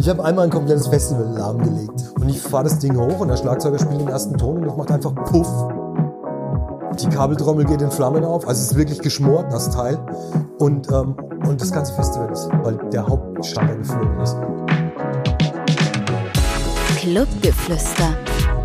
Ich 0.00 0.08
habe 0.08 0.24
einmal 0.24 0.46
ein 0.46 0.50
komplettes 0.50 0.86
Festival 0.86 1.26
lahmgelegt. 1.36 2.14
Und 2.18 2.30
ich 2.30 2.40
fahre 2.40 2.64
das 2.64 2.78
Ding 2.78 2.96
hoch 2.96 3.20
und 3.20 3.28
der 3.28 3.36
Schlagzeuger 3.36 3.78
spielt 3.78 4.00
den 4.00 4.08
ersten 4.08 4.38
Ton 4.38 4.56
und 4.56 4.64
das 4.66 4.74
macht 4.74 4.90
einfach 4.90 5.14
Puff. 5.14 5.46
Die 6.98 7.08
Kabeltrommel 7.10 7.66
geht 7.66 7.82
in 7.82 7.90
Flammen 7.90 8.24
auf. 8.24 8.48
Also 8.48 8.62
es 8.62 8.70
ist 8.70 8.78
wirklich 8.78 9.00
geschmort, 9.00 9.52
das 9.52 9.68
Teil. 9.68 9.98
Und, 10.58 10.90
ähm, 10.90 11.16
und 11.46 11.60
das 11.60 11.70
ganze 11.70 11.92
Festival 11.92 12.32
ist, 12.32 12.48
weil 12.62 12.78
der 12.90 13.06
Hauptstandard 13.06 13.80
geflogen 13.80 14.20
ist. 14.20 14.36
Clubgeflüster. 16.96 18.14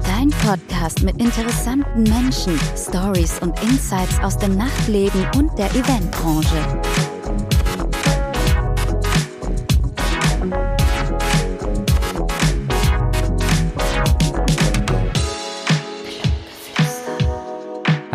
Dein 0.06 0.30
Podcast 0.30 1.04
mit 1.04 1.20
interessanten 1.20 2.04
Menschen, 2.04 2.58
Stories 2.78 3.40
und 3.42 3.62
Insights 3.62 4.24
aus 4.24 4.38
dem 4.38 4.56
Nachtleben 4.56 5.26
und 5.36 5.52
der 5.60 5.70
Eventbranche. 5.72 7.05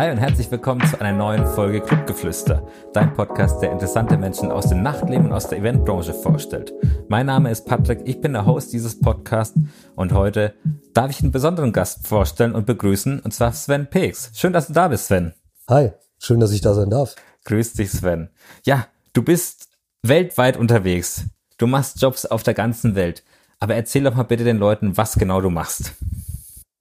Hi 0.01 0.09
und 0.09 0.17
herzlich 0.17 0.49
willkommen 0.49 0.83
zu 0.87 0.99
einer 0.99 1.15
neuen 1.15 1.45
Folge 1.45 1.79
Clubgeflüster, 1.79 2.65
dein 2.91 3.13
Podcast, 3.13 3.61
der 3.61 3.71
interessante 3.71 4.17
Menschen 4.17 4.51
aus 4.51 4.67
dem 4.67 4.81
Nachtleben 4.81 5.27
und 5.27 5.31
aus 5.31 5.47
der 5.47 5.59
Eventbranche 5.59 6.15
vorstellt. 6.15 6.73
Mein 7.07 7.27
Name 7.27 7.51
ist 7.51 7.67
Patrick, 7.67 8.01
ich 8.05 8.19
bin 8.19 8.33
der 8.33 8.47
Host 8.47 8.73
dieses 8.73 8.99
Podcasts 8.99 9.59
und 9.95 10.11
heute 10.11 10.55
darf 10.95 11.11
ich 11.11 11.21
einen 11.21 11.31
besonderen 11.31 11.71
Gast 11.71 12.07
vorstellen 12.07 12.55
und 12.55 12.65
begrüßen, 12.65 13.19
und 13.19 13.31
zwar 13.31 13.53
Sven 13.53 13.91
Peeks. 13.91 14.31
Schön, 14.33 14.53
dass 14.53 14.65
du 14.65 14.73
da 14.73 14.87
bist, 14.87 15.05
Sven. 15.05 15.35
Hi, 15.69 15.91
schön, 16.17 16.39
dass 16.39 16.51
ich 16.51 16.61
da 16.61 16.73
sein 16.73 16.89
darf. 16.89 17.15
Grüß 17.45 17.73
dich, 17.73 17.91
Sven. 17.91 18.31
Ja, 18.65 18.87
du 19.13 19.21
bist 19.21 19.69
weltweit 20.01 20.57
unterwegs. 20.57 21.25
Du 21.59 21.67
machst 21.67 22.01
Jobs 22.01 22.25
auf 22.25 22.41
der 22.41 22.55
ganzen 22.55 22.95
Welt. 22.95 23.23
Aber 23.59 23.75
erzähl 23.75 24.03
doch 24.03 24.15
mal 24.15 24.23
bitte 24.23 24.45
den 24.45 24.57
Leuten, 24.57 24.97
was 24.97 25.13
genau 25.13 25.41
du 25.41 25.51
machst. 25.51 25.93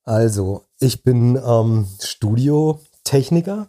Also, 0.05 0.64
ich 0.78 1.05
bin 1.05 1.39
ähm, 1.47 1.86
Studio 2.00 2.80
Techniker 3.05 3.69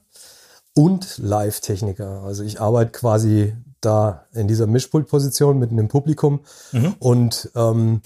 und 0.73 1.17
Live-Techniker. 1.17 2.23
Also 2.23 2.43
ich 2.43 2.61
arbeite 2.61 2.91
quasi 2.91 3.55
da 3.81 4.25
in 4.33 4.47
dieser 4.47 4.67
Mischpultposition 4.67 5.59
mitten 5.59 5.77
im 5.77 5.87
Publikum 5.87 6.41
mhm. 6.71 6.95
und 6.99 7.51
ähm, 7.55 8.01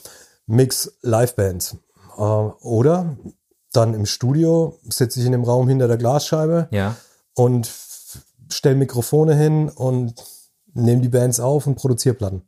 mix 0.48 0.98
Live-Bands. 1.02 1.78
Äh, 2.18 2.22
oder 2.22 3.18
dann 3.74 3.94
im 3.94 4.06
Studio 4.06 4.80
sitze 4.84 5.20
ich 5.20 5.26
in 5.26 5.34
dem 5.34 5.44
Raum 5.44 5.68
hinter 5.68 5.88
der 5.88 5.98
Glasscheibe 5.98 6.68
ja. 6.72 6.96
und 7.34 7.70
stelle 8.50 8.76
Mikrofone 8.76 9.36
hin 9.36 9.70
und 9.70 10.24
nehme 10.74 11.02
die 11.02 11.10
Bands 11.10 11.40
auf 11.40 11.68
und 11.68 11.76
produziere 11.76 12.16
Platten. 12.16 12.44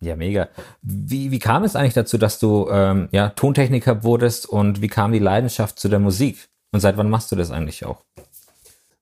Ja, 0.00 0.14
mega. 0.14 0.48
Wie, 0.82 1.32
wie 1.32 1.38
kam 1.40 1.64
es 1.64 1.74
eigentlich 1.74 1.94
dazu, 1.94 2.18
dass 2.18 2.38
du 2.38 2.68
ähm, 2.70 3.08
ja, 3.10 3.30
Tontechniker 3.30 4.04
wurdest 4.04 4.46
und 4.46 4.80
wie 4.80 4.88
kam 4.88 5.10
die 5.10 5.18
Leidenschaft 5.18 5.80
zu 5.80 5.88
der 5.88 5.98
Musik? 5.98 6.48
Und 6.72 6.80
seit 6.80 6.96
wann 6.96 7.10
machst 7.10 7.32
du 7.32 7.36
das 7.36 7.50
eigentlich 7.50 7.84
auch? 7.84 8.04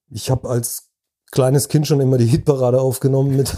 Ich 0.09 0.29
habe 0.29 0.49
als 0.49 0.87
kleines 1.31 1.67
Kind 1.67 1.87
schon 1.87 1.99
immer 1.99 2.17
die 2.17 2.25
Hitparade 2.25 2.79
aufgenommen 2.79 3.35
mit, 3.35 3.53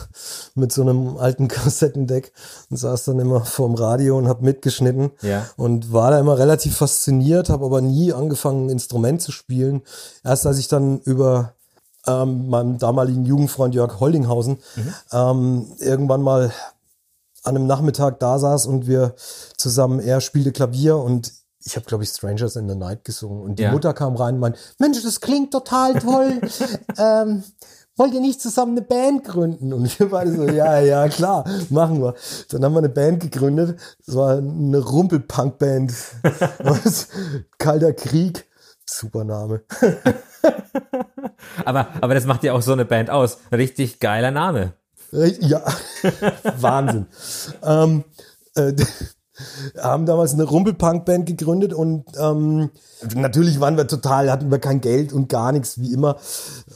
mit 0.56 0.72
so 0.72 0.82
einem 0.82 1.18
alten 1.18 1.48
Kassettendeck 1.48 2.32
und 2.70 2.78
saß 2.78 3.06
dann 3.06 3.20
immer 3.20 3.46
vorm 3.46 3.76
Radio 3.76 4.18
und 4.18 4.28
habe 4.28 4.44
mitgeschnitten 4.44 5.12
ja. 5.22 5.46
und 5.56 5.94
war 5.94 6.12
da 6.12 6.20
immer 6.20 6.38
relativ 6.38 6.78
fasziniert, 6.78 7.50
habe 7.50 7.66
aber 7.66 7.82
nie 7.82 8.12
angefangen, 8.12 8.66
ein 8.66 8.70
Instrument 8.72 9.22
zu 9.22 9.32
spielen. 9.32 9.84
Erst 10.24 10.48
als 10.48 10.58
ich 10.58 10.68
dann 10.68 11.00
über 11.02 11.54
ähm, 12.08 12.50
meinem 12.50 12.80
damaligen 12.80 13.26
Jugendfreund 13.26 13.76
Jörg 13.76 14.00
Holdinghausen 14.00 14.58
mhm. 14.76 14.94
ähm, 15.12 15.68
irgendwann 15.80 16.22
mal 16.22 16.52
an 17.44 17.56
einem 17.56 17.68
Nachmittag 17.68 18.20
da 18.20 18.40
saß 18.40 18.66
und 18.66 18.88
wir 18.88 19.16
zusammen, 19.58 20.00
er 20.00 20.22
spielte 20.22 20.52
Klavier 20.52 20.98
und 20.98 21.32
ich 21.70 21.76
habe, 21.76 21.86
glaube 21.86 22.04
ich, 22.04 22.10
Strangers 22.10 22.56
in 22.56 22.68
the 22.68 22.76
Night 22.76 23.06
gesungen. 23.06 23.42
Und 23.44 23.60
die 23.60 23.64
ja. 23.64 23.72
Mutter 23.72 23.94
kam 23.94 24.16
rein 24.16 24.36
und 24.36 24.40
meinte, 24.40 24.60
Mensch, 24.80 25.02
das 25.04 25.22
klingt 25.22 25.52
total 25.52 26.00
toll. 26.00 26.42
ähm, 26.98 27.44
wollt 27.96 28.14
ihr 28.14 28.22
nicht 28.22 28.42
zusammen 28.42 28.78
eine 28.78 28.82
Band 28.82 29.24
gründen? 29.24 29.72
Und 29.74 30.00
wir 30.00 30.10
beide 30.10 30.34
so, 30.34 30.46
ja, 30.46 30.80
ja, 30.80 31.08
klar, 31.10 31.46
machen 31.70 32.02
wir. 32.02 32.16
Dann 32.50 32.64
haben 32.64 32.74
wir 32.74 32.80
eine 32.80 32.90
Band 32.90 33.22
gegründet. 33.22 33.80
Das 34.06 34.16
war 34.16 34.38
eine 34.38 34.80
Rumpelpunk-Band. 34.80 35.94
Kalter 37.58 37.94
Krieg. 37.94 38.46
Super 38.86 39.24
Name. 39.24 39.62
aber, 41.66 41.90
aber 42.02 42.14
das 42.16 42.26
macht 42.26 42.44
ja 42.44 42.54
auch 42.54 42.64
so 42.64 42.74
eine 42.74 42.86
Band 42.86 43.12
aus. 43.12 43.38
Richtig 43.52 44.00
geiler 44.00 44.32
Name. 44.32 44.74
Ja, 45.12 45.64
Wahnsinn. 46.58 47.06
ähm, 47.64 48.04
äh, 48.56 48.74
haben 49.78 50.06
damals 50.06 50.34
eine 50.34 50.44
Rumpelpunk-Band 50.44 51.26
gegründet 51.26 51.74
und 51.74 52.06
ähm, 52.18 52.70
natürlich 53.16 53.60
waren 53.60 53.78
wir 53.78 53.88
total, 53.88 54.32
hatten 54.32 54.52
wir 54.52 54.60
kein 54.60 54.82
Geld 54.82 55.14
und 55.14 55.30
gar 55.30 55.52
nichts, 55.52 55.80
wie 55.80 55.94
immer, 55.94 56.18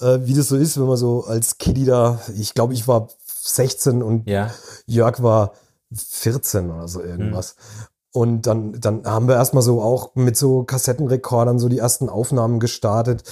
äh, 0.02 0.20
wie 0.24 0.34
das 0.34 0.48
so 0.48 0.56
ist, 0.56 0.80
wenn 0.80 0.88
man 0.88 0.98
so 0.98 1.26
als 1.26 1.58
Kiddie 1.58 1.86
da, 1.86 2.20
ich 2.38 2.54
glaube, 2.54 2.74
ich 2.74 2.88
war 2.88 3.10
16 3.26 4.02
und 4.02 4.28
ja. 4.30 4.52
Jörg 4.86 5.22
war 5.22 5.54
14 5.96 6.72
oder 6.72 6.88
so 6.88 7.02
irgendwas. 7.02 7.56
Mhm. 7.56 7.88
Und 8.16 8.42
dann, 8.44 8.80
dann 8.80 9.06
haben 9.06 9.28
wir 9.28 9.36
erstmal 9.36 9.64
so 9.64 9.82
auch 9.82 10.14
mit 10.16 10.38
so 10.38 10.64
Kassettenrekordern 10.64 11.58
so 11.58 11.68
die 11.68 11.80
ersten 11.80 12.10
Aufnahmen 12.10 12.60
gestartet. 12.60 13.24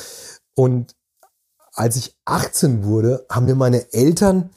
Und 0.55 0.95
als 1.73 1.95
ich 1.95 2.17
18 2.25 2.83
wurde, 2.83 3.25
haben 3.29 3.45
mir 3.45 3.55
meine 3.55 3.93
Eltern 3.93 4.49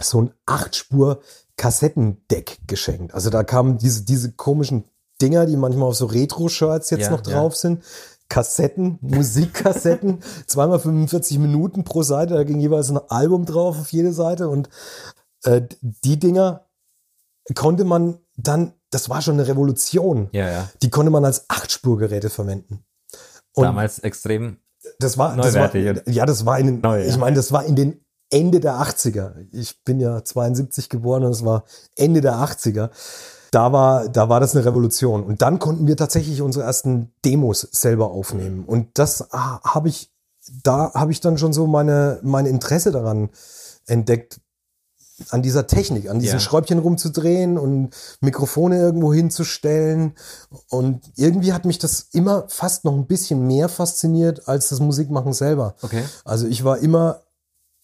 so 0.00 0.22
ein 0.22 0.34
Achtspur 0.44 1.20
Kassettendeck 1.62 2.58
geschenkt. 2.66 3.14
Also 3.14 3.30
da 3.30 3.44
kamen 3.44 3.78
diese, 3.78 4.04
diese 4.04 4.32
komischen 4.32 4.82
Dinger, 5.20 5.46
die 5.46 5.56
manchmal 5.56 5.90
auf 5.90 5.94
so 5.94 6.06
Retro-Shirts 6.06 6.90
jetzt 6.90 7.02
ja, 7.02 7.10
noch 7.10 7.20
drauf 7.20 7.52
ja. 7.52 7.58
sind. 7.60 7.84
Kassetten, 8.28 8.98
Musikkassetten, 9.00 10.24
zweimal 10.48 10.80
45 10.80 11.38
Minuten 11.38 11.84
pro 11.84 12.02
Seite, 12.02 12.34
da 12.34 12.42
ging 12.42 12.58
jeweils 12.58 12.90
ein 12.90 12.98
Album 13.08 13.46
drauf 13.46 13.78
auf 13.78 13.92
jede 13.92 14.12
Seite 14.12 14.48
und 14.48 14.70
äh, 15.44 15.62
die 15.80 16.18
Dinger 16.18 16.66
konnte 17.54 17.84
man 17.84 18.18
dann, 18.36 18.72
das 18.90 19.08
war 19.08 19.22
schon 19.22 19.34
eine 19.34 19.46
Revolution. 19.46 20.30
Ja, 20.32 20.50
ja. 20.50 20.68
Die 20.82 20.90
konnte 20.90 21.12
man 21.12 21.24
als 21.24 21.48
Achtspurgeräte 21.48 22.28
verwenden. 22.28 22.84
Und 23.54 23.62
Damals 23.62 24.00
extrem 24.00 24.56
das 24.98 25.16
war. 25.16 25.36
Das 25.36 25.54
war, 25.54 25.72
ja, 25.76 26.26
das 26.26 26.44
war 26.44 26.58
in 26.58 26.66
den, 26.66 26.80
Neu, 26.80 27.06
ich 27.06 27.16
meine, 27.18 27.36
das 27.36 27.52
war 27.52 27.64
in 27.64 27.76
den 27.76 28.04
Ende 28.32 28.60
der 28.60 28.76
80er. 28.76 29.34
Ich 29.52 29.84
bin 29.84 30.00
ja 30.00 30.24
72 30.24 30.88
geboren 30.88 31.24
und 31.24 31.32
es 31.32 31.44
war 31.44 31.64
Ende 31.96 32.22
der 32.22 32.36
80er. 32.36 32.90
Da 33.50 33.72
war, 33.72 34.08
da 34.08 34.30
war 34.30 34.40
das 34.40 34.56
eine 34.56 34.64
Revolution. 34.64 35.22
Und 35.22 35.42
dann 35.42 35.58
konnten 35.58 35.86
wir 35.86 35.98
tatsächlich 35.98 36.40
unsere 36.40 36.64
ersten 36.64 37.12
Demos 37.24 37.60
selber 37.60 38.10
aufnehmen. 38.10 38.64
Und 38.64 38.98
das 38.98 39.28
habe 39.30 39.88
ich, 39.88 40.10
da 40.64 40.92
habe 40.94 41.12
ich 41.12 41.20
dann 41.20 41.36
schon 41.36 41.52
so 41.52 41.66
meine, 41.66 42.18
mein 42.22 42.46
Interesse 42.46 42.90
daran 42.90 43.28
entdeckt, 43.86 44.40
an 45.28 45.42
dieser 45.42 45.66
Technik, 45.66 46.08
an 46.08 46.18
diesen 46.18 46.36
ja. 46.36 46.40
Schräubchen 46.40 46.78
rumzudrehen 46.78 47.58
und 47.58 47.90
Mikrofone 48.20 48.78
irgendwo 48.78 49.12
hinzustellen. 49.12 50.14
Und 50.70 51.02
irgendwie 51.16 51.52
hat 51.52 51.66
mich 51.66 51.78
das 51.78 52.08
immer 52.12 52.46
fast 52.48 52.84
noch 52.84 52.94
ein 52.94 53.06
bisschen 53.06 53.46
mehr 53.46 53.68
fasziniert 53.68 54.48
als 54.48 54.70
das 54.70 54.80
Musikmachen 54.80 55.34
selber. 55.34 55.74
Okay. 55.82 56.02
Also 56.24 56.46
ich 56.46 56.64
war 56.64 56.78
immer 56.78 57.20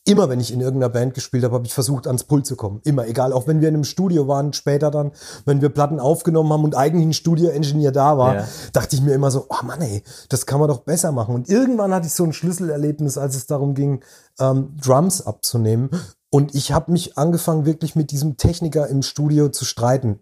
immer, 0.08 0.28
wenn 0.28 0.40
ich 0.40 0.52
in 0.52 0.60
irgendeiner 0.60 0.88
Band 0.88 1.14
gespielt 1.14 1.44
habe, 1.44 1.54
habe 1.54 1.66
ich 1.66 1.74
versucht, 1.74 2.06
ans 2.06 2.24
Pult 2.24 2.46
zu 2.46 2.56
kommen. 2.56 2.80
Immer, 2.84 3.06
egal. 3.06 3.32
Auch 3.32 3.46
wenn 3.46 3.60
wir 3.60 3.68
in 3.68 3.74
einem 3.74 3.84
Studio 3.84 4.26
waren, 4.26 4.52
später 4.52 4.90
dann, 4.90 5.12
wenn 5.44 5.60
wir 5.60 5.68
Platten 5.68 6.00
aufgenommen 6.00 6.52
haben 6.52 6.64
und 6.64 6.74
eigentlich 6.74 7.06
ein 7.06 7.12
Studio-Engineer 7.12 7.92
da 7.92 8.16
war, 8.16 8.34
ja. 8.34 8.48
dachte 8.72 8.96
ich 8.96 9.02
mir 9.02 9.12
immer 9.12 9.30
so, 9.30 9.46
oh 9.48 9.64
Mann, 9.64 9.82
ey, 9.82 10.02
das 10.28 10.46
kann 10.46 10.60
man 10.60 10.68
doch 10.68 10.80
besser 10.80 11.12
machen. 11.12 11.34
Und 11.34 11.48
irgendwann 11.48 11.92
hatte 11.92 12.06
ich 12.06 12.14
so 12.14 12.24
ein 12.24 12.32
Schlüsselerlebnis, 12.32 13.18
als 13.18 13.36
es 13.36 13.46
darum 13.46 13.74
ging, 13.74 14.02
ähm, 14.40 14.76
Drums 14.82 15.20
abzunehmen. 15.20 15.90
Und 16.30 16.54
ich 16.54 16.72
habe 16.72 16.92
mich 16.92 17.16
angefangen, 17.16 17.66
wirklich 17.66 17.94
mit 17.94 18.10
diesem 18.10 18.36
Techniker 18.36 18.88
im 18.88 19.02
Studio 19.02 19.48
zu 19.50 19.64
streiten. 19.64 20.20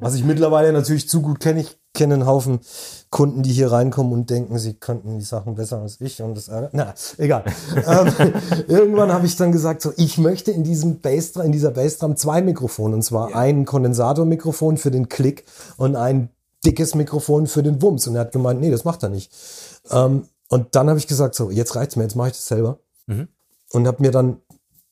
Was 0.00 0.14
ich 0.14 0.24
mittlerweile 0.24 0.72
natürlich 0.72 1.08
zu 1.08 1.22
gut 1.22 1.40
kenne. 1.40 1.60
Ich 1.60 1.76
kenne 1.94 2.14
einen 2.14 2.26
Haufen 2.26 2.60
Kunden, 3.10 3.42
die 3.42 3.52
hier 3.52 3.72
reinkommen 3.72 4.12
und 4.12 4.30
denken, 4.30 4.58
sie 4.58 4.74
könnten 4.74 5.18
die 5.18 5.24
Sachen 5.24 5.54
besser 5.54 5.80
als 5.80 6.00
ich 6.00 6.20
und 6.20 6.36
das 6.36 6.48
ärgert. 6.48 6.74
Na, 6.74 6.94
egal. 7.18 7.44
ähm, 7.76 8.32
irgendwann 8.68 9.12
habe 9.12 9.26
ich 9.26 9.36
dann 9.36 9.52
gesagt, 9.52 9.82
so, 9.82 9.92
ich 9.96 10.18
möchte 10.18 10.50
in 10.50 10.64
diesem 10.64 11.00
Bassdrum, 11.00 11.46
in 11.46 11.52
dieser 11.52 11.70
Bassdrum 11.70 12.16
zwei 12.16 12.42
Mikrofone 12.42 12.94
und 12.94 13.02
zwar 13.02 13.30
ja. 13.30 13.36
ein 13.36 13.64
Kondensatormikrofon 13.64 14.76
für 14.76 14.90
den 14.90 15.08
Klick 15.08 15.44
und 15.76 15.96
ein 15.96 16.30
dickes 16.64 16.94
Mikrofon 16.94 17.46
für 17.46 17.62
den 17.62 17.80
Wumms. 17.80 18.06
Und 18.06 18.16
er 18.16 18.22
hat 18.22 18.32
gemeint, 18.32 18.60
nee, 18.60 18.70
das 18.70 18.84
macht 18.84 19.02
er 19.02 19.08
nicht. 19.08 19.32
Ähm, 19.90 20.28
und 20.48 20.74
dann 20.74 20.88
habe 20.88 20.98
ich 20.98 21.06
gesagt, 21.06 21.34
so, 21.34 21.50
jetzt 21.50 21.76
reicht's 21.76 21.96
mir, 21.96 22.02
jetzt 22.02 22.16
mache 22.16 22.28
ich 22.28 22.34
das 22.34 22.46
selber. 22.46 22.80
Mhm. 23.06 23.28
Und 23.72 23.86
habe 23.86 24.02
mir 24.02 24.10
dann 24.10 24.40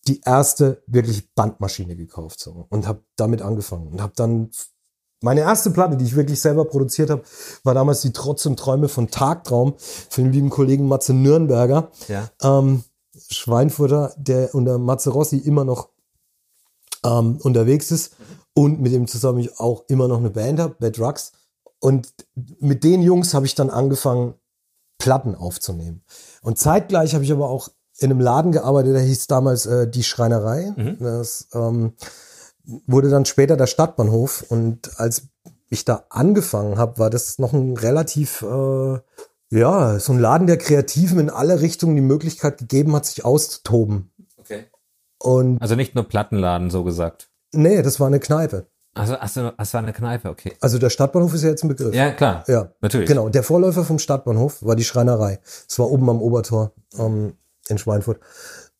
die 0.06 0.20
erste 0.24 0.82
wirklich 0.86 1.34
Bandmaschine 1.34 1.96
gekauft 1.96 2.40
so, 2.40 2.66
und 2.68 2.86
habe 2.86 3.02
damit 3.16 3.42
angefangen 3.42 3.88
und 3.88 4.02
habe 4.02 4.12
dann 4.14 4.50
meine 5.24 5.40
erste 5.40 5.70
Platte, 5.70 5.96
die 5.96 6.04
ich 6.04 6.16
wirklich 6.16 6.40
selber 6.40 6.66
produziert 6.66 7.10
habe, 7.10 7.22
war 7.62 7.74
damals 7.74 8.02
die 8.02 8.12
Trotz 8.12 8.44
und 8.46 8.58
Träume 8.58 8.88
von 8.88 9.10
Tagtraum 9.10 9.74
von 10.10 10.24
dem 10.24 10.32
lieben 10.32 10.50
Kollegen 10.50 10.86
Matze 10.86 11.14
Nürnberger. 11.14 11.90
Ja. 12.08 12.28
Ähm, 12.42 12.84
Schweinfurter, 13.30 14.14
der 14.18 14.54
unter 14.54 14.78
Matze 14.78 15.10
Rossi 15.10 15.38
immer 15.38 15.64
noch 15.64 15.88
ähm, 17.04 17.38
unterwegs 17.42 17.90
ist. 17.90 18.14
und 18.54 18.80
mit 18.80 18.92
dem 18.92 19.06
zusammen 19.06 19.38
ich 19.40 19.58
auch 19.58 19.84
immer 19.88 20.08
noch 20.08 20.18
eine 20.18 20.30
Band 20.30 20.60
habe, 20.60 20.76
Bad 20.78 20.98
Drugs. 20.98 21.32
Und 21.80 22.14
mit 22.34 22.84
den 22.84 23.02
Jungs 23.02 23.34
habe 23.34 23.46
ich 23.46 23.54
dann 23.54 23.70
angefangen, 23.70 24.34
Platten 24.98 25.34
aufzunehmen. 25.34 26.02
Und 26.42 26.58
zeitgleich 26.58 27.14
habe 27.14 27.24
ich 27.24 27.32
aber 27.32 27.48
auch 27.48 27.68
in 27.98 28.10
einem 28.10 28.20
Laden 28.20 28.52
gearbeitet, 28.52 28.94
der 28.94 29.02
hieß 29.02 29.26
damals 29.26 29.66
äh, 29.66 29.88
Die 29.88 30.02
Schreinerei. 30.02 30.72
Mhm. 30.76 30.98
Das 31.00 31.48
ähm, 31.52 31.94
wurde 32.64 33.10
dann 33.10 33.24
später 33.24 33.56
der 33.56 33.66
Stadtbahnhof. 33.66 34.44
Und 34.48 34.98
als 34.98 35.28
ich 35.68 35.84
da 35.84 36.04
angefangen 36.10 36.78
habe, 36.78 36.98
war 36.98 37.10
das 37.10 37.38
noch 37.38 37.52
ein 37.52 37.76
relativ, 37.76 38.42
äh, 38.42 38.98
ja, 39.50 39.98
so 39.98 40.12
ein 40.12 40.18
Laden 40.18 40.46
der 40.46 40.58
Kreativen 40.58 41.18
in 41.18 41.30
alle 41.30 41.60
Richtungen 41.60 41.96
die 41.96 42.02
Möglichkeit 42.02 42.58
gegeben 42.58 42.94
hat, 42.94 43.06
sich 43.06 43.24
auszutoben. 43.24 44.12
Okay. 44.38 44.64
Und 45.18 45.60
also 45.60 45.74
nicht 45.74 45.94
nur 45.94 46.04
Plattenladen, 46.04 46.70
so 46.70 46.84
gesagt. 46.84 47.30
Nee, 47.52 47.82
das 47.82 48.00
war 48.00 48.08
eine 48.08 48.20
Kneipe. 48.20 48.66
Also, 48.94 49.16
also, 49.16 49.50
es 49.58 49.74
war 49.74 49.82
eine 49.82 49.92
Kneipe, 49.92 50.28
okay. 50.28 50.52
Also 50.60 50.78
der 50.78 50.88
Stadtbahnhof 50.88 51.34
ist 51.34 51.42
ja 51.42 51.50
jetzt 51.50 51.64
ein 51.64 51.68
Begriff. 51.68 51.94
Ja, 51.94 52.12
klar. 52.12 52.44
Ja, 52.46 52.70
natürlich. 52.80 53.08
Genau. 53.08 53.28
Der 53.28 53.42
Vorläufer 53.42 53.84
vom 53.84 53.98
Stadtbahnhof 53.98 54.62
war 54.62 54.76
die 54.76 54.84
Schreinerei. 54.84 55.40
Es 55.68 55.78
war 55.80 55.90
oben 55.90 56.08
am 56.08 56.22
Obertor 56.22 56.72
ähm, 56.96 57.34
in 57.68 57.78
Schweinfurt. 57.78 58.20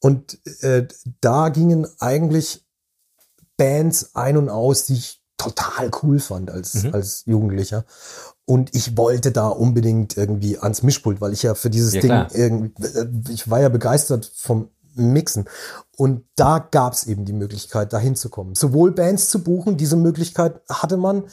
Und 0.00 0.38
äh, 0.62 0.86
da 1.20 1.48
gingen 1.48 1.86
eigentlich 1.98 2.63
Bands 3.56 4.15
ein 4.15 4.37
und 4.37 4.49
aus, 4.49 4.85
die 4.85 4.95
ich 4.95 5.23
total 5.37 5.91
cool 6.03 6.21
fand 6.21 6.51
als, 6.51 6.85
mhm. 6.85 6.95
als 6.95 7.25
Jugendlicher. 7.27 7.85
Und 8.47 8.75
ich 8.75 8.97
wollte 8.97 9.33
da 9.33 9.49
unbedingt 9.49 10.17
irgendwie 10.17 10.59
ans 10.59 10.83
Mischpult, 10.83 11.21
weil 11.21 11.33
ich 11.33 11.43
ja 11.43 11.55
für 11.55 11.71
dieses 11.71 11.95
ja, 11.95 12.01
Ding 12.01 12.11
klar. 12.11 12.29
irgendwie, 12.35 12.83
äh, 12.85 13.09
ich 13.31 13.51
war 13.51 13.61
ja 13.61 13.69
begeistert 13.69 14.31
vom 14.35 14.69
Mixen. 14.95 15.47
Und 15.97 16.25
da 16.37 16.59
gab 16.59 16.93
es 16.93 17.05
eben 17.06 17.25
die 17.25 17.33
Möglichkeit, 17.33 17.93
da 17.93 17.99
hinzukommen. 17.99 18.55
Sowohl 18.55 18.93
Bands 18.93 19.29
zu 19.29 19.43
buchen, 19.43 19.77
diese 19.77 19.97
Möglichkeit 19.97 20.61
hatte 20.69 20.97
man, 20.97 21.25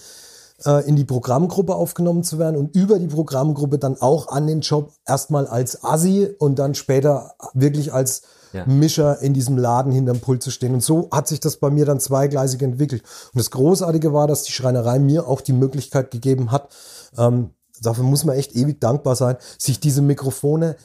äh, 0.66 0.88
in 0.88 0.96
die 0.96 1.06
Programmgruppe 1.06 1.76
aufgenommen 1.76 2.24
zu 2.24 2.40
werden 2.40 2.56
und 2.56 2.76
über 2.76 3.00
die 3.00 3.08
Programmgruppe 3.08 3.78
dann 3.78 4.00
auch 4.00 4.28
an 4.28 4.48
den 4.48 4.62
Job 4.62 4.94
erstmal 5.06 5.48
als 5.48 5.84
Assi 5.84 6.30
und 6.40 6.60
dann 6.60 6.76
später 6.76 7.36
wirklich 7.54 7.94
als 7.94 8.24
ja. 8.53 8.65
Mischer 8.65 9.21
in 9.21 9.33
diesem 9.33 9.57
Laden 9.57 9.92
hinterm 9.92 10.19
Pult 10.19 10.44
zu 10.44 10.51
stehen. 10.51 10.74
Und 10.74 10.83
so 10.83 11.09
hat 11.12 11.27
sich 11.27 11.39
das 11.39 11.57
bei 11.57 11.69
mir 11.69 11.86
dann 11.86 12.00
zweigleisig 12.00 12.62
entwickelt. 12.62 13.03
Und 13.33 13.39
das 13.39 13.51
Großartige 13.51 14.13
war, 14.13 14.27
dass 14.27 14.44
die 14.44 14.51
Schreinerei 14.51 15.00
mir 15.00 15.27
auch 15.27 15.42
die 15.42 15.53
Möglichkeit 15.53 16.12
gegeben 16.12 16.51
hat, 16.51 16.69
ähm, 17.18 17.51
dafür 17.81 18.03
muss 18.03 18.24
man 18.25 18.36
echt 18.36 18.56
ewig 18.56 18.80
dankbar 18.80 19.15
sein, 19.15 19.38
sich 19.57 19.80
diese 19.80 20.01
Mikrofone 20.01 20.75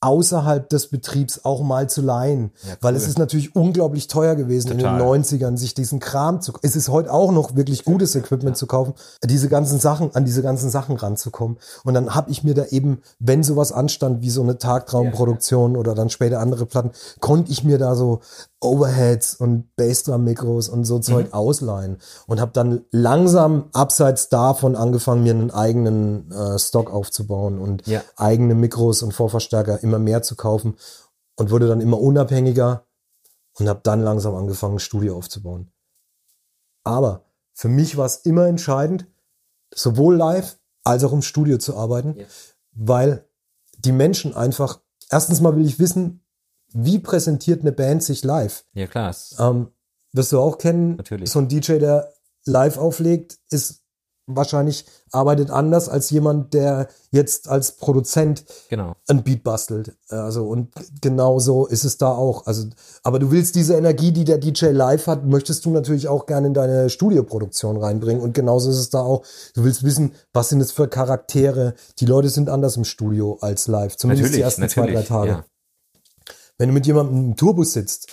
außerhalb 0.00 0.68
des 0.68 0.88
Betriebs 0.88 1.44
auch 1.44 1.62
mal 1.62 1.88
zu 1.88 2.00
leihen. 2.00 2.52
Ja, 2.62 2.70
cool. 2.70 2.76
Weil 2.80 2.96
es 2.96 3.06
ist 3.06 3.18
natürlich 3.18 3.54
unglaublich 3.54 4.08
teuer 4.08 4.34
gewesen 4.34 4.68
Total. 4.68 4.98
in 4.98 4.98
den 4.98 5.24
90ern, 5.24 5.56
sich 5.56 5.74
diesen 5.74 6.00
Kram 6.00 6.40
zu, 6.40 6.52
es 6.62 6.74
ist 6.76 6.88
heute 6.88 7.12
auch 7.12 7.32
noch 7.32 7.54
wirklich 7.54 7.84
gutes 7.84 8.14
Equipment 8.14 8.56
ja. 8.56 8.58
zu 8.58 8.66
kaufen, 8.66 8.94
diese 9.24 9.48
ganzen 9.48 9.78
Sachen, 9.78 10.14
an 10.14 10.24
diese 10.24 10.42
ganzen 10.42 10.70
Sachen 10.70 10.96
ranzukommen. 10.96 11.58
Und 11.84 11.94
dann 11.94 12.14
habe 12.14 12.30
ich 12.30 12.42
mir 12.42 12.54
da 12.54 12.64
eben, 12.66 13.02
wenn 13.18 13.42
sowas 13.42 13.72
anstand, 13.72 14.22
wie 14.22 14.30
so 14.30 14.42
eine 14.42 14.58
Tagtraumproduktion 14.58 15.74
ja, 15.74 15.78
oder 15.78 15.94
dann 15.94 16.08
später 16.08 16.40
andere 16.40 16.66
Platten, 16.66 16.92
konnte 17.20 17.52
ich 17.52 17.64
mir 17.64 17.78
da 17.78 17.94
so 17.94 18.20
Overheads 18.60 19.36
und 19.36 19.74
Bassdrum-Mikros 19.76 20.68
und 20.68 20.84
so 20.84 20.98
Zeug 20.98 21.28
mhm. 21.28 21.32
ausleihen 21.32 21.96
und 22.26 22.40
habe 22.40 22.52
dann 22.52 22.82
langsam 22.90 23.64
abseits 23.72 24.28
davon 24.28 24.76
angefangen, 24.76 25.22
mir 25.22 25.32
einen 25.32 25.50
eigenen 25.50 26.30
äh, 26.30 26.58
Stock 26.58 26.92
aufzubauen 26.92 27.58
und 27.58 27.82
eigene 28.16 28.54
Mikros 28.54 29.02
und 29.02 29.12
Vorverstärker 29.12 29.82
immer 29.90 29.98
mehr 29.98 30.22
zu 30.22 30.36
kaufen 30.36 30.76
und 31.36 31.50
wurde 31.50 31.68
dann 31.68 31.80
immer 31.80 32.00
unabhängiger 32.00 32.86
und 33.58 33.68
habe 33.68 33.80
dann 33.82 34.02
langsam 34.02 34.34
angefangen, 34.34 34.76
ein 34.76 34.80
Studio 34.80 35.16
aufzubauen. 35.16 35.70
Aber 36.84 37.24
für 37.52 37.68
mich 37.68 37.96
war 37.96 38.06
es 38.06 38.16
immer 38.16 38.46
entscheidend, 38.46 39.06
sowohl 39.74 40.16
live 40.16 40.58
als 40.84 41.04
auch 41.04 41.12
im 41.12 41.22
Studio 41.22 41.58
zu 41.58 41.76
arbeiten, 41.76 42.16
ja. 42.18 42.26
weil 42.72 43.28
die 43.78 43.92
Menschen 43.92 44.34
einfach, 44.34 44.80
erstens 45.10 45.40
mal 45.40 45.56
will 45.56 45.66
ich 45.66 45.78
wissen, 45.78 46.24
wie 46.72 46.98
präsentiert 46.98 47.60
eine 47.60 47.72
Band 47.72 48.02
sich 48.02 48.24
live? 48.24 48.64
Ja, 48.72 48.86
klar. 48.86 49.14
Ähm, 49.38 49.68
wirst 50.12 50.32
du 50.32 50.38
auch 50.38 50.58
kennen, 50.58 50.96
Natürlich. 50.96 51.30
so 51.30 51.40
ein 51.40 51.48
DJ, 51.48 51.78
der 51.78 52.12
live 52.44 52.78
auflegt, 52.78 53.38
ist 53.50 53.82
wahrscheinlich 54.36 54.84
arbeitet 55.12 55.50
anders 55.50 55.88
als 55.88 56.10
jemand, 56.10 56.54
der 56.54 56.88
jetzt 57.10 57.48
als 57.48 57.72
Produzent 57.72 58.44
genau. 58.68 58.94
ein 59.08 59.24
Beat 59.24 59.42
bastelt. 59.42 59.96
Also 60.08 60.46
und 60.46 60.70
genauso 61.00 61.66
ist 61.66 61.84
es 61.84 61.98
da 61.98 62.10
auch. 62.10 62.46
Also, 62.46 62.68
aber 63.02 63.18
du 63.18 63.30
willst 63.30 63.54
diese 63.54 63.74
Energie, 63.74 64.12
die 64.12 64.24
der 64.24 64.38
DJ 64.38 64.66
live 64.66 65.06
hat, 65.06 65.24
möchtest 65.26 65.64
du 65.64 65.70
natürlich 65.70 66.08
auch 66.08 66.26
gerne 66.26 66.48
in 66.48 66.54
deine 66.54 66.90
Studioproduktion 66.90 67.76
reinbringen. 67.76 68.22
Und 68.22 68.34
genauso 68.34 68.70
ist 68.70 68.78
es 68.78 68.90
da 68.90 69.00
auch. 69.00 69.24
Du 69.54 69.64
willst 69.64 69.84
wissen, 69.84 70.12
was 70.32 70.48
sind 70.48 70.60
es 70.60 70.72
für 70.72 70.88
Charaktere? 70.88 71.74
Die 71.98 72.06
Leute 72.06 72.28
sind 72.28 72.48
anders 72.48 72.76
im 72.76 72.84
Studio 72.84 73.38
als 73.40 73.66
live. 73.66 73.96
Zumindest 73.96 74.22
natürlich, 74.22 74.36
die 74.38 74.42
ersten 74.42 74.68
zwei, 74.68 74.90
drei 74.90 75.02
Tage. 75.02 75.30
Ja. 75.30 75.44
Wenn 76.58 76.68
du 76.68 76.74
mit 76.74 76.86
jemandem 76.86 77.24
im 77.24 77.36
Tourbus 77.36 77.72
sitzt 77.72 78.08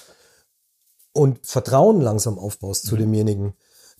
und 1.11 1.45
Vertrauen 1.45 2.01
langsam 2.01 2.39
aufbaust 2.39 2.85
mhm. 2.85 2.89
zu 2.89 2.95
demjenigen, 2.95 3.53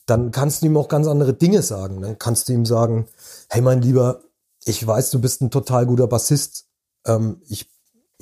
dann 0.08 0.32
kannst 0.32 0.62
du 0.62 0.66
ihm 0.66 0.78
auch 0.78 0.88
ganz 0.88 1.08
andere 1.08 1.34
Dinge 1.34 1.62
sagen. 1.62 2.02
Dann 2.02 2.18
kannst 2.18 2.50
du 2.50 2.54
ihm 2.54 2.66
sagen, 2.66 3.08
hey 3.50 3.62
mein 3.62 3.82
Lieber, 3.82 4.22
ich 4.66 4.86
weiß, 4.86 5.12
du 5.12 5.22
bist 5.22 5.42
ein 5.42 5.52
total 5.52 5.86
guter 5.86 6.08
Bassist. 6.08 6.66
Ähm, 7.06 7.42
ich 7.48 7.70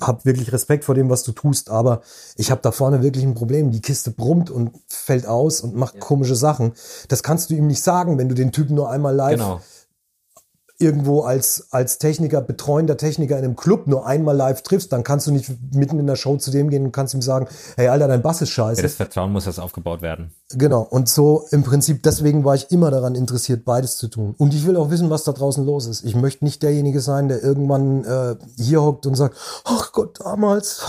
habe 0.00 0.24
wirklich 0.26 0.52
Respekt 0.52 0.84
vor 0.84 0.94
dem, 0.94 1.08
was 1.08 1.22
du 1.22 1.32
tust, 1.32 1.70
aber 1.70 2.02
ich 2.36 2.50
habe 2.50 2.60
da 2.60 2.70
vorne 2.70 3.02
wirklich 3.02 3.24
ein 3.24 3.34
Problem. 3.34 3.70
Die 3.70 3.80
Kiste 3.80 4.10
brummt 4.10 4.50
und 4.50 4.72
fällt 4.88 5.26
aus 5.26 5.62
und 5.62 5.74
macht 5.74 5.94
ja. 5.94 6.00
komische 6.00 6.36
Sachen. 6.36 6.74
Das 7.08 7.22
kannst 7.22 7.48
du 7.48 7.54
ihm 7.54 7.66
nicht 7.66 7.82
sagen, 7.82 8.18
wenn 8.18 8.28
du 8.28 8.34
den 8.34 8.52
Typen 8.52 8.74
nur 8.74 8.90
einmal 8.90 9.14
live 9.14 9.38
genau 9.38 9.60
irgendwo 10.78 11.22
als, 11.22 11.68
als 11.70 11.98
Techniker, 11.98 12.42
betreuender 12.42 12.96
Techniker 12.96 13.38
in 13.38 13.44
einem 13.44 13.56
Club 13.56 13.86
nur 13.86 14.06
einmal 14.06 14.36
live 14.36 14.62
triffst, 14.62 14.92
dann 14.92 15.04
kannst 15.04 15.26
du 15.26 15.30
nicht 15.30 15.50
mitten 15.72 15.98
in 15.98 16.06
der 16.06 16.16
Show 16.16 16.36
zu 16.36 16.50
dem 16.50 16.68
gehen 16.68 16.84
und 16.84 16.92
kannst 16.92 17.14
ihm 17.14 17.22
sagen, 17.22 17.48
hey 17.76 17.88
Alter, 17.88 18.08
dein 18.08 18.22
Bass 18.22 18.42
ist 18.42 18.50
scheiße. 18.50 18.80
Ja, 18.80 18.82
das 18.82 18.94
Vertrauen 18.94 19.32
muss 19.32 19.46
jetzt 19.46 19.58
aufgebaut 19.58 20.02
werden. 20.02 20.32
Genau. 20.50 20.82
Und 20.82 21.08
so 21.08 21.46
im 21.50 21.62
Prinzip, 21.62 22.02
deswegen 22.02 22.44
war 22.44 22.54
ich 22.54 22.70
immer 22.70 22.90
daran 22.90 23.14
interessiert, 23.14 23.64
beides 23.64 23.96
zu 23.96 24.08
tun. 24.08 24.34
Und 24.36 24.52
ich 24.52 24.66
will 24.66 24.76
auch 24.76 24.90
wissen, 24.90 25.08
was 25.08 25.24
da 25.24 25.32
draußen 25.32 25.64
los 25.64 25.86
ist. 25.86 26.04
Ich 26.04 26.14
möchte 26.14 26.44
nicht 26.44 26.62
derjenige 26.62 27.00
sein, 27.00 27.28
der 27.28 27.42
irgendwann 27.42 28.04
äh, 28.04 28.36
hier 28.56 28.82
hockt 28.82 29.06
und 29.06 29.14
sagt, 29.14 29.36
ach 29.64 29.92
Gott, 29.92 30.20
damals, 30.20 30.82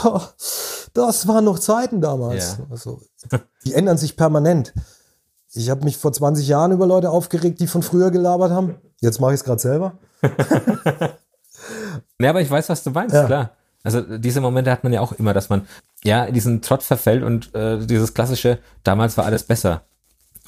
das 0.93 1.27
waren 1.27 1.45
noch 1.45 1.59
Zeiten 1.59 2.01
damals. 2.01 2.57
Ja. 2.59 2.65
Also, 2.69 3.01
die 3.65 3.73
ändern 3.73 3.97
sich 3.97 4.17
permanent. 4.17 4.73
Ich 5.57 5.69
habe 5.71 5.83
mich 5.83 5.97
vor 5.97 6.13
20 6.13 6.47
Jahren 6.47 6.71
über 6.71 6.85
Leute 6.85 7.09
aufgeregt, 7.09 7.59
die 7.59 7.67
von 7.67 7.81
früher 7.81 8.11
gelabert 8.11 8.51
haben. 8.51 8.75
Jetzt 9.01 9.19
mache 9.19 9.33
ich 9.33 9.39
es 9.39 9.43
gerade 9.43 9.59
selber. 9.59 9.97
ja, 12.21 12.29
aber 12.29 12.41
ich 12.41 12.49
weiß, 12.49 12.69
was 12.69 12.83
du 12.83 12.91
meinst, 12.91 13.15
ja. 13.15 13.25
klar. 13.25 13.51
Also 13.83 14.01
diese 14.01 14.41
Momente 14.41 14.69
hat 14.69 14.83
man 14.83 14.93
ja 14.93 15.01
auch 15.01 15.13
immer, 15.13 15.33
dass 15.33 15.49
man 15.49 15.67
ja 16.03 16.25
in 16.25 16.33
diesen 16.33 16.61
Trott 16.61 16.83
verfällt 16.83 17.23
und 17.23 17.55
äh, 17.55 17.79
dieses 17.85 18.13
klassische, 18.13 18.59
damals 18.83 19.17
war 19.17 19.25
alles 19.25 19.43
besser. 19.43 19.81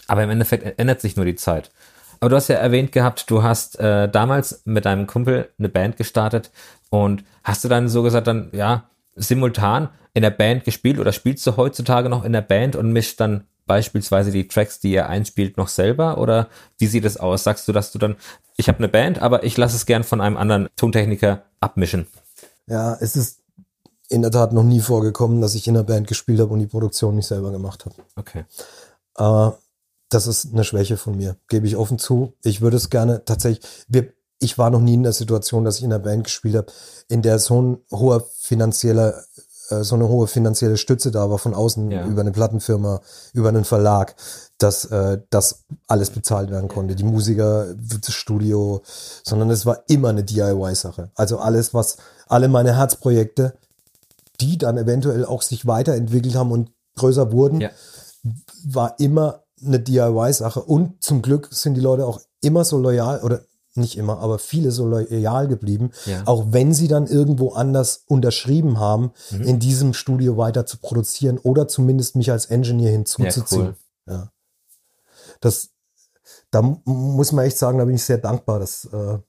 Aber 0.07 0.23
im 0.23 0.29
Endeffekt 0.29 0.79
ändert 0.79 1.01
sich 1.01 1.15
nur 1.15 1.25
die 1.25 1.35
Zeit. 1.35 1.71
Aber 2.19 2.29
du 2.29 2.35
hast 2.35 2.49
ja 2.49 2.55
erwähnt 2.55 2.91
gehabt, 2.91 3.29
du 3.29 3.43
hast 3.43 3.79
äh, 3.79 4.09
damals 4.09 4.61
mit 4.65 4.85
deinem 4.85 5.07
Kumpel 5.07 5.49
eine 5.57 5.69
Band 5.69 5.97
gestartet 5.97 6.51
und 6.89 7.23
hast 7.43 7.63
du 7.63 7.67
dann 7.67 7.87
so 7.87 8.03
gesagt, 8.03 8.27
dann 8.27 8.49
ja, 8.51 8.89
simultan 9.15 9.89
in 10.13 10.21
der 10.21 10.31
Band 10.31 10.65
gespielt 10.65 10.99
oder 10.99 11.13
spielst 11.13 11.47
du 11.47 11.55
heutzutage 11.55 12.09
noch 12.09 12.25
in 12.25 12.33
der 12.33 12.41
Band 12.41 12.75
und 12.75 12.91
mischt 12.91 13.19
dann 13.19 13.45
beispielsweise 13.69 14.31
die 14.31 14.47
Tracks, 14.47 14.79
die 14.79 14.91
ihr 14.91 15.07
einspielt, 15.07 15.55
noch 15.57 15.67
selber? 15.67 16.17
Oder 16.17 16.49
wie 16.79 16.87
sieht 16.87 17.05
es 17.05 17.17
aus? 17.17 17.43
Sagst 17.43 17.67
du, 17.67 17.71
dass 17.71 17.91
du 17.91 17.99
dann, 17.99 18.15
ich 18.57 18.67
habe 18.67 18.79
eine 18.79 18.89
Band, 18.89 19.21
aber 19.21 19.43
ich 19.43 19.55
lasse 19.57 19.75
es 19.75 19.85
gern 19.85 20.03
von 20.03 20.21
einem 20.21 20.37
anderen 20.37 20.69
Tontechniker 20.75 21.43
abmischen? 21.59 22.07
Ja, 22.65 22.97
es 22.99 23.15
ist 23.15 23.41
in 24.09 24.23
der 24.23 24.31
Tat 24.31 24.53
noch 24.53 24.63
nie 24.63 24.79
vorgekommen, 24.79 25.39
dass 25.39 25.53
ich 25.53 25.67
in 25.67 25.77
einer 25.77 25.83
Band 25.83 26.07
gespielt 26.07 26.39
habe 26.39 26.51
und 26.51 26.59
die 26.59 26.65
Produktion 26.65 27.15
nicht 27.15 27.27
selber 27.27 27.51
gemacht 27.51 27.85
habe. 27.85 27.95
Okay. 28.15 28.45
Äh, 29.17 29.51
das 30.09 30.25
ist 30.25 30.51
eine 30.51 30.63
Schwäche 30.63 30.97
von 30.97 31.15
mir, 31.15 31.35
gebe 31.47 31.67
ich 31.67 31.75
offen 31.75 31.99
zu. 31.99 32.33
Ich 32.43 32.61
würde 32.61 32.77
es 32.77 32.89
gerne 32.89 33.23
tatsächlich, 33.23 33.63
wir, 33.87 34.11
ich 34.39 34.57
war 34.57 34.71
noch 34.71 34.81
nie 34.81 34.95
in 34.95 35.03
der 35.03 35.13
Situation, 35.13 35.63
dass 35.63 35.77
ich 35.77 35.83
in 35.83 35.93
einer 35.93 36.03
Band 36.03 36.23
gespielt 36.23 36.55
habe, 36.55 36.71
in 37.07 37.21
der 37.21 37.37
so 37.37 37.61
ein 37.61 37.77
hoher 37.91 38.25
finanzieller 38.39 39.23
äh, 39.69 39.83
so 39.83 39.95
eine 39.95 40.07
hohe 40.07 40.27
finanzielle 40.27 40.77
Stütze 40.77 41.11
da 41.11 41.29
war 41.29 41.37
von 41.37 41.53
außen 41.53 41.91
ja. 41.91 42.05
über 42.05 42.21
eine 42.21 42.31
Plattenfirma, 42.31 43.01
über 43.33 43.49
einen 43.49 43.65
Verlag, 43.65 44.15
dass 44.57 44.85
äh, 44.85 45.19
das 45.29 45.63
alles 45.87 46.09
bezahlt 46.09 46.49
werden 46.51 46.67
konnte. 46.67 46.95
Die 46.95 47.03
Musiker, 47.03 47.73
das 47.75 48.13
Studio, 48.13 48.81
sondern 49.23 49.49
es 49.49 49.65
war 49.65 49.83
immer 49.87 50.09
eine 50.09 50.23
DIY-Sache. 50.23 51.11
Also 51.15 51.39
alles, 51.39 51.73
was, 51.73 51.97
alle 52.27 52.47
meine 52.47 52.75
Herzprojekte, 52.75 53.53
die 54.41 54.57
dann 54.57 54.77
eventuell 54.77 55.25
auch 55.25 55.41
sich 55.41 55.65
weiterentwickelt 55.65 56.35
haben 56.35 56.51
und 56.51 56.71
größer 56.95 57.31
wurden, 57.31 57.61
ja. 57.61 57.69
war 58.65 58.99
immer 58.99 59.43
eine 59.65 59.79
DIY-Sache. 59.79 60.61
Und 60.61 61.03
zum 61.03 61.21
Glück 61.21 61.49
sind 61.51 61.75
die 61.75 61.81
Leute 61.81 62.05
auch 62.05 62.21
immer 62.41 62.63
so 62.63 62.77
loyal 62.77 63.21
oder 63.21 63.41
nicht 63.75 63.97
immer, 63.97 64.19
aber 64.19 64.39
viele 64.39 64.71
so 64.71 64.85
loyal 64.85 65.47
geblieben, 65.47 65.91
ja. 66.05 66.23
auch 66.25 66.47
wenn 66.49 66.73
sie 66.73 66.87
dann 66.87 67.07
irgendwo 67.07 67.53
anders 67.53 68.03
unterschrieben 68.07 68.79
haben, 68.79 69.11
mhm. 69.31 69.41
in 69.43 69.59
diesem 69.59 69.93
Studio 69.93 70.37
weiter 70.37 70.65
zu 70.65 70.77
produzieren 70.77 71.37
oder 71.37 71.67
zumindest 71.67 72.15
mich 72.15 72.31
als 72.31 72.47
Engineer 72.47 72.91
hinzuzuziehen. 72.91 73.75
Ja, 74.07 74.13
cool. 74.13 74.13
ja. 74.13 74.31
das, 75.39 75.69
da 76.51 76.61
muss 76.61 77.31
man 77.31 77.45
echt 77.45 77.57
sagen, 77.57 77.77
da 77.77 77.85
bin 77.85 77.95
ich 77.95 78.03
sehr 78.03 78.17
dankbar. 78.17 78.59
Dass, 78.59 78.85
äh, 78.85 79.19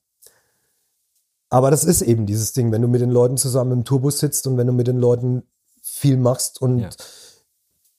aber 1.51 1.71
das 1.71 1.85
ist 1.85 2.03
eben 2.03 2.27
dieses 2.27 2.53
Ding, 2.53 2.73
wenn 2.73 2.83
du 2.83 2.89
mit 2.89 3.01
den 3.01 3.11
Leuten 3.11 3.37
zusammen 3.37 3.73
im 3.73 3.85
Tourbus 3.85 4.19
sitzt 4.19 4.47
und 4.47 4.57
wenn 4.57 4.67
du 4.67 4.73
mit 4.73 4.87
den 4.87 4.99
Leuten 4.99 5.43
viel 5.83 6.17
machst 6.17 6.61
und. 6.61 6.97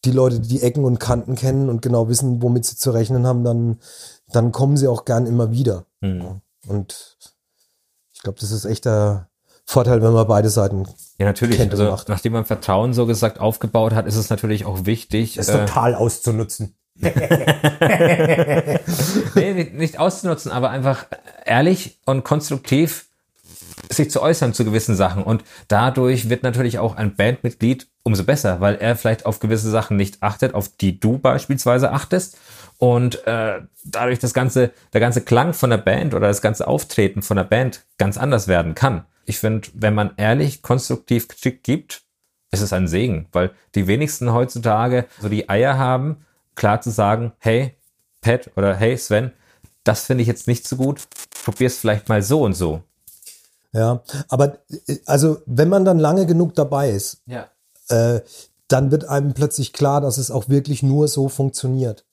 Die 0.05 0.11
Leute 0.11 0.39
die 0.39 0.61
Ecken 0.61 0.83
und 0.83 0.99
Kanten 0.99 1.35
kennen 1.35 1.69
und 1.69 1.81
genau 1.81 2.09
wissen, 2.09 2.41
womit 2.41 2.65
sie 2.65 2.75
zu 2.75 2.91
rechnen 2.91 3.27
haben, 3.27 3.43
dann, 3.43 3.79
dann 4.31 4.51
kommen 4.51 4.77
sie 4.77 4.87
auch 4.87 5.05
gern 5.05 5.25
immer 5.25 5.51
wieder. 5.51 5.85
Mhm. 6.01 6.41
Und 6.67 7.17
ich 8.13 8.21
glaube, 8.21 8.39
das 8.39 8.51
ist 8.51 8.65
echt 8.65 8.85
der 8.85 9.27
Vorteil, 9.65 10.01
wenn 10.01 10.13
man 10.13 10.27
beide 10.27 10.49
Seiten 10.49 10.87
ja, 11.17 11.27
natürlich. 11.27 11.57
Kennt 11.57 11.71
also, 11.71 11.85
macht. 11.85 12.09
nachdem 12.09 12.33
man 12.33 12.45
Vertrauen 12.45 12.93
so 12.93 13.05
gesagt 13.05 13.39
aufgebaut 13.39 13.93
hat, 13.93 14.07
ist 14.07 14.15
es 14.15 14.31
natürlich 14.31 14.65
auch 14.65 14.85
wichtig. 14.85 15.35
Das 15.35 15.49
äh, 15.49 15.59
total 15.65 15.93
auszunutzen. 15.93 16.75
nee, 19.35 19.71
nicht 19.71 19.99
auszunutzen, 19.99 20.51
aber 20.51 20.71
einfach 20.71 21.05
ehrlich 21.45 21.99
und 22.05 22.23
konstruktiv 22.23 23.10
sich 23.91 24.11
zu 24.11 24.21
äußern 24.21 24.53
zu 24.53 24.65
gewissen 24.65 24.95
Sachen. 24.95 25.23
Und 25.23 25.43
dadurch 25.67 26.29
wird 26.29 26.43
natürlich 26.43 26.79
auch 26.79 26.95
ein 26.95 27.15
Bandmitglied 27.15 27.87
umso 28.03 28.23
besser, 28.23 28.61
weil 28.61 28.75
er 28.75 28.95
vielleicht 28.95 29.25
auf 29.25 29.39
gewisse 29.39 29.69
Sachen 29.69 29.97
nicht 29.97 30.23
achtet, 30.23 30.53
auf 30.53 30.69
die 30.69 30.99
du 30.99 31.17
beispielsweise 31.17 31.91
achtest. 31.91 32.37
Und 32.77 33.25
äh, 33.27 33.61
dadurch 33.85 34.19
das 34.19 34.33
ganze, 34.33 34.71
der 34.93 35.01
ganze 35.01 35.21
Klang 35.21 35.53
von 35.53 35.69
der 35.69 35.77
Band 35.77 36.13
oder 36.13 36.27
das 36.27 36.41
ganze 36.41 36.67
Auftreten 36.67 37.21
von 37.21 37.37
der 37.37 37.43
Band 37.43 37.85
ganz 37.97 38.17
anders 38.17 38.47
werden 38.47 38.73
kann. 38.73 39.05
Ich 39.25 39.39
finde, 39.39 39.67
wenn 39.73 39.93
man 39.93 40.11
ehrlich 40.17 40.61
konstruktiv 40.61 41.27
Kritik 41.27 41.63
gibt, 41.63 42.01
ist 42.51 42.61
es 42.61 42.73
ein 42.73 42.87
Segen, 42.87 43.27
weil 43.31 43.51
die 43.75 43.87
wenigsten 43.87 44.33
heutzutage 44.33 45.05
so 45.19 45.29
die 45.29 45.47
Eier 45.47 45.77
haben, 45.77 46.25
klar 46.55 46.81
zu 46.81 46.89
sagen, 46.89 47.31
hey, 47.37 47.75
Pat 48.19 48.51
oder 48.55 48.75
hey, 48.75 48.97
Sven, 48.97 49.31
das 49.83 50.05
finde 50.05 50.23
ich 50.23 50.27
jetzt 50.27 50.47
nicht 50.47 50.67
so 50.67 50.75
gut, 50.75 51.01
probier's 51.43 51.77
vielleicht 51.77 52.09
mal 52.09 52.21
so 52.21 52.43
und 52.43 52.53
so. 52.53 52.83
Ja, 53.73 54.03
aber 54.27 54.57
also 55.05 55.37
wenn 55.45 55.69
man 55.69 55.85
dann 55.85 55.97
lange 55.97 56.25
genug 56.25 56.55
dabei 56.55 56.91
ist, 56.91 57.21
ja. 57.25 57.47
äh, 57.87 58.21
dann 58.67 58.91
wird 58.91 59.05
einem 59.05 59.33
plötzlich 59.33 59.73
klar, 59.73 60.01
dass 60.01 60.17
es 60.17 60.31
auch 60.31 60.49
wirklich 60.49 60.83
nur 60.83 61.07
so 61.07 61.29
funktioniert. 61.29 62.05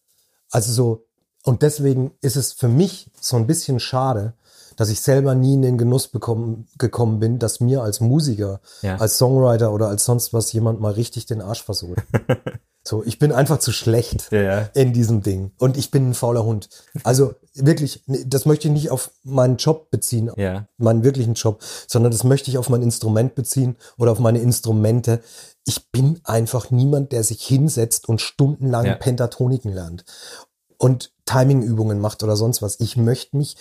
Also 0.50 0.72
so, 0.72 1.06
und 1.42 1.62
deswegen 1.62 2.12
ist 2.20 2.36
es 2.36 2.52
für 2.52 2.68
mich 2.68 3.10
so 3.20 3.36
ein 3.36 3.46
bisschen 3.46 3.80
schade, 3.80 4.34
dass 4.76 4.90
ich 4.90 5.00
selber 5.00 5.34
nie 5.34 5.54
in 5.54 5.62
den 5.62 5.76
Genuss 5.76 6.06
bekommen, 6.06 6.68
gekommen 6.78 7.18
bin, 7.18 7.40
dass 7.40 7.58
mir 7.58 7.82
als 7.82 8.00
Musiker, 8.00 8.60
ja. 8.82 8.96
als 8.96 9.18
Songwriter 9.18 9.72
oder 9.72 9.88
als 9.88 10.04
sonst 10.04 10.32
was 10.32 10.52
jemand 10.52 10.80
mal 10.80 10.92
richtig 10.92 11.26
den 11.26 11.40
Arsch 11.40 11.64
versucht. 11.64 11.98
so, 12.84 13.02
ich 13.02 13.18
bin 13.18 13.32
einfach 13.32 13.58
zu 13.58 13.72
schlecht 13.72 14.30
ja, 14.30 14.40
ja. 14.40 14.70
in 14.74 14.92
diesem 14.92 15.22
Ding. 15.22 15.50
Und 15.58 15.76
ich 15.76 15.90
bin 15.90 16.10
ein 16.10 16.14
fauler 16.14 16.44
Hund. 16.44 16.68
Also 17.02 17.34
wirklich, 17.64 18.02
das 18.06 18.46
möchte 18.46 18.68
ich 18.68 18.74
nicht 18.74 18.90
auf 18.90 19.10
meinen 19.24 19.56
Job 19.56 19.90
beziehen, 19.90 20.30
meinen 20.76 21.04
wirklichen 21.04 21.34
Job, 21.34 21.62
sondern 21.86 22.12
das 22.12 22.24
möchte 22.24 22.50
ich 22.50 22.58
auf 22.58 22.68
mein 22.68 22.82
Instrument 22.82 23.34
beziehen 23.34 23.76
oder 23.96 24.12
auf 24.12 24.18
meine 24.18 24.40
Instrumente. 24.40 25.20
Ich 25.64 25.90
bin 25.90 26.20
einfach 26.24 26.70
niemand, 26.70 27.12
der 27.12 27.24
sich 27.24 27.42
hinsetzt 27.44 28.08
und 28.08 28.20
stundenlang 28.20 28.98
Pentatoniken 28.98 29.72
lernt 29.72 30.04
und 30.78 31.12
Timingübungen 31.26 32.00
macht 32.00 32.22
oder 32.22 32.36
sonst 32.36 32.62
was. 32.62 32.80
Ich 32.80 32.96
möchte 32.96 33.36
mich 33.36 33.56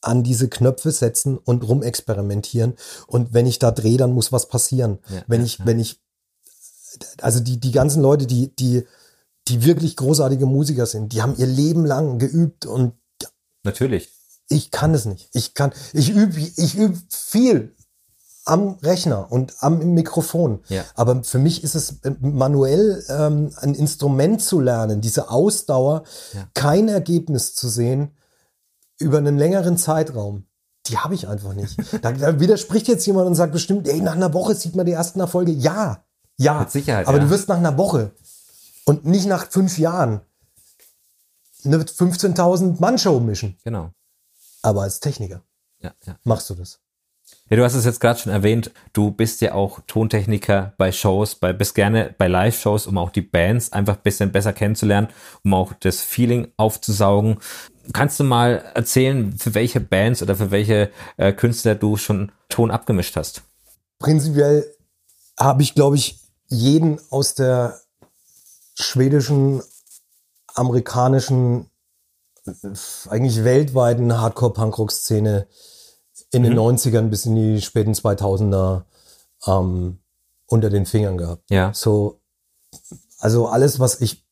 an 0.00 0.24
diese 0.24 0.48
Knöpfe 0.48 0.90
setzen 0.90 1.38
und 1.38 1.66
rumexperimentieren. 1.66 2.74
Und 3.06 3.32
wenn 3.32 3.46
ich 3.46 3.58
da 3.58 3.70
drehe, 3.70 3.96
dann 3.96 4.12
muss 4.12 4.32
was 4.32 4.48
passieren. 4.48 4.98
Ja, 5.08 5.22
wenn 5.28 5.44
ich, 5.44 5.58
ja. 5.58 5.66
wenn 5.66 5.78
ich, 5.78 6.00
also 7.20 7.40
die, 7.40 7.60
die 7.60 7.70
ganzen 7.70 8.02
Leute, 8.02 8.26
die, 8.26 8.54
die, 8.56 8.84
die 9.48 9.64
wirklich 9.64 9.96
großartige 9.96 10.46
Musiker 10.46 10.86
sind, 10.86 11.12
die 11.12 11.22
haben 11.22 11.36
ihr 11.36 11.46
Leben 11.46 11.86
lang 11.86 12.18
geübt 12.18 12.66
und 12.66 12.94
natürlich. 13.62 14.12
Ich 14.48 14.70
kann 14.70 14.94
es 14.94 15.04
nicht. 15.04 15.30
Ich 15.32 15.54
kann, 15.54 15.72
ich 15.92 16.10
übe, 16.10 16.38
ich 16.38 16.76
übe 16.76 16.98
viel 17.08 17.74
am 18.44 18.78
Rechner 18.82 19.30
und 19.30 19.54
am 19.60 19.94
Mikrofon. 19.94 20.60
Ja. 20.68 20.84
Aber 20.94 21.22
für 21.22 21.38
mich 21.38 21.62
ist 21.62 21.74
es 21.74 22.00
äh, 22.02 22.12
manuell 22.20 23.04
ähm, 23.08 23.52
ein 23.56 23.74
Instrument 23.74 24.42
zu 24.42 24.60
lernen, 24.60 25.00
diese 25.00 25.30
Ausdauer, 25.30 26.02
ja. 26.34 26.48
kein 26.54 26.88
Ergebnis 26.88 27.54
zu 27.54 27.68
sehen 27.68 28.16
über 28.98 29.18
einen 29.18 29.38
längeren 29.38 29.76
Zeitraum, 29.76 30.44
die 30.86 30.98
habe 30.98 31.14
ich 31.14 31.28
einfach 31.28 31.54
nicht. 31.54 31.76
Da, 32.02 32.12
da, 32.12 32.40
widerspricht 32.40 32.88
jetzt 32.88 33.06
jemand 33.06 33.28
und 33.28 33.34
sagt 33.36 33.52
bestimmt, 33.52 33.86
ey, 33.86 34.00
nach 34.00 34.16
einer 34.16 34.34
Woche 34.34 34.54
sieht 34.54 34.74
man 34.74 34.86
die 34.86 34.92
ersten 34.92 35.20
Erfolge. 35.20 35.52
Ja, 35.52 36.04
ja. 36.36 36.60
Mit 36.60 36.72
Sicherheit. 36.72 37.06
Aber 37.06 37.18
ja. 37.18 37.24
du 37.24 37.30
wirst 37.30 37.48
nach 37.48 37.58
einer 37.58 37.78
Woche 37.78 38.10
und 38.84 39.04
nicht 39.04 39.26
nach 39.26 39.48
fünf 39.48 39.78
Jahren 39.78 40.20
eine 41.64 41.78
15.000 41.78 42.80
Mann 42.80 42.98
Show 42.98 43.20
mischen. 43.20 43.56
Genau. 43.64 43.90
Aber 44.62 44.82
als 44.82 45.00
Techniker 45.00 45.42
ja, 45.80 45.92
ja. 46.06 46.16
machst 46.24 46.48
du 46.50 46.54
das. 46.54 46.80
Ja, 47.48 47.56
du 47.56 47.64
hast 47.64 47.74
es 47.74 47.84
jetzt 47.84 48.00
gerade 48.00 48.18
schon 48.18 48.32
erwähnt, 48.32 48.70
du 48.92 49.10
bist 49.10 49.40
ja 49.40 49.54
auch 49.54 49.80
Tontechniker 49.86 50.74
bei 50.78 50.92
Shows, 50.92 51.34
bei, 51.34 51.52
bist 51.52 51.74
gerne 51.74 52.14
bei 52.16 52.28
Live-Shows, 52.28 52.86
um 52.86 52.98
auch 52.98 53.10
die 53.10 53.20
Bands 53.20 53.72
einfach 53.72 53.96
ein 53.96 54.02
bisschen 54.02 54.32
besser 54.32 54.52
kennenzulernen, 54.52 55.08
um 55.44 55.54
auch 55.54 55.72
das 55.74 56.00
Feeling 56.00 56.48
aufzusaugen. 56.56 57.38
Kannst 57.92 58.18
du 58.20 58.24
mal 58.24 58.64
erzählen, 58.74 59.36
für 59.36 59.54
welche 59.54 59.80
Bands 59.80 60.22
oder 60.22 60.36
für 60.36 60.50
welche 60.50 60.90
äh, 61.16 61.32
Künstler 61.32 61.74
du 61.74 61.96
schon 61.96 62.32
Ton 62.48 62.70
abgemischt 62.70 63.16
hast? 63.16 63.42
Prinzipiell 63.98 64.64
habe 65.38 65.62
ich, 65.62 65.74
glaube 65.74 65.96
ich, 65.96 66.20
jeden 66.48 67.00
aus 67.10 67.34
der 67.34 67.80
schwedischen, 68.74 69.62
amerikanischen, 70.54 71.70
eigentlich 73.08 73.44
weltweiten 73.44 74.18
Hardcore-Punkrock-Szene 74.20 75.46
in 76.30 76.42
den 76.42 76.52
mhm. 76.52 76.58
90ern 76.58 77.08
bis 77.08 77.26
in 77.26 77.36
die 77.36 77.60
späten 77.60 77.92
2000er 77.92 78.82
ähm, 79.46 79.98
unter 80.46 80.70
den 80.70 80.86
Fingern 80.86 81.18
gehabt. 81.18 81.50
Ja. 81.50 81.72
So, 81.74 82.20
also 83.18 83.48
alles, 83.48 83.78
was 83.78 84.00
ich, 84.00 84.24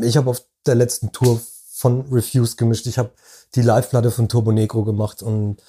ich 0.00 0.16
habe 0.16 0.30
auf 0.30 0.42
der 0.66 0.74
letzten 0.74 1.12
Tour 1.12 1.40
von 1.72 2.06
Refuse 2.10 2.56
gemischt. 2.56 2.86
Ich 2.86 2.98
habe 2.98 3.12
die 3.54 3.62
Live-Platte 3.62 4.10
von 4.10 4.28
Turbo 4.28 4.52
Negro 4.52 4.84
gemacht 4.84 5.22
und 5.22 5.62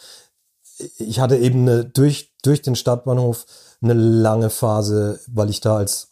ich 0.97 1.19
hatte 1.19 1.37
eben 1.37 1.61
eine, 1.61 1.85
durch, 1.85 2.33
durch 2.41 2.61
den 2.61 2.75
Stadtbahnhof 2.75 3.45
eine 3.81 3.93
lange 3.93 4.49
Phase, 4.49 5.19
weil 5.27 5.49
ich 5.49 5.61
da 5.61 5.77
als 5.77 6.07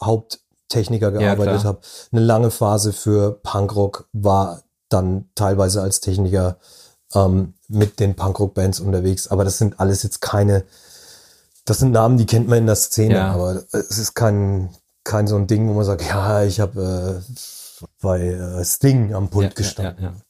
Haupttechniker 0.67 1.11
gearbeitet 1.11 1.61
ja, 1.61 1.63
habe, 1.63 1.79
eine 2.11 2.21
lange 2.21 2.51
Phase 2.51 2.93
für 2.93 3.39
Punkrock, 3.41 4.07
war 4.13 4.61
dann 4.89 5.29
teilweise 5.35 5.81
als 5.81 6.01
Techniker 6.01 6.57
ähm, 7.13 7.53
mit 7.67 7.99
den 7.99 8.15
Punkrock-Bands 8.15 8.79
unterwegs. 8.79 9.27
Aber 9.27 9.43
das 9.43 9.57
sind 9.57 9.79
alles 9.79 10.03
jetzt 10.03 10.21
keine, 10.21 10.63
das 11.65 11.79
sind 11.79 11.91
Namen, 11.91 12.17
die 12.17 12.25
kennt 12.25 12.47
man 12.47 12.59
in 12.59 12.65
der 12.65 12.75
Szene, 12.75 13.15
ja. 13.15 13.31
aber 13.31 13.63
es 13.71 13.97
ist 13.97 14.13
kein, 14.13 14.69
kein 15.03 15.27
so 15.27 15.35
ein 15.35 15.47
Ding, 15.47 15.67
wo 15.69 15.73
man 15.73 15.85
sagt, 15.85 16.03
ja, 16.03 16.43
ich 16.43 16.59
habe 16.59 17.21
äh, 17.21 17.85
bei 18.01 18.27
äh, 18.27 18.65
Sting 18.65 19.13
am 19.13 19.29
Pult 19.29 19.45
ja, 19.45 19.53
gestanden. 19.53 20.21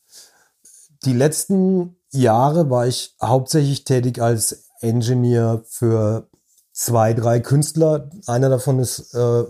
Die 1.03 1.13
letzten 1.13 1.95
Jahre 2.11 2.69
war 2.69 2.87
ich 2.87 3.15
hauptsächlich 3.21 3.83
tätig 3.83 4.21
als 4.21 4.65
Engineer 4.81 5.61
für 5.67 6.27
zwei, 6.73 7.13
drei 7.13 7.39
Künstler. 7.39 8.09
Einer 8.27 8.49
davon 8.49 8.79
ist 8.79 9.13
äh, 9.13 9.43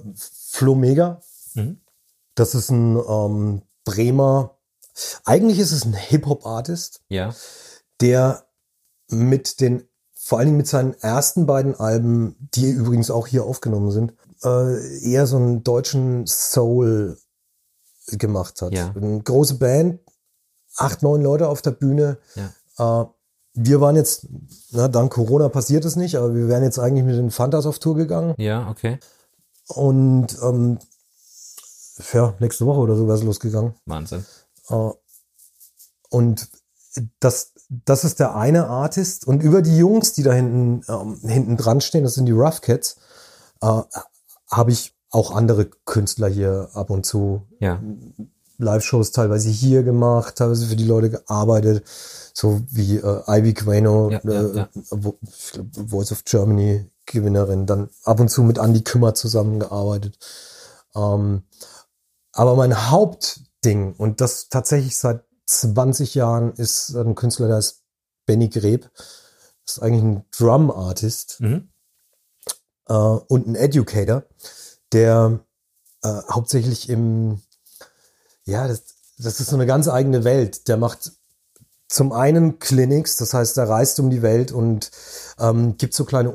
Flo 0.57 0.73
Mega. 0.73 1.21
Mhm. 1.53 1.81
Das 2.33 2.55
ist 2.55 2.71
ein 2.71 2.97
ähm, 2.97 3.61
Bremer, 3.85 4.57
eigentlich 5.23 5.59
ist 5.59 5.71
es 5.71 5.85
ein 5.85 5.93
Hip-Hop-Artist, 5.93 7.01
ja. 7.09 7.33
der 8.01 8.45
mit 9.09 9.61
den, 9.61 9.83
vor 10.15 10.39
allen 10.39 10.47
Dingen 10.47 10.57
mit 10.57 10.67
seinen 10.67 10.93
ersten 10.95 11.45
beiden 11.45 11.75
Alben, 11.75 12.35
die 12.55 12.69
übrigens 12.71 13.11
auch 13.11 13.27
hier 13.27 13.43
aufgenommen 13.45 13.91
sind, 13.91 14.13
äh, 14.43 14.99
eher 15.07 15.27
so 15.27 15.37
einen 15.37 15.63
deutschen 15.63 16.25
Soul 16.25 17.17
gemacht 18.07 18.61
hat. 18.61 18.73
Ja. 18.73 18.93
Eine 18.95 19.21
große 19.21 19.55
Band, 19.55 19.99
acht, 20.75 21.03
neun 21.03 21.21
Leute 21.21 21.49
auf 21.49 21.61
der 21.61 21.71
Bühne. 21.71 22.17
Ja. 22.35 23.03
Äh, 23.03 23.05
wir 23.53 23.81
waren 23.81 23.95
jetzt, 23.95 24.27
na, 24.71 24.87
dank 24.87 25.13
Corona 25.13 25.49
passiert 25.49 25.85
es 25.85 25.95
nicht, 25.95 26.15
aber 26.15 26.33
wir 26.35 26.47
wären 26.47 26.63
jetzt 26.63 26.79
eigentlich 26.79 27.05
mit 27.05 27.15
den 27.15 27.31
Fantas 27.31 27.65
auf 27.65 27.79
Tour 27.79 27.95
gegangen. 27.95 28.35
Ja, 28.37 28.69
okay. 28.69 28.99
Und 29.67 30.37
ähm, 30.41 30.79
ja, 32.13 32.33
nächste 32.39 32.65
Woche 32.65 32.79
oder 32.79 32.95
so 32.95 33.07
wäre 33.07 33.17
es 33.17 33.23
losgegangen. 33.23 33.73
Wahnsinn. 33.85 34.25
Äh, 34.69 34.89
und 36.09 36.49
das, 37.19 37.53
das 37.69 38.03
ist 38.03 38.19
der 38.19 38.35
eine 38.35 38.67
Artist. 38.67 39.27
Und 39.27 39.43
über 39.43 39.61
die 39.61 39.77
Jungs, 39.77 40.13
die 40.13 40.23
da 40.23 40.33
hinten, 40.33 40.83
ähm, 40.89 41.19
hinten 41.23 41.57
dran 41.57 41.81
stehen, 41.81 42.03
das 42.03 42.13
sind 42.13 42.25
die 42.25 42.31
Rough 42.31 42.61
Cats, 42.61 42.97
äh, 43.61 43.81
habe 44.49 44.71
ich 44.71 44.95
auch 45.09 45.31
andere 45.31 45.65
Künstler 45.85 46.27
hier 46.27 46.69
ab 46.73 46.89
und 46.89 47.05
zu 47.05 47.47
ja. 47.59 47.81
Live-Shows 48.57 49.11
teilweise 49.11 49.49
hier 49.49 49.83
gemacht, 49.83 50.35
teilweise 50.35 50.65
für 50.65 50.75
die 50.75 50.85
Leute 50.85 51.09
gearbeitet, 51.09 51.83
so 52.33 52.61
wie 52.69 52.97
äh, 52.97 53.21
Ivy 53.27 53.53
Quano, 53.53 54.11
ja, 54.11 54.19
äh, 54.19 54.57
ja, 54.57 54.69
Voice 55.87 56.11
of 56.11 56.23
Germany 56.23 56.89
Gewinnerin, 57.07 57.65
dann 57.65 57.89
ab 58.03 58.19
und 58.19 58.29
zu 58.29 58.43
mit 58.43 58.59
Andy 58.59 58.83
Kümmer 58.83 59.15
zusammengearbeitet. 59.15 60.17
Ähm, 60.95 61.43
aber 62.33 62.55
mein 62.55 62.91
Hauptding 62.91 63.47
Ding. 63.63 63.93
Und 63.97 64.21
das 64.21 64.49
tatsächlich 64.49 64.97
seit 64.97 65.23
20 65.45 66.15
Jahren 66.15 66.53
ist 66.53 66.95
ein 66.95 67.15
Künstler, 67.15 67.47
der 67.47 67.59
ist 67.59 67.83
Benny 68.25 68.49
Greb. 68.49 68.89
Das 69.65 69.77
ist 69.77 69.79
eigentlich 69.83 70.03
ein 70.03 70.25
Drum-Artist 70.37 71.41
mhm. 71.41 71.69
äh, 72.87 72.93
und 72.93 73.47
ein 73.47 73.55
Educator, 73.55 74.23
der 74.93 75.39
äh, 76.03 76.21
hauptsächlich 76.29 76.89
im, 76.89 77.41
ja, 78.45 78.67
das, 78.67 78.83
das 79.17 79.39
ist 79.39 79.49
so 79.49 79.55
eine 79.55 79.65
ganz 79.65 79.87
eigene 79.87 80.23
Welt. 80.23 80.67
Der 80.67 80.77
macht 80.77 81.11
zum 81.89 82.11
einen 82.11 82.59
Clinics, 82.59 83.17
das 83.17 83.33
heißt, 83.33 83.57
er 83.57 83.69
reist 83.69 83.99
um 83.99 84.09
die 84.09 84.21
Welt 84.21 84.51
und 84.51 84.91
ähm, 85.39 85.77
gibt 85.77 85.93
so 85.93 86.05
kleine 86.05 86.31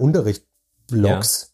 Unterrichtblogs 0.91 1.43
ja. 1.43 1.49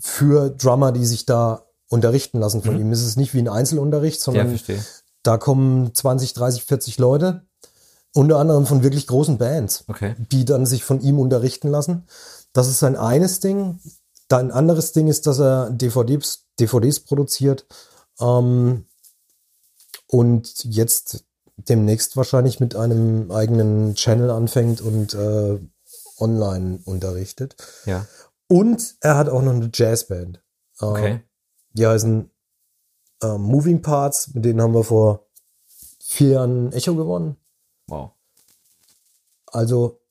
für 0.00 0.50
Drummer, 0.50 0.92
die 0.92 1.06
sich 1.06 1.26
da 1.26 1.66
unterrichten 1.88 2.40
lassen 2.40 2.62
von 2.62 2.74
mhm. 2.74 2.80
ihm. 2.80 2.92
Es 2.92 3.02
ist 3.02 3.16
nicht 3.16 3.34
wie 3.34 3.38
ein 3.38 3.48
Einzelunterricht, 3.48 4.20
sondern 4.20 4.54
ja, 4.54 4.74
da 5.22 5.36
kommen 5.36 5.94
20, 5.94 6.34
30, 6.34 6.64
40 6.64 6.98
Leute, 6.98 7.42
unter 8.14 8.38
anderem 8.38 8.66
von 8.66 8.82
wirklich 8.82 9.06
großen 9.06 9.38
Bands, 9.38 9.84
okay. 9.88 10.14
die 10.18 10.44
dann 10.44 10.66
sich 10.66 10.84
von 10.84 11.00
ihm 11.00 11.18
unterrichten 11.18 11.68
lassen. 11.68 12.06
Das 12.52 12.68
ist 12.68 12.80
sein 12.80 12.96
eines 12.96 13.40
Ding. 13.40 13.80
Ein 14.30 14.50
anderes 14.50 14.92
Ding 14.92 15.08
ist, 15.08 15.26
dass 15.26 15.38
er 15.38 15.70
DVDs, 15.70 16.46
DVDs 16.58 17.00
produziert 17.00 17.66
ähm, 18.18 18.86
und 20.06 20.64
jetzt 20.64 21.24
demnächst 21.56 22.16
wahrscheinlich 22.16 22.58
mit 22.58 22.74
einem 22.74 23.30
eigenen 23.30 23.94
Channel 23.94 24.30
anfängt 24.30 24.80
und 24.80 25.12
äh, 25.14 25.58
online 26.18 26.80
unterrichtet. 26.84 27.56
Ja. 27.84 28.06
Und 28.52 28.96
er 29.00 29.16
hat 29.16 29.30
auch 29.30 29.40
noch 29.40 29.54
eine 29.54 29.70
Jazzband. 29.72 30.42
Äh, 30.78 30.84
okay. 30.84 31.20
Die 31.72 31.86
heißen 31.86 32.30
äh, 33.22 33.38
Moving 33.38 33.80
Parts, 33.80 34.34
mit 34.34 34.44
denen 34.44 34.60
haben 34.60 34.74
wir 34.74 34.84
vor 34.84 35.26
vier 35.98 36.32
Jahren 36.32 36.70
Echo 36.72 36.94
gewonnen. 36.94 37.38
Wow. 37.86 38.10
Also, 39.46 40.02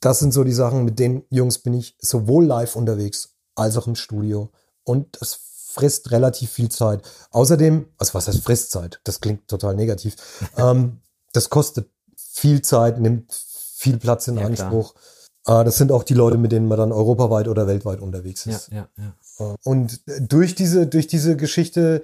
das 0.00 0.20
sind 0.20 0.32
so 0.32 0.42
die 0.42 0.54
Sachen, 0.54 0.86
mit 0.86 0.98
den 0.98 1.26
Jungs 1.28 1.58
bin 1.58 1.74
ich 1.74 1.98
sowohl 2.00 2.46
live 2.46 2.76
unterwegs 2.76 3.36
als 3.54 3.76
auch 3.76 3.86
im 3.86 3.94
Studio. 3.94 4.48
Und 4.82 5.20
das 5.20 5.34
frisst 5.34 6.12
relativ 6.12 6.52
viel 6.52 6.70
Zeit. 6.70 7.02
Außerdem, 7.30 7.90
also 7.98 8.14
was 8.14 8.26
heißt 8.26 8.42
Fristzeit? 8.42 9.02
Das 9.04 9.20
klingt 9.20 9.48
total 9.48 9.74
negativ. 9.74 10.16
ähm, 10.56 11.02
das 11.34 11.50
kostet 11.50 11.90
viel 12.16 12.62
Zeit, 12.62 12.98
nimmt 12.98 13.34
viel 13.34 13.98
Platz 13.98 14.28
in 14.28 14.38
ja, 14.38 14.46
Anspruch. 14.46 14.94
Äh, 14.94 15.15
das 15.46 15.76
sind 15.76 15.92
auch 15.92 16.02
die 16.02 16.14
Leute, 16.14 16.38
mit 16.38 16.52
denen 16.52 16.66
man 16.66 16.78
dann 16.78 16.92
europaweit 16.92 17.48
oder 17.48 17.66
weltweit 17.66 18.00
unterwegs 18.00 18.46
ist. 18.46 18.68
Ja, 18.72 18.88
ja, 18.98 19.14
ja. 19.38 19.52
Äh, 19.52 19.56
und 19.64 20.00
durch 20.18 20.54
diese, 20.54 20.86
durch 20.86 21.06
diese 21.06 21.36
Geschichte, 21.36 22.02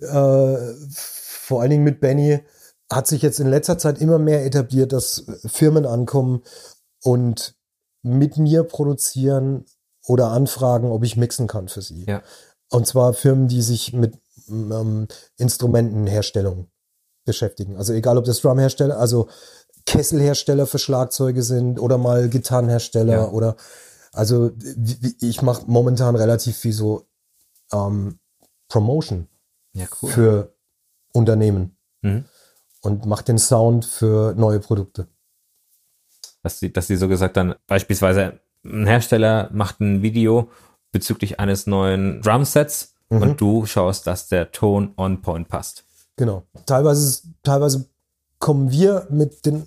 äh, 0.00 0.56
vor 0.90 1.60
allen 1.60 1.70
Dingen 1.70 1.84
mit 1.84 2.00
Benny, 2.00 2.40
hat 2.90 3.06
sich 3.06 3.20
jetzt 3.20 3.38
in 3.40 3.48
letzter 3.48 3.76
Zeit 3.76 4.00
immer 4.00 4.18
mehr 4.18 4.46
etabliert, 4.46 4.92
dass 4.92 5.24
Firmen 5.46 5.84
ankommen 5.84 6.42
und 7.02 7.54
mit 8.02 8.38
mir 8.38 8.64
produzieren 8.64 9.66
oder 10.06 10.28
anfragen, 10.28 10.90
ob 10.90 11.04
ich 11.04 11.16
mixen 11.16 11.46
kann 11.46 11.68
für 11.68 11.82
sie. 11.82 12.06
Ja. 12.06 12.22
Und 12.70 12.86
zwar 12.86 13.12
Firmen, 13.12 13.48
die 13.48 13.60
sich 13.60 13.92
mit 13.92 14.18
ähm, 14.48 15.08
Instrumentenherstellung 15.36 16.68
beschäftigen. 17.26 17.76
Also 17.76 17.92
egal, 17.92 18.16
ob 18.16 18.24
das 18.24 18.40
Drumhersteller, 18.40 18.98
also 18.98 19.28
Kesselhersteller 19.88 20.66
für 20.66 20.78
Schlagzeuge 20.78 21.42
sind 21.42 21.80
oder 21.80 21.96
mal 21.96 22.28
Gitarrenhersteller 22.28 23.12
ja. 23.12 23.28
oder 23.28 23.56
also 24.12 24.50
ich 25.20 25.40
mache 25.40 25.62
momentan 25.66 26.14
relativ 26.14 26.58
viel 26.58 26.74
so 26.74 27.06
ähm, 27.72 28.18
Promotion 28.68 29.28
ja, 29.72 29.86
cool. 30.02 30.10
für 30.10 30.54
Unternehmen 31.14 31.76
mhm. 32.02 32.24
und 32.82 33.06
mache 33.06 33.24
den 33.24 33.38
Sound 33.38 33.86
für 33.86 34.34
neue 34.34 34.60
Produkte. 34.60 35.08
Dass 36.42 36.60
sie, 36.60 36.70
dass 36.70 36.86
sie 36.86 36.96
so 36.96 37.08
gesagt 37.08 37.38
dann 37.38 37.54
beispielsweise 37.66 38.40
ein 38.64 38.86
Hersteller 38.86 39.48
macht 39.52 39.80
ein 39.80 40.02
Video 40.02 40.50
bezüglich 40.92 41.40
eines 41.40 41.66
neuen 41.66 42.20
Drumsets 42.20 42.94
mhm. 43.08 43.22
und 43.22 43.40
du 43.40 43.64
schaust, 43.64 44.06
dass 44.06 44.28
der 44.28 44.52
Ton 44.52 44.92
on 44.98 45.22
point 45.22 45.48
passt. 45.48 45.84
Genau. 46.16 46.42
Teilweise, 46.66 47.22
teilweise 47.42 47.88
kommen 48.38 48.70
wir 48.70 49.06
mit 49.10 49.46
den 49.46 49.66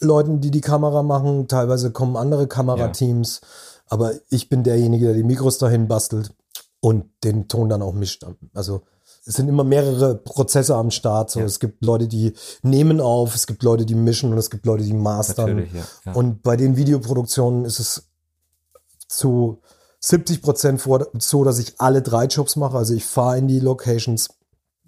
Leuten, 0.00 0.40
die 0.40 0.50
die 0.50 0.60
Kamera 0.60 1.02
machen, 1.02 1.48
teilweise 1.48 1.92
kommen 1.92 2.16
andere 2.16 2.46
Kamerateams, 2.46 3.40
ja. 3.40 3.48
aber 3.88 4.12
ich 4.30 4.48
bin 4.48 4.64
derjenige, 4.64 5.06
der 5.06 5.14
die 5.14 5.22
Mikros 5.22 5.58
dahin 5.58 5.88
bastelt 5.88 6.34
und 6.80 7.04
den 7.24 7.48
Ton 7.48 7.68
dann 7.68 7.82
auch 7.82 7.94
mischt. 7.94 8.24
Also 8.54 8.82
es 9.24 9.34
sind 9.34 9.48
immer 9.48 9.64
mehrere 9.64 10.16
Prozesse 10.16 10.74
am 10.74 10.90
Start. 10.90 11.30
So. 11.30 11.40
Ja. 11.40 11.46
Es 11.46 11.60
gibt 11.60 11.84
Leute, 11.84 12.08
die 12.08 12.34
nehmen 12.62 13.00
auf, 13.00 13.34
es 13.34 13.46
gibt 13.46 13.62
Leute, 13.62 13.86
die 13.86 13.94
mischen 13.94 14.32
und 14.32 14.38
es 14.38 14.50
gibt 14.50 14.66
Leute, 14.66 14.82
die 14.82 14.94
mastern. 14.94 15.68
Ja. 16.04 16.12
Und 16.12 16.42
bei 16.42 16.56
den 16.56 16.76
Videoproduktionen 16.76 17.64
ist 17.64 17.78
es 17.78 18.08
zu 19.08 19.60
70 20.00 20.42
Prozent 20.42 20.82
so, 21.20 21.44
dass 21.44 21.58
ich 21.60 21.74
alle 21.78 22.02
drei 22.02 22.24
Jobs 22.26 22.56
mache. 22.56 22.76
Also 22.76 22.94
ich 22.94 23.04
fahre 23.04 23.38
in 23.38 23.46
die 23.46 23.60
Locations, 23.60 24.30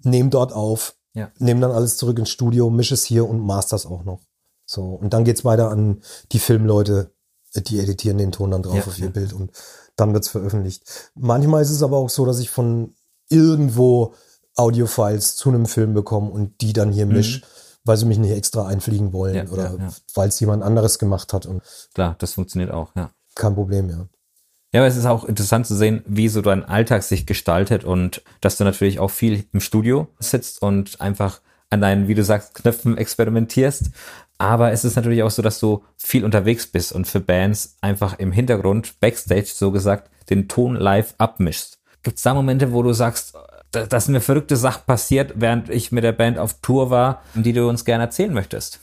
nehme 0.03 0.29
dort 0.29 0.51
auf, 0.51 0.94
ja. 1.15 1.31
nehme 1.39 1.61
dann 1.61 1.71
alles 1.71 1.97
zurück 1.97 2.19
ins 2.19 2.29
Studio, 2.29 2.69
mische 2.69 2.93
es 2.93 3.03
hier 3.03 3.27
und 3.27 3.39
masters 3.39 3.85
auch 3.85 4.03
noch. 4.03 4.21
So, 4.65 4.83
und 4.83 5.13
dann 5.13 5.23
geht's 5.23 5.45
weiter 5.45 5.69
an 5.69 6.01
die 6.31 6.39
Filmleute, 6.39 7.11
die 7.55 7.79
editieren 7.79 8.17
den 8.17 8.31
Ton 8.31 8.51
dann 8.51 8.63
drauf 8.63 8.75
ja, 8.75 8.85
auf 8.85 8.99
ihr 8.99 9.05
ja. 9.05 9.11
Bild 9.11 9.33
und 9.33 9.51
dann 9.95 10.13
wird's 10.13 10.27
veröffentlicht. 10.27 11.11
Manchmal 11.15 11.61
ist 11.61 11.71
es 11.71 11.83
aber 11.83 11.97
auch 11.97 12.09
so, 12.09 12.25
dass 12.25 12.39
ich 12.39 12.49
von 12.49 12.95
irgendwo 13.29 14.13
Audiofiles 14.55 15.35
zu 15.35 15.49
einem 15.49 15.65
Film 15.65 15.93
bekomme 15.93 16.29
und 16.29 16.61
die 16.61 16.73
dann 16.73 16.91
hier 16.91 17.05
mhm. 17.05 17.13
misch, 17.13 17.41
weil 17.83 17.97
sie 17.97 18.05
mich 18.05 18.17
nicht 18.17 18.31
extra 18.31 18.67
einfliegen 18.67 19.13
wollen 19.13 19.35
ja, 19.35 19.47
oder 19.47 19.77
weil 20.13 20.29
es 20.29 20.39
jemand 20.39 20.63
anderes 20.63 20.99
gemacht 20.99 21.33
hat. 21.33 21.45
Und 21.45 21.61
Klar, 21.93 22.15
das 22.19 22.33
funktioniert 22.33 22.71
auch, 22.71 22.95
ja. 22.95 23.11
Kein 23.35 23.55
Problem, 23.55 23.89
ja. 23.89 24.07
Ja, 24.75 24.81
aber 24.81 24.89
es 24.89 24.97
ist 24.97 25.05
auch 25.05 25.23
interessant 25.23 25.65
zu 25.65 25.73
sehen, 25.73 26.03
wie 26.05 26.27
so 26.27 26.41
dein 26.41 26.65
Alltag 26.65 27.01
sich 27.03 27.25
gestaltet 27.25 27.85
und 27.85 28.21
dass 28.41 28.57
du 28.57 28.65
natürlich 28.65 28.99
auch 28.99 29.09
viel 29.09 29.45
im 29.53 29.61
Studio 29.61 30.09
sitzt 30.19 30.61
und 30.61 30.99
einfach 30.99 31.39
an 31.69 31.79
deinen, 31.79 32.09
wie 32.09 32.13
du 32.13 32.25
sagst, 32.25 32.55
Knöpfen 32.55 32.97
experimentierst. 32.97 33.91
Aber 34.37 34.73
es 34.73 34.83
ist 34.83 34.97
natürlich 34.97 35.23
auch 35.23 35.31
so, 35.31 35.41
dass 35.41 35.61
du 35.61 35.81
viel 35.95 36.25
unterwegs 36.25 36.67
bist 36.67 36.91
und 36.91 37.07
für 37.07 37.21
Bands 37.21 37.77
einfach 37.79 38.19
im 38.19 38.33
Hintergrund, 38.33 38.99
Backstage 38.99 39.47
so 39.47 39.71
gesagt, 39.71 40.09
den 40.29 40.49
Ton 40.49 40.75
live 40.75 41.15
abmischst. 41.19 41.79
Gibt 42.03 42.17
es 42.17 42.23
da 42.23 42.33
Momente, 42.33 42.73
wo 42.73 42.83
du 42.83 42.91
sagst, 42.91 43.33
dass 43.71 44.09
mir 44.09 44.19
verrückte 44.19 44.57
Sachen 44.57 44.83
passiert, 44.85 45.35
während 45.37 45.69
ich 45.69 45.93
mit 45.93 46.03
der 46.03 46.11
Band 46.11 46.37
auf 46.37 46.55
Tour 46.61 46.89
war, 46.89 47.21
die 47.33 47.53
du 47.53 47.69
uns 47.69 47.85
gerne 47.85 48.03
erzählen 48.03 48.33
möchtest? 48.33 48.81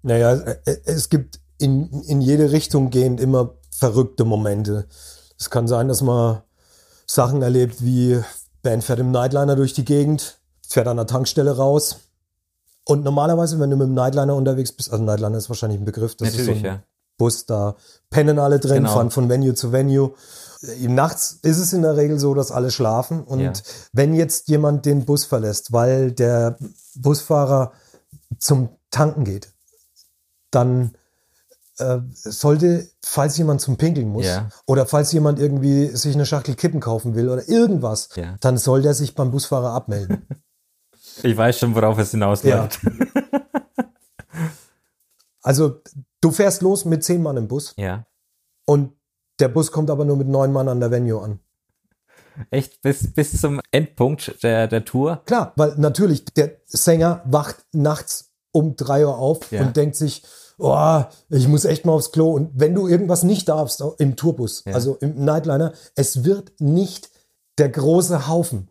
Naja, 0.00 0.40
es 0.86 1.10
gibt 1.10 1.40
in, 1.58 1.90
in 2.08 2.22
jede 2.22 2.52
Richtung 2.52 2.88
gehend 2.88 3.20
immer 3.20 3.54
verrückte 3.74 4.24
Momente. 4.24 4.86
Es 5.38 5.50
kann 5.50 5.66
sein, 5.66 5.88
dass 5.88 6.00
man 6.00 6.42
Sachen 7.06 7.42
erlebt 7.42 7.84
wie 7.84 8.20
Band 8.62 8.84
fährt 8.84 9.00
im 9.00 9.10
Nightliner 9.10 9.56
durch 9.56 9.74
die 9.74 9.84
Gegend, 9.84 10.38
fährt 10.66 10.86
an 10.86 10.96
der 10.96 11.06
Tankstelle 11.06 11.56
raus. 11.56 11.98
Und 12.84 13.02
normalerweise, 13.02 13.58
wenn 13.58 13.70
du 13.70 13.76
mit 13.76 13.88
dem 13.88 13.94
Nightliner 13.94 14.34
unterwegs 14.34 14.72
bist, 14.72 14.92
also 14.92 15.02
Nightliner 15.02 15.36
ist 15.36 15.48
wahrscheinlich 15.48 15.80
ein 15.80 15.84
Begriff, 15.84 16.14
das 16.14 16.28
Natürlich, 16.28 16.56
ist 16.56 16.60
so 16.62 16.68
ein 16.68 16.74
ja. 16.74 16.82
Bus, 17.18 17.46
da 17.46 17.76
pennen 18.10 18.38
alle 18.38 18.60
drin, 18.60 18.78
genau. 18.78 18.92
fahren 18.92 19.10
von 19.10 19.28
Venue 19.28 19.54
zu 19.54 19.72
Venue. 19.72 20.14
Nachts 20.80 21.38
ist 21.42 21.58
es 21.58 21.72
in 21.72 21.82
der 21.82 21.96
Regel 21.96 22.18
so, 22.18 22.32
dass 22.34 22.52
alle 22.52 22.70
schlafen. 22.70 23.22
Und 23.24 23.40
ja. 23.40 23.52
wenn 23.92 24.14
jetzt 24.14 24.48
jemand 24.48 24.86
den 24.86 25.04
Bus 25.04 25.24
verlässt, 25.24 25.72
weil 25.72 26.12
der 26.12 26.58
Busfahrer 26.94 27.72
zum 28.38 28.70
Tanken 28.90 29.24
geht, 29.24 29.52
dann 30.50 30.96
äh, 31.78 31.98
sollte, 32.12 32.88
falls 33.04 33.36
jemand 33.36 33.60
zum 33.60 33.76
Pinkeln 33.76 34.08
muss 34.08 34.26
ja. 34.26 34.48
oder 34.66 34.86
falls 34.86 35.12
jemand 35.12 35.38
irgendwie 35.38 35.88
sich 35.88 36.14
eine 36.14 36.26
Schachtel 36.26 36.54
Kippen 36.54 36.80
kaufen 36.80 37.14
will 37.14 37.28
oder 37.28 37.48
irgendwas, 37.48 38.10
ja. 38.14 38.36
dann 38.40 38.58
soll 38.58 38.82
der 38.82 38.94
sich 38.94 39.14
beim 39.14 39.30
Busfahrer 39.30 39.70
abmelden. 39.72 40.26
Ich 41.22 41.36
weiß 41.36 41.60
schon, 41.60 41.76
worauf 41.76 41.96
es 41.98 42.10
hinausläuft. 42.10 42.80
Ja. 42.82 42.90
Also, 45.42 45.82
du 46.20 46.32
fährst 46.32 46.62
los 46.62 46.86
mit 46.86 47.04
zehn 47.04 47.22
Mann 47.22 47.36
im 47.36 47.46
Bus. 47.46 47.74
Ja. 47.76 48.06
Und 48.64 48.94
der 49.38 49.48
Bus 49.48 49.70
kommt 49.70 49.90
aber 49.90 50.04
nur 50.04 50.16
mit 50.16 50.26
neun 50.26 50.52
Mann 50.52 50.68
an 50.68 50.80
der 50.80 50.90
Venue 50.90 51.22
an. 51.22 51.38
Echt 52.50 52.82
bis, 52.82 53.12
bis 53.12 53.40
zum 53.40 53.60
Endpunkt 53.70 54.42
der, 54.42 54.66
der 54.66 54.84
Tour? 54.84 55.22
Klar, 55.26 55.52
weil 55.56 55.74
natürlich 55.76 56.24
der 56.24 56.56
Sänger 56.66 57.22
wacht 57.26 57.64
nachts 57.72 58.32
um 58.50 58.74
drei 58.74 59.06
Uhr 59.06 59.18
auf 59.18 59.52
ja. 59.52 59.60
und 59.60 59.76
denkt 59.76 59.96
sich, 59.96 60.24
oh, 60.58 61.02
ich 61.30 61.48
muss 61.48 61.64
echt 61.64 61.84
mal 61.84 61.92
aufs 61.92 62.12
Klo. 62.12 62.32
Und 62.32 62.50
wenn 62.54 62.74
du 62.74 62.86
irgendwas 62.88 63.22
nicht 63.22 63.48
darfst 63.48 63.82
im 63.98 64.16
Tourbus, 64.16 64.62
ja. 64.66 64.74
also 64.74 64.96
im 65.00 65.24
Nightliner, 65.24 65.72
es 65.94 66.24
wird 66.24 66.52
nicht 66.60 67.10
der 67.58 67.68
große 67.68 68.28
Haufen 68.28 68.68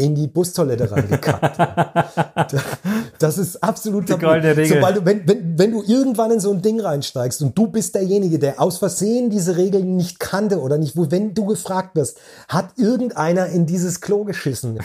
in 0.00 0.14
die 0.14 0.26
Bustoilette 0.26 0.90
reingekackt. 0.90 1.58
das 3.18 3.38
ist 3.38 3.62
absolut 3.62 4.08
die 4.08 4.16
goldene 4.16 4.56
Regel. 4.56 4.78
Sobald 4.78 4.96
du, 4.96 5.04
wenn, 5.04 5.28
wenn, 5.28 5.58
wenn 5.58 5.72
du 5.72 5.82
irgendwann 5.82 6.30
in 6.30 6.40
so 6.40 6.50
ein 6.50 6.62
Ding 6.62 6.80
reinsteigst 6.80 7.42
und 7.42 7.56
du 7.56 7.66
bist 7.66 7.94
derjenige, 7.94 8.38
der 8.38 8.60
aus 8.60 8.78
Versehen 8.78 9.30
diese 9.30 9.56
Regeln 9.56 9.96
nicht 9.96 10.18
kannte 10.18 10.60
oder 10.60 10.78
nicht, 10.78 10.96
wo, 10.96 11.10
wenn 11.10 11.34
du 11.34 11.44
gefragt 11.44 11.94
wirst, 11.96 12.18
hat 12.48 12.78
irgendeiner 12.78 13.46
in 13.46 13.66
dieses 13.66 14.00
Klo 14.00 14.24
geschissen. 14.24 14.78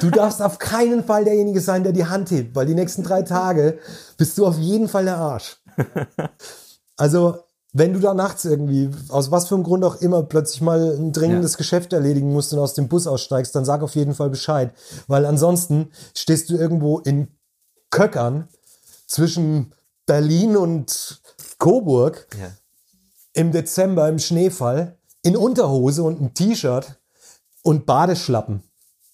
Du 0.00 0.10
darfst 0.10 0.40
auf 0.40 0.58
keinen 0.58 1.04
Fall 1.04 1.24
derjenige 1.24 1.60
sein, 1.60 1.82
der 1.82 1.92
die 1.92 2.06
Hand 2.06 2.30
hebt, 2.30 2.54
weil 2.54 2.66
die 2.66 2.74
nächsten 2.74 3.02
drei 3.02 3.22
Tage 3.22 3.78
bist 4.16 4.38
du 4.38 4.46
auf 4.46 4.58
jeden 4.58 4.88
Fall 4.88 5.04
der 5.04 5.16
Arsch. 5.16 5.59
Also 6.96 7.38
wenn 7.72 7.94
du 7.94 7.98
da 7.98 8.12
nachts 8.12 8.44
irgendwie, 8.44 8.90
aus 9.08 9.30
was 9.30 9.48
für 9.48 9.54
einem 9.54 9.64
Grund 9.64 9.84
auch 9.84 9.96
immer, 10.02 10.22
plötzlich 10.22 10.60
mal 10.60 10.96
ein 10.98 11.12
dringendes 11.12 11.52
ja. 11.52 11.58
Geschäft 11.58 11.92
erledigen 11.92 12.32
musst 12.32 12.52
und 12.52 12.58
aus 12.58 12.74
dem 12.74 12.88
Bus 12.88 13.06
aussteigst, 13.06 13.54
dann 13.54 13.64
sag 13.64 13.82
auf 13.82 13.94
jeden 13.94 14.14
Fall 14.14 14.28
Bescheid. 14.28 14.74
Weil 15.06 15.24
ansonsten 15.24 15.90
stehst 16.14 16.50
du 16.50 16.56
irgendwo 16.56 16.98
in 16.98 17.28
Köckern 17.90 18.48
zwischen 19.06 19.72
Berlin 20.04 20.56
und 20.56 21.22
Coburg 21.58 22.26
ja. 22.38 22.50
im 23.32 23.52
Dezember 23.52 24.08
im 24.08 24.18
Schneefall 24.18 24.98
in 25.22 25.36
Unterhose 25.36 26.02
und 26.02 26.20
ein 26.20 26.34
T-Shirt 26.34 27.00
und 27.62 27.86
Badeschlappen. 27.86 28.62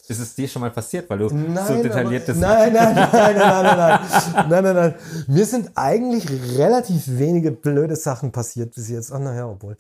Ist 0.09 0.21
es 0.21 0.35
dir 0.35 0.47
schon 0.47 0.61
mal 0.63 0.71
passiert, 0.71 1.11
weil 1.11 1.19
du 1.19 1.29
nein, 1.35 1.67
so 1.67 1.83
detailliert 1.83 2.27
bist? 2.27 2.41
Nein, 2.41 2.73
nein, 2.73 2.95
nein, 2.95 3.09
nein, 3.13 3.37
nein, 3.37 3.65
nein, 3.65 3.77
nein, 3.77 4.49
nein, 4.49 4.65
nein, 4.65 4.75
nein. 4.77 4.95
Mir 5.27 5.45
sind 5.45 5.71
eigentlich 5.75 6.29
relativ 6.57 7.03
wenige 7.07 7.51
blöde 7.51 7.97
Sachen 7.97 8.31
passiert 8.31 8.75
bis 8.75 8.89
jetzt. 8.89 9.13
Ach, 9.13 9.19
naja, 9.19 9.49
obwohl. 9.49 9.77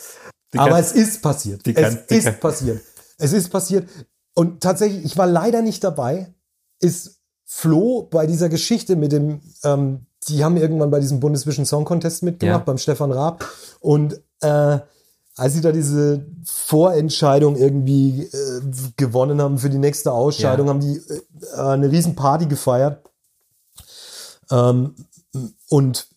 Die 0.53 0.59
Aber 0.59 0.79
es 0.79 0.93
ist 0.93 1.23
passiert. 1.23 1.67
es 1.67 1.75
kann, 1.75 1.99
ist 2.09 2.25
kann. 2.25 2.41
passiert. 2.41 2.81
Es 3.19 3.33
ist 3.33 3.51
passiert. 3.51 3.89
Und 4.35 4.61
tatsächlich, 4.61 5.05
ich 5.05 5.17
war 5.17 5.27
leider 5.27 5.63
nicht 5.63 5.85
dabei. 5.85 6.35
Ist 6.81 7.21
Flo 7.45 8.09
bei 8.11 8.27
dieser 8.27 8.49
Geschichte 8.49 8.97
mit 8.97 9.13
dem, 9.13 9.41
ähm, 9.65 10.07
die 10.29 10.45
haben 10.45 10.57
irgendwann 10.57 10.91
bei 10.91 10.99
diesem 10.99 11.21
Bundesvision 11.21 11.65
Song 11.65 11.85
Contest 11.85 12.25
mitgemacht, 12.25 12.61
ja. 12.61 12.65
beim 12.65 12.79
Stefan 12.79 13.13
Raab. 13.13 13.45
Und 13.81 14.21
äh, 14.41 14.79
als 15.37 15.53
sie 15.53 15.61
da 15.61 15.71
diese 15.71 16.27
Vorentscheidung 16.45 17.57
irgendwie 17.57 18.23
äh, 18.23 18.61
gewonnen 18.97 19.41
haben 19.41 19.59
für 19.59 19.71
die 19.71 19.79
nächste 19.79 20.13
Ausscheidung, 20.13 20.67
ja. 20.67 20.73
haben 20.73 20.81
die 20.81 20.97
äh, 20.97 21.61
eine 21.61 21.91
riesen 21.91 22.15
Party 22.15 22.47
gefeiert. 22.47 23.03
Ähm, 24.51 24.95
und 25.69 26.09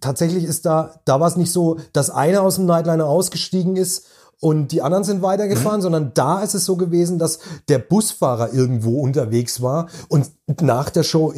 tatsächlich 0.00 0.44
ist 0.44 0.66
da, 0.66 1.00
da 1.04 1.20
war 1.20 1.28
es 1.28 1.36
nicht 1.36 1.52
so, 1.52 1.78
dass 1.92 2.10
einer 2.10 2.42
aus 2.42 2.56
dem 2.56 2.66
Nightliner 2.66 3.06
ausgestiegen 3.06 3.76
ist 3.76 4.06
und 4.40 4.72
die 4.72 4.82
anderen 4.82 5.04
sind 5.04 5.22
weitergefahren, 5.22 5.78
mhm. 5.78 5.82
sondern 5.82 6.14
da 6.14 6.42
ist 6.42 6.54
es 6.54 6.64
so 6.64 6.76
gewesen, 6.76 7.18
dass 7.18 7.38
der 7.68 7.78
Busfahrer 7.78 8.52
irgendwo 8.52 9.00
unterwegs 9.00 9.62
war 9.62 9.88
und 10.08 10.30
nach 10.60 10.90
der 10.90 11.04
Show 11.04 11.32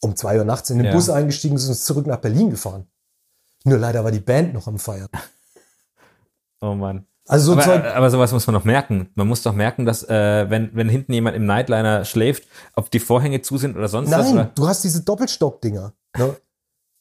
um 0.00 0.16
zwei 0.16 0.38
Uhr 0.38 0.44
nachts 0.44 0.70
in 0.70 0.78
den 0.78 0.86
ja. 0.86 0.92
Bus 0.92 1.10
eingestiegen 1.10 1.56
ist 1.56 1.66
und 1.66 1.72
ist 1.72 1.84
zurück 1.84 2.06
nach 2.06 2.20
Berlin 2.20 2.50
gefahren. 2.50 2.86
Nur 3.66 3.78
leider 3.78 4.04
war 4.04 4.12
die 4.12 4.20
Band 4.20 4.54
noch 4.54 4.68
am 4.68 4.78
Feiern. 4.78 5.08
Oh 6.60 6.74
Mann. 6.74 7.04
Also 7.26 7.54
so 7.54 7.60
aber, 7.60 7.94
aber 7.94 8.10
sowas 8.10 8.30
muss 8.30 8.46
man 8.46 8.54
noch 8.54 8.64
merken. 8.64 9.10
Man 9.16 9.26
muss 9.26 9.42
doch 9.42 9.52
merken, 9.52 9.84
dass 9.84 10.08
äh, 10.08 10.48
wenn, 10.48 10.70
wenn 10.74 10.88
hinten 10.88 11.12
jemand 11.12 11.36
im 11.36 11.44
Nightliner 11.44 12.04
schläft, 12.04 12.44
ob 12.76 12.90
die 12.90 13.00
Vorhänge 13.00 13.42
zu 13.42 13.58
sind 13.58 13.76
oder 13.76 13.88
sonst 13.88 14.10
Nein, 14.10 14.20
was. 14.20 14.32
Nein, 14.32 14.50
du 14.54 14.68
hast 14.68 14.84
diese 14.84 15.02
Doppelstock-Dinger. 15.02 15.92
Ne? 16.16 16.36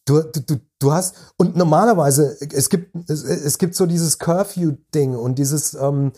Du, 0.05 0.21
du, 0.23 0.41
du, 0.41 0.59
du 0.79 0.91
hast, 0.91 1.15
und 1.37 1.55
normalerweise, 1.55 2.35
es 2.51 2.69
gibt, 2.69 2.95
es, 3.09 3.23
es 3.23 3.57
gibt 3.59 3.75
so 3.75 3.85
dieses 3.85 4.17
Curfew-Ding 4.17 5.15
und 5.15 5.37
dieses, 5.37 5.75
ähm, 5.75 6.13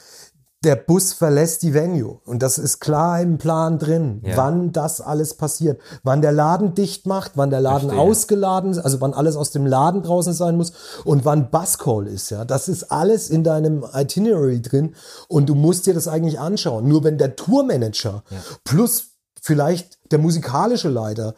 der 0.63 0.75
Bus 0.75 1.13
verlässt 1.13 1.61
die 1.61 1.73
Venue. 1.73 2.19
Und 2.25 2.41
das 2.41 2.57
ist 2.57 2.79
klar 2.79 3.21
im 3.21 3.37
Plan 3.37 3.77
drin, 3.77 4.21
ja. 4.25 4.35
wann 4.37 4.71
das 4.71 5.01
alles 5.01 5.35
passiert. 5.35 5.79
Wann 6.03 6.21
der 6.21 6.31
Laden 6.31 6.73
dicht 6.73 7.05
macht, 7.05 7.33
wann 7.35 7.51
der 7.51 7.61
Laden 7.61 7.89
Verstehe. 7.89 8.01
ausgeladen 8.01 8.71
ist, 8.71 8.79
also 8.79 8.99
wann 8.99 9.13
alles 9.13 9.35
aus 9.35 9.51
dem 9.51 9.67
Laden 9.67 10.01
draußen 10.01 10.33
sein 10.33 10.57
muss 10.57 10.73
und 11.05 11.25
wann 11.25 11.51
Buscall 11.51 12.07
ist. 12.07 12.31
Ja, 12.31 12.43
Das 12.43 12.69
ist 12.69 12.91
alles 12.91 13.29
in 13.29 13.43
deinem 13.43 13.85
Itinerary 13.93 14.61
drin 14.61 14.95
und 15.27 15.47
du 15.47 15.53
musst 15.53 15.85
dir 15.85 15.93
das 15.93 16.07
eigentlich 16.07 16.39
anschauen. 16.39 16.87
Nur 16.87 17.03
wenn 17.03 17.19
der 17.19 17.35
Tourmanager 17.35 18.23
ja. 18.29 18.37
plus 18.63 19.11
vielleicht 19.41 19.99
der 20.11 20.19
musikalische 20.19 20.89
Leiter 20.89 21.35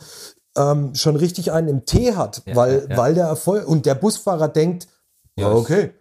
ähm, 0.58 0.96
schon 0.96 1.18
richtig 1.18 1.52
einen 1.52 1.68
im 1.68 1.86
Tee 1.86 2.16
hat, 2.16 2.42
ja, 2.46 2.56
weil, 2.56 2.88
weil 2.96 3.14
der 3.14 3.28
Erfolg 3.28 3.68
und 3.68 3.86
der 3.86 3.96
Busfahrer 3.96 4.48
denkt, 4.48 4.88
ja, 5.36 5.52
okay, 5.52 5.94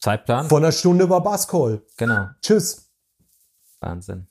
Zeitplan? 0.00 0.48
Vor 0.48 0.58
einer 0.58 0.72
Stunde 0.72 1.08
war 1.08 1.22
Basscall. 1.22 1.82
Genau. 1.96 2.26
Tschüss. 2.42 2.88
Wahnsinn. 3.80 4.26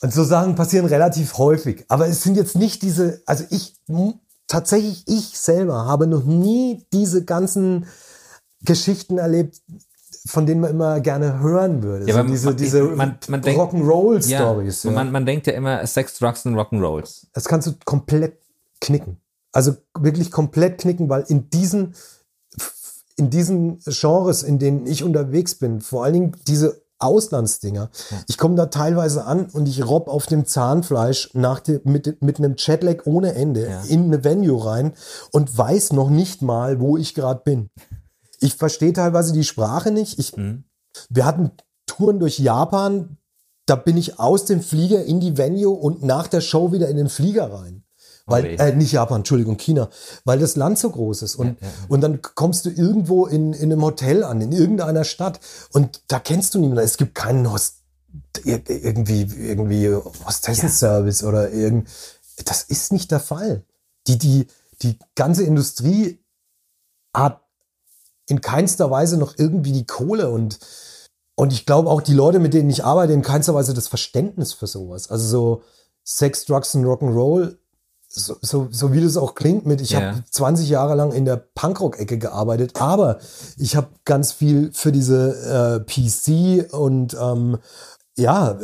Und 0.00 0.12
so 0.12 0.24
Sachen 0.24 0.54
passieren 0.54 0.86
relativ 0.86 1.38
häufig. 1.38 1.84
Aber 1.88 2.08
es 2.08 2.22
sind 2.22 2.36
jetzt 2.36 2.56
nicht 2.56 2.82
diese, 2.82 3.22
also 3.26 3.44
ich, 3.50 3.76
tatsächlich 4.48 5.04
ich 5.06 5.38
selber 5.38 5.86
habe 5.86 6.06
noch 6.06 6.24
nie 6.24 6.86
diese 6.92 7.24
ganzen 7.24 7.86
Geschichten 8.64 9.18
erlebt, 9.18 9.60
von 10.26 10.46
denen 10.46 10.60
man 10.60 10.70
immer 10.70 11.00
gerne 11.00 11.40
hören 11.40 11.82
würde. 11.82 12.06
Ja, 12.06 12.16
so 12.16 12.22
diese 12.22 12.54
diese 12.54 12.82
man, 12.82 13.18
man 13.28 13.42
Rock'n'Roll-Stories. 13.42 14.82
Ja, 14.84 14.90
ja. 14.90 14.96
Man, 14.96 15.10
man 15.10 15.26
denkt 15.26 15.46
ja 15.46 15.52
immer 15.52 15.84
Sex, 15.86 16.18
Drugs 16.18 16.46
und 16.46 16.54
Rock'n'Rolls. 16.54 17.26
Das 17.32 17.44
kannst 17.46 17.66
du 17.66 17.74
komplett 17.84 18.38
knicken. 18.80 19.20
Also 19.52 19.76
wirklich 19.98 20.30
komplett 20.30 20.80
knicken, 20.80 21.08
weil 21.08 21.22
in 21.28 21.50
diesen 21.50 21.94
in 23.16 23.30
diesen 23.30 23.78
Genres, 23.80 24.42
in 24.42 24.58
denen 24.58 24.86
ich 24.86 25.04
unterwegs 25.04 25.54
bin, 25.54 25.80
vor 25.80 26.04
allen 26.04 26.14
Dingen 26.14 26.36
diese 26.46 26.82
Auslandsdinger. 27.02 27.90
Ich 28.28 28.38
komme 28.38 28.54
da 28.54 28.66
teilweise 28.66 29.24
an 29.24 29.46
und 29.46 29.68
ich 29.68 29.84
robb 29.84 30.08
auf 30.08 30.26
dem 30.26 30.46
Zahnfleisch 30.46 31.30
nach 31.34 31.60
de, 31.60 31.80
mit, 31.84 32.22
mit 32.22 32.38
einem 32.38 32.56
Chatlag 32.56 33.06
ohne 33.06 33.34
Ende 33.34 33.68
ja. 33.68 33.82
in 33.82 34.04
eine 34.04 34.24
Venue 34.24 34.64
rein 34.64 34.92
und 35.32 35.56
weiß 35.56 35.92
noch 35.92 36.10
nicht 36.10 36.42
mal, 36.42 36.80
wo 36.80 36.96
ich 36.96 37.14
gerade 37.14 37.42
bin. 37.44 37.70
Ich 38.40 38.54
verstehe 38.54 38.92
teilweise 38.92 39.32
die 39.32 39.44
Sprache 39.44 39.90
nicht. 39.90 40.18
Ich, 40.18 40.36
mhm. 40.36 40.64
Wir 41.08 41.24
hatten 41.24 41.50
Touren 41.86 42.20
durch 42.20 42.38
Japan, 42.38 43.18
da 43.66 43.76
bin 43.76 43.96
ich 43.96 44.18
aus 44.18 44.44
dem 44.44 44.60
Flieger 44.60 45.04
in 45.04 45.20
die 45.20 45.36
Venue 45.36 45.72
und 45.72 46.02
nach 46.02 46.28
der 46.28 46.40
Show 46.40 46.72
wieder 46.72 46.88
in 46.88 46.96
den 46.96 47.08
Flieger 47.08 47.52
rein. 47.52 47.81
Weil, 48.26 48.60
äh, 48.60 48.74
nicht 48.74 48.92
Japan, 48.92 49.18
Entschuldigung, 49.18 49.56
China, 49.56 49.88
weil 50.24 50.38
das 50.38 50.56
Land 50.56 50.78
so 50.78 50.90
groß 50.90 51.22
ist. 51.22 51.34
Und, 51.34 51.60
ja, 51.60 51.66
ja. 51.66 51.72
und 51.88 52.00
dann 52.02 52.22
kommst 52.22 52.64
du 52.64 52.70
irgendwo 52.70 53.26
in, 53.26 53.52
in 53.52 53.72
einem 53.72 53.82
Hotel 53.82 54.22
an, 54.22 54.40
in 54.40 54.52
irgendeiner 54.52 55.04
Stadt 55.04 55.40
und 55.72 56.02
da 56.08 56.20
kennst 56.20 56.54
du 56.54 56.58
niemanden. 56.58 56.84
Es 56.84 56.96
gibt 56.96 57.14
keinen 57.14 57.50
Host, 57.52 57.78
irgendwie, 58.44 59.22
irgendwie 59.22 59.92
Hostessenservice 60.26 61.22
ja. 61.22 61.28
oder 61.28 61.50
irgend. 61.50 61.88
Das 62.44 62.62
ist 62.62 62.92
nicht 62.92 63.10
der 63.10 63.20
Fall. 63.20 63.64
Die, 64.06 64.18
die, 64.18 64.46
die 64.82 64.98
ganze 65.14 65.42
Industrie 65.44 66.18
hat 67.14 67.40
in 68.28 68.40
keinster 68.40 68.90
Weise 68.90 69.16
noch 69.16 69.36
irgendwie 69.36 69.72
die 69.72 69.86
Kohle 69.86 70.30
und, 70.30 70.58
und 71.34 71.52
ich 71.52 71.66
glaube 71.66 71.90
auch 71.90 72.00
die 72.00 72.14
Leute, 72.14 72.38
mit 72.38 72.54
denen 72.54 72.70
ich 72.70 72.84
arbeite, 72.84 73.12
in 73.12 73.22
keinster 73.22 73.54
Weise 73.54 73.74
das 73.74 73.88
Verständnis 73.88 74.52
für 74.52 74.66
sowas. 74.66 75.10
Also 75.10 75.26
so 75.26 75.62
Sex, 76.04 76.44
Drugs 76.46 76.74
und 76.74 76.84
Rock'n'Roll 76.84 77.56
so, 78.14 78.36
so, 78.42 78.68
so 78.70 78.92
wie 78.92 79.00
das 79.00 79.16
auch 79.16 79.34
klingt 79.34 79.64
mit, 79.64 79.80
ich 79.80 79.92
yeah. 79.92 80.12
habe 80.12 80.24
20 80.30 80.68
Jahre 80.68 80.94
lang 80.94 81.12
in 81.12 81.24
der 81.24 81.36
Punkrock-Ecke 81.36 82.18
gearbeitet, 82.18 82.80
aber 82.80 83.18
ich 83.56 83.74
habe 83.74 83.88
ganz 84.04 84.32
viel 84.32 84.70
für 84.72 84.92
diese 84.92 85.84
äh, 85.88 86.60
PC 86.60 86.72
und 86.74 87.16
ähm, 87.18 87.58
ja, 88.14 88.58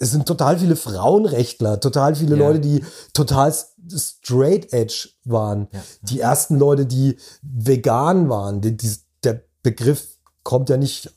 es 0.00 0.12
sind 0.12 0.26
total 0.26 0.58
viele 0.58 0.74
Frauenrechtler, 0.74 1.80
total 1.80 2.14
viele 2.14 2.36
yeah. 2.36 2.46
Leute, 2.46 2.60
die 2.60 2.82
total 3.12 3.54
straight 3.94 4.72
edge 4.72 5.10
waren. 5.24 5.68
Ja. 5.70 5.80
Die 6.02 6.20
ersten 6.20 6.58
Leute, 6.58 6.86
die 6.86 7.18
vegan 7.42 8.30
waren. 8.30 8.62
Die, 8.62 8.74
die, 8.74 8.90
der 9.22 9.42
Begriff 9.62 10.16
kommt 10.44 10.70
ja 10.70 10.78
nicht, 10.78 11.14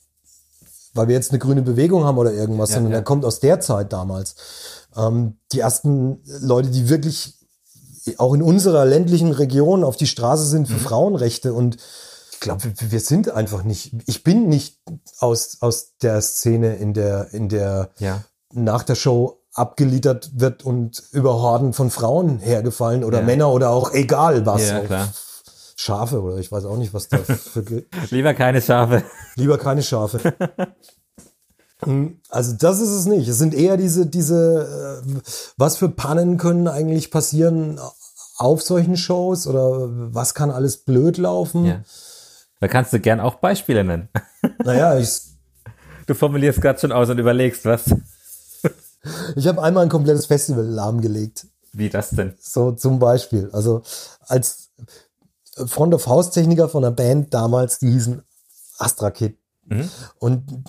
weil 0.93 1.07
wir 1.07 1.15
jetzt 1.15 1.31
eine 1.31 1.39
grüne 1.39 1.61
Bewegung 1.61 2.03
haben 2.03 2.17
oder 2.17 2.33
irgendwas, 2.33 2.71
ja, 2.71 2.75
sondern 2.75 2.91
ja. 2.91 2.97
er 2.99 3.03
kommt 3.03 3.23
aus 3.23 3.39
der 3.39 3.61
Zeit 3.61 3.93
damals. 3.93 4.35
Ähm, 4.97 5.37
die 5.53 5.61
ersten 5.61 6.19
Leute, 6.25 6.69
die 6.69 6.89
wirklich 6.89 7.40
auch 8.17 8.33
in 8.33 8.41
unserer 8.41 8.85
ländlichen 8.85 9.31
Region 9.31 9.83
auf 9.83 9.97
die 9.97 10.07
Straße 10.07 10.45
sind 10.45 10.67
für 10.67 10.75
mhm. 10.75 10.79
Frauenrechte 10.79 11.53
und 11.53 11.77
ich 12.31 12.39
glaube, 12.39 12.73
wir 12.75 12.99
sind 12.99 13.29
einfach 13.29 13.63
nicht, 13.63 13.93
ich 14.07 14.23
bin 14.23 14.49
nicht 14.49 14.79
aus, 15.19 15.57
aus 15.61 15.97
der 16.01 16.21
Szene, 16.21 16.75
in 16.75 16.93
der, 16.93 17.33
in 17.33 17.49
der 17.49 17.91
ja. 17.99 18.23
nach 18.51 18.83
der 18.83 18.95
Show 18.95 19.41
abgeliefert 19.53 20.31
wird 20.35 20.63
und 20.63 21.03
über 21.11 21.41
Horden 21.41 21.73
von 21.73 21.91
Frauen 21.91 22.39
hergefallen 22.39 23.03
oder 23.03 23.19
ja. 23.19 23.25
Männer 23.25 23.51
oder 23.51 23.69
auch 23.69 23.93
egal 23.93 24.45
was. 24.45 24.69
Ja, 24.69 24.79
klar. 24.79 25.13
Schafe 25.75 26.21
oder 26.21 26.37
ich 26.37 26.51
weiß 26.51 26.65
auch 26.65 26.77
nicht, 26.77 26.93
was 26.93 27.09
da 27.09 27.17
für. 27.17 27.63
Lieber 28.09 28.33
keine 28.33 28.61
Schafe. 28.61 29.03
Lieber 29.35 29.57
keine 29.57 29.83
Schafe. 29.83 30.33
Hm, 31.83 32.19
also 32.29 32.53
das 32.53 32.79
ist 32.79 32.89
es 32.89 33.05
nicht. 33.05 33.27
Es 33.27 33.37
sind 33.37 33.53
eher 33.53 33.77
diese, 33.77 34.05
diese, 34.05 35.03
äh, 35.05 35.21
was 35.57 35.77
für 35.77 35.89
Pannen 35.89 36.37
können 36.37 36.67
eigentlich 36.67 37.11
passieren 37.11 37.79
auf 38.37 38.61
solchen 38.61 38.97
Shows 38.97 39.47
oder 39.47 39.89
was 40.13 40.33
kann 40.33 40.51
alles 40.51 40.77
blöd 40.77 41.17
laufen? 41.17 41.65
Ja. 41.65 41.83
Da 42.59 42.67
kannst 42.67 42.93
du 42.93 42.99
gern 42.99 43.19
auch 43.19 43.35
Beispiele 43.35 43.83
nennen. 43.83 44.09
Naja, 44.63 44.97
ich. 44.97 45.21
Du 46.07 46.15
formulierst 46.15 46.61
gerade 46.61 46.79
schon 46.79 46.91
aus 46.91 47.09
und 47.09 47.19
überlegst, 47.19 47.65
was. 47.65 47.83
Ich 49.35 49.47
habe 49.47 49.63
einmal 49.63 49.83
ein 49.83 49.89
komplettes 49.89 50.27
Festival 50.27 50.63
lahmgelegt. 50.63 51.47
Wie 51.73 51.89
das 51.89 52.11
denn? 52.11 52.35
So 52.39 52.71
zum 52.71 52.99
Beispiel. 52.99 53.49
Also 53.51 53.81
als 54.27 54.69
Front 55.65 55.95
of 55.95 56.05
House 56.05 56.29
Techniker 56.29 56.69
von 56.69 56.83
einer 56.83 56.93
Band 56.93 57.33
damals, 57.33 57.79
die 57.79 57.89
hießen 57.89 58.21
Astra 58.77 59.09
Kid. 59.09 59.37
Mhm. 59.65 59.89
Und 60.19 60.63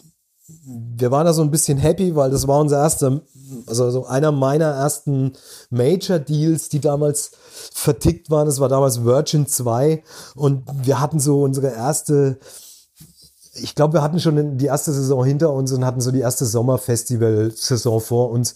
wir 0.49 1.11
waren 1.11 1.27
da 1.27 1.33
so 1.33 1.43
ein 1.43 1.51
bisschen 1.51 1.79
happy, 1.79 2.17
weil 2.17 2.31
das 2.31 2.49
war 2.49 2.61
unser 2.61 2.79
erster, 2.79 3.21
also 3.67 3.91
so 3.91 4.07
einer 4.07 4.33
meiner 4.33 4.73
ersten 4.73 5.33
Major 5.71 6.19
Deals, 6.19 6.69
die 6.69 6.81
damals 6.81 7.33
vertickt 7.73 8.31
waren. 8.31 8.47
Das 8.47 8.59
war 8.59 8.69
damals 8.69 9.05
Virgin 9.05 9.47
2 9.47 10.03
und 10.35 10.65
wir 10.85 11.01
hatten 11.01 11.21
so 11.21 11.43
unsere 11.43 11.69
erste, 11.69 12.39
ich 13.55 13.75
glaube, 13.75 13.95
wir 13.95 14.03
hatten 14.03 14.19
schon 14.19 14.59
die 14.59 14.67
erste 14.67 14.93
Saison 14.93 15.25
hinter 15.25 15.53
uns 15.53 15.73
und 15.73 15.85
hatten 15.85 16.01
so 16.01 16.11
die 16.11 16.21
erste 16.21 16.45
Sommerfestival-Saison 16.45 18.01
vor 18.01 18.31
uns. 18.31 18.55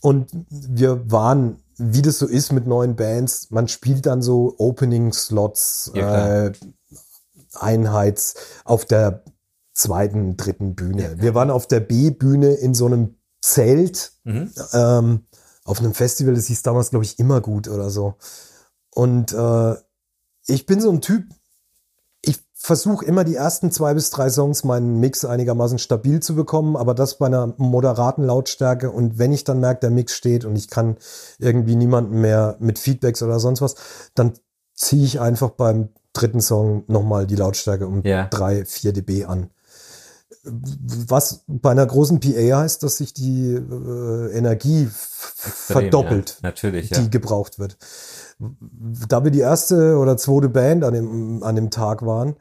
Und 0.00 0.28
wir 0.50 1.10
waren, 1.10 1.62
wie 1.78 2.02
das 2.02 2.18
so 2.18 2.26
ist 2.26 2.52
mit 2.52 2.66
neuen 2.66 2.96
Bands, 2.96 3.50
man 3.50 3.68
spielt 3.68 4.04
dann 4.04 4.20
so 4.20 4.54
Opening-Slots, 4.58 5.92
ja, 5.94 6.46
äh, 6.46 6.52
Einheits 7.54 8.34
auf 8.64 8.84
der 8.84 9.22
zweiten, 9.76 10.36
dritten 10.36 10.74
Bühne. 10.74 11.02
Ja, 11.02 11.22
Wir 11.22 11.34
waren 11.34 11.50
auf 11.50 11.66
der 11.68 11.80
B-Bühne 11.80 12.54
in 12.54 12.74
so 12.74 12.86
einem 12.86 13.16
Zelt 13.42 14.12
mhm. 14.24 14.50
ähm, 14.72 15.26
auf 15.64 15.80
einem 15.80 15.92
Festival, 15.94 16.34
das 16.34 16.46
hieß 16.46 16.62
damals, 16.62 16.90
glaube 16.90 17.04
ich, 17.04 17.18
immer 17.18 17.40
gut 17.40 17.68
oder 17.68 17.90
so. 17.90 18.14
Und 18.90 19.32
äh, 19.32 19.74
ich 20.46 20.64
bin 20.64 20.80
so 20.80 20.90
ein 20.90 21.02
Typ, 21.02 21.24
ich 22.22 22.38
versuche 22.54 23.04
immer 23.04 23.24
die 23.24 23.34
ersten 23.34 23.70
zwei 23.70 23.92
bis 23.92 24.08
drei 24.10 24.30
Songs 24.30 24.64
meinen 24.64 24.98
Mix 24.98 25.24
einigermaßen 25.26 25.78
stabil 25.78 26.20
zu 26.20 26.34
bekommen, 26.34 26.76
aber 26.76 26.94
das 26.94 27.18
bei 27.18 27.26
einer 27.26 27.52
moderaten 27.58 28.24
Lautstärke. 28.24 28.90
Und 28.90 29.18
wenn 29.18 29.32
ich 29.32 29.44
dann 29.44 29.60
merke, 29.60 29.80
der 29.80 29.90
Mix 29.90 30.14
steht 30.14 30.46
und 30.46 30.56
ich 30.56 30.68
kann 30.68 30.96
irgendwie 31.38 31.76
niemanden 31.76 32.20
mehr 32.22 32.56
mit 32.60 32.78
Feedbacks 32.78 33.22
oder 33.22 33.40
sonst 33.40 33.60
was, 33.60 33.74
dann 34.14 34.32
ziehe 34.74 35.04
ich 35.04 35.20
einfach 35.20 35.50
beim 35.50 35.90
dritten 36.14 36.40
Song 36.40 36.84
nochmal 36.86 37.26
die 37.26 37.36
Lautstärke 37.36 37.86
um 37.86 38.02
ja. 38.04 38.26
drei, 38.28 38.64
vier 38.64 38.94
dB 38.94 39.26
an 39.26 39.50
was 40.46 41.44
bei 41.46 41.70
einer 41.70 41.86
großen 41.86 42.20
PA 42.20 42.58
heißt, 42.60 42.82
dass 42.82 42.98
sich 42.98 43.12
die 43.12 43.54
äh, 43.54 44.36
Energie 44.36 44.84
Extrem, 44.84 45.52
verdoppelt, 45.82 46.30
ja. 46.30 46.48
Natürlich, 46.48 46.90
die 46.90 47.10
gebraucht 47.10 47.58
wird. 47.58 47.76
Da 49.08 49.24
wir 49.24 49.30
die 49.30 49.40
erste 49.40 49.96
oder 49.96 50.16
zweite 50.16 50.48
Band 50.48 50.84
an 50.84 50.94
dem, 50.94 51.42
an 51.42 51.56
dem 51.56 51.70
Tag 51.70 52.04
waren 52.04 52.36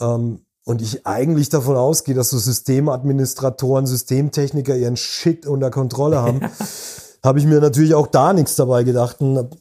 ähm, 0.00 0.40
und 0.64 0.82
ich 0.82 1.06
eigentlich 1.06 1.48
davon 1.48 1.76
ausgehe, 1.76 2.14
dass 2.14 2.30
so 2.30 2.38
Systemadministratoren, 2.38 3.86
Systemtechniker 3.86 4.76
ihren 4.76 4.96
Shit 4.96 5.46
unter 5.46 5.70
Kontrolle 5.70 6.22
haben, 6.22 6.40
habe 7.22 7.38
ich 7.38 7.46
mir 7.46 7.60
natürlich 7.60 7.94
auch 7.94 8.06
da 8.06 8.32
nichts 8.32 8.56
dabei 8.56 8.84
gedacht 8.84 9.20
und 9.20 9.56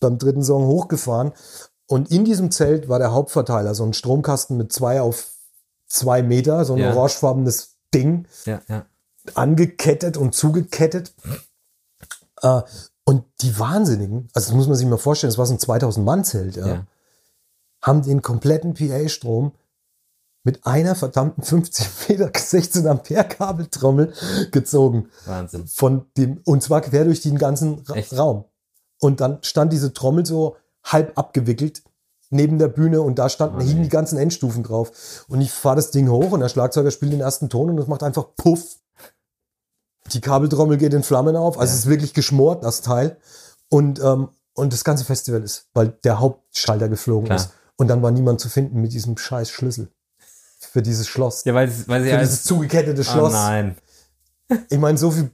beim 0.00 0.18
dritten 0.18 0.44
Song 0.44 0.66
hochgefahren. 0.66 1.32
Und 1.86 2.10
in 2.10 2.24
diesem 2.24 2.50
Zelt 2.50 2.88
war 2.88 2.98
der 2.98 3.12
Hauptverteiler, 3.12 3.74
so 3.74 3.84
ein 3.84 3.92
Stromkasten 3.92 4.56
mit 4.56 4.72
zwei 4.72 5.00
auf 5.00 5.31
zwei 5.92 6.22
Meter, 6.22 6.64
so 6.64 6.74
ein 6.74 6.80
ja. 6.80 6.94
orangefarbenes 6.94 7.76
Ding, 7.94 8.26
ja, 8.46 8.62
ja. 8.68 8.86
angekettet 9.34 10.16
und 10.16 10.34
zugekettet. 10.34 11.12
Äh, 12.40 12.62
und 13.04 13.24
die 13.40 13.58
Wahnsinnigen, 13.58 14.28
also 14.32 14.48
das 14.48 14.56
muss 14.56 14.68
man 14.68 14.76
sich 14.76 14.86
mal 14.86 14.96
vorstellen, 14.96 15.30
das 15.30 15.38
war 15.38 15.46
so 15.46 15.54
ein 15.54 15.58
2000 15.58 16.06
Mann 16.06 16.24
Zelt, 16.24 16.56
ja, 16.56 16.66
ja. 16.66 16.86
haben 17.82 18.02
den 18.02 18.22
kompletten 18.22 18.74
PA-Strom 18.74 19.52
mit 20.44 20.66
einer 20.66 20.94
verdammten 20.94 21.42
50 21.42 22.08
Meter 22.08 22.30
16 22.36 22.86
Ampere 22.86 23.24
Kabeltrommel 23.24 24.12
gezogen. 24.50 25.10
Wahnsinn. 25.26 25.66
Von 25.66 26.06
dem, 26.16 26.40
und 26.44 26.62
zwar 26.62 26.80
quer 26.80 27.04
durch 27.04 27.20
den 27.20 27.38
ganzen 27.38 27.84
Ra 27.86 27.96
Raum. 28.16 28.44
Und 28.98 29.20
dann 29.20 29.38
stand 29.42 29.72
diese 29.72 29.92
Trommel 29.92 30.24
so 30.24 30.56
halb 30.84 31.18
abgewickelt 31.18 31.82
neben 32.32 32.58
der 32.58 32.68
Bühne 32.68 33.02
und 33.02 33.18
da 33.18 33.28
standen, 33.28 33.58
oh, 33.58 33.62
hingen 33.62 33.82
die 33.82 33.88
ganzen 33.88 34.18
Endstufen 34.18 34.62
drauf. 34.62 35.24
Und 35.28 35.40
ich 35.40 35.52
fahre 35.52 35.76
das 35.76 35.90
Ding 35.90 36.08
hoch 36.08 36.32
und 36.32 36.40
der 36.40 36.48
Schlagzeuger 36.48 36.90
spielt 36.90 37.12
den 37.12 37.20
ersten 37.20 37.48
Ton 37.48 37.70
und 37.70 37.78
es 37.78 37.86
macht 37.86 38.02
einfach 38.02 38.26
Puff. 38.36 38.78
Die 40.12 40.20
Kabeltrommel 40.20 40.78
geht 40.78 40.94
in 40.94 41.02
Flammen 41.02 41.36
auf. 41.36 41.58
Also 41.58 41.70
ja. 41.70 41.74
es 41.74 41.84
ist 41.84 41.90
wirklich 41.90 42.14
geschmort, 42.14 42.64
das 42.64 42.80
Teil. 42.80 43.16
Und, 43.68 44.00
ähm, 44.00 44.28
und 44.54 44.72
das 44.72 44.84
ganze 44.84 45.04
Festival 45.04 45.42
ist, 45.42 45.68
weil 45.74 45.88
der 46.04 46.20
Hauptschalter 46.20 46.88
geflogen 46.88 47.26
Klar. 47.26 47.38
ist. 47.38 47.50
Und 47.76 47.88
dann 47.88 48.02
war 48.02 48.10
niemand 48.10 48.40
zu 48.40 48.48
finden 48.48 48.80
mit 48.80 48.92
diesem 48.92 49.16
scheiß 49.16 49.50
Schlüssel. 49.50 49.88
Für 50.58 50.82
dieses 50.82 51.08
Schloss. 51.08 51.44
Ja, 51.44 51.54
weil, 51.54 51.70
weil 51.86 52.02
sie 52.02 52.10
Für 52.10 52.18
dieses 52.18 52.44
zugekettete 52.44 53.04
Schloss. 53.04 53.32
Oh 53.32 53.36
nein. 53.36 53.76
Ich 54.70 54.78
meine, 54.78 54.98
so 54.98 55.10
viel 55.10 55.30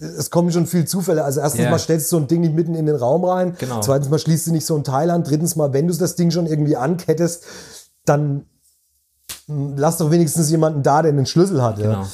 es 0.00 0.30
kommen 0.30 0.50
schon 0.52 0.66
viele 0.66 0.86
Zufälle. 0.86 1.24
Also 1.24 1.40
erstens 1.40 1.60
yeah. 1.60 1.70
mal 1.70 1.78
stellst 1.78 2.10
du 2.10 2.16
so 2.16 2.22
ein 2.22 2.28
Ding 2.28 2.40
nicht 2.40 2.54
mitten 2.54 2.74
in 2.74 2.86
den 2.86 2.96
Raum 2.96 3.24
rein. 3.24 3.56
Genau. 3.58 3.80
Zweitens 3.80 4.08
mal 4.08 4.18
schließt 4.18 4.46
du 4.46 4.52
nicht 4.52 4.64
so 4.64 4.76
ein 4.76 4.84
Teil 4.84 5.10
an. 5.10 5.22
Drittens 5.22 5.56
mal, 5.56 5.72
wenn 5.72 5.86
du 5.86 5.94
das 5.94 6.16
Ding 6.16 6.30
schon 6.30 6.46
irgendwie 6.46 6.76
ankettest, 6.76 7.44
dann 8.04 8.46
lass 9.46 9.98
doch 9.98 10.10
wenigstens 10.10 10.50
jemanden 10.50 10.82
da, 10.82 11.02
der 11.02 11.12
den 11.12 11.26
Schlüssel 11.26 11.62
hat. 11.62 11.76
Genau. 11.76 12.06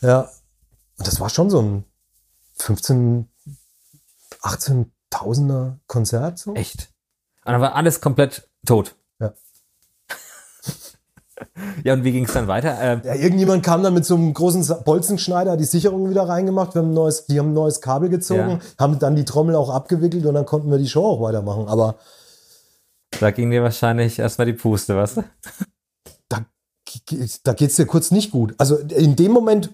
Ja. 0.00 0.08
ja. 0.08 0.30
Und 0.98 1.06
das 1.06 1.18
war 1.18 1.28
schon 1.28 1.50
so 1.50 1.60
ein 1.60 1.84
15, 2.58 3.28
18.000er 4.42 5.78
Konzert. 5.86 6.38
So. 6.38 6.54
Echt? 6.54 6.90
Und 7.44 7.52
dann 7.52 7.60
war 7.60 7.74
alles 7.74 8.00
komplett 8.00 8.48
tot. 8.64 8.94
Ja, 9.18 9.32
und 11.92 12.04
wie 12.04 12.12
ging 12.12 12.24
es 12.24 12.32
dann 12.32 12.48
weiter? 12.48 12.76
Ähm 12.80 13.02
ja, 13.04 13.14
irgendjemand 13.14 13.62
kam 13.62 13.82
dann 13.82 13.94
mit 13.94 14.04
so 14.04 14.14
einem 14.14 14.32
großen 14.32 14.84
Bolzenschneider, 14.84 15.56
die 15.56 15.64
Sicherung 15.64 16.10
wieder 16.10 16.28
reingemacht. 16.28 16.74
Wir 16.74 16.82
haben 16.82 16.92
neues, 16.92 17.26
die 17.26 17.38
haben 17.38 17.50
ein 17.50 17.54
neues 17.54 17.80
Kabel 17.80 18.08
gezogen, 18.08 18.50
ja. 18.50 18.58
haben 18.78 18.98
dann 18.98 19.16
die 19.16 19.24
Trommel 19.24 19.54
auch 19.54 19.70
abgewickelt 19.70 20.24
und 20.26 20.34
dann 20.34 20.46
konnten 20.46 20.70
wir 20.70 20.78
die 20.78 20.88
Show 20.88 21.04
auch 21.04 21.20
weitermachen. 21.20 21.68
Aber 21.68 21.96
da 23.20 23.30
ging 23.30 23.50
dir 23.50 23.62
wahrscheinlich 23.62 24.18
erstmal 24.18 24.46
die 24.46 24.52
Puste, 24.52 24.96
was? 24.96 25.20
Da, 26.28 26.44
da 27.42 27.52
geht 27.52 27.70
es 27.70 27.76
dir 27.76 27.86
kurz 27.86 28.10
nicht 28.10 28.30
gut. 28.30 28.54
Also 28.58 28.76
in 28.76 29.16
dem 29.16 29.32
Moment, 29.32 29.70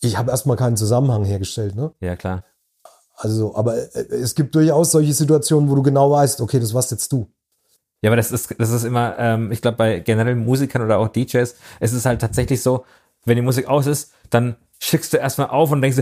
ich 0.00 0.16
habe 0.16 0.30
erstmal 0.30 0.56
keinen 0.56 0.76
Zusammenhang 0.76 1.24
hergestellt, 1.24 1.74
ne? 1.74 1.92
Ja, 2.00 2.16
klar. 2.16 2.44
Also, 3.14 3.54
aber 3.56 3.76
äh, 3.76 4.06
es 4.14 4.34
gibt 4.34 4.54
durchaus 4.54 4.92
solche 4.92 5.12
Situationen, 5.12 5.68
wo 5.68 5.74
du 5.74 5.82
genau 5.82 6.10
weißt, 6.10 6.40
okay, 6.40 6.60
das 6.60 6.72
warst 6.72 6.92
jetzt 6.92 7.12
du. 7.12 7.28
Ja, 8.00 8.10
aber 8.10 8.16
das 8.16 8.30
ist, 8.30 8.54
das 8.58 8.70
ist 8.70 8.84
immer, 8.84 9.16
ähm, 9.18 9.50
ich 9.50 9.60
glaube, 9.60 9.76
bei 9.76 9.98
generellen 10.00 10.44
Musikern 10.44 10.82
oder 10.82 10.98
auch 10.98 11.08
DJs, 11.08 11.54
es 11.80 11.92
ist 11.92 12.06
halt 12.06 12.20
tatsächlich 12.20 12.62
so, 12.62 12.84
wenn 13.24 13.36
die 13.36 13.42
Musik 13.42 13.66
aus 13.66 13.86
ist, 13.86 14.12
dann 14.30 14.56
schickst 14.78 15.12
du 15.12 15.16
erstmal 15.16 15.48
auf 15.48 15.72
und 15.72 15.82
denkst, 15.82 15.98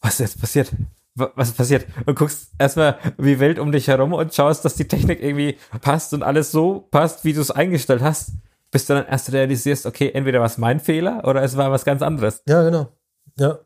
was 0.00 0.14
ist 0.14 0.20
jetzt 0.20 0.40
passiert? 0.40 0.70
Was 1.14 1.48
ist 1.48 1.56
passiert? 1.56 1.86
Und 2.06 2.16
guckst 2.16 2.50
erstmal 2.58 2.98
wie 3.18 3.40
wild 3.40 3.58
um 3.58 3.72
dich 3.72 3.88
herum 3.88 4.12
und 4.12 4.34
schaust, 4.34 4.64
dass 4.64 4.74
die 4.74 4.86
Technik 4.86 5.20
irgendwie 5.20 5.58
passt 5.80 6.14
und 6.14 6.22
alles 6.22 6.52
so 6.52 6.86
passt, 6.90 7.24
wie 7.24 7.32
du 7.32 7.40
es 7.40 7.50
eingestellt 7.50 8.02
hast, 8.02 8.32
bis 8.70 8.86
du 8.86 8.94
dann 8.94 9.06
erst 9.06 9.32
realisierst, 9.32 9.86
okay, 9.86 10.10
entweder 10.14 10.38
war 10.38 10.46
es 10.46 10.58
mein 10.58 10.78
Fehler 10.78 11.22
oder 11.24 11.42
es 11.42 11.56
war 11.56 11.72
was 11.72 11.84
ganz 11.84 12.02
anderes. 12.02 12.42
Ja, 12.46 12.62
genau. 12.62 12.88
Ja. 13.36 13.58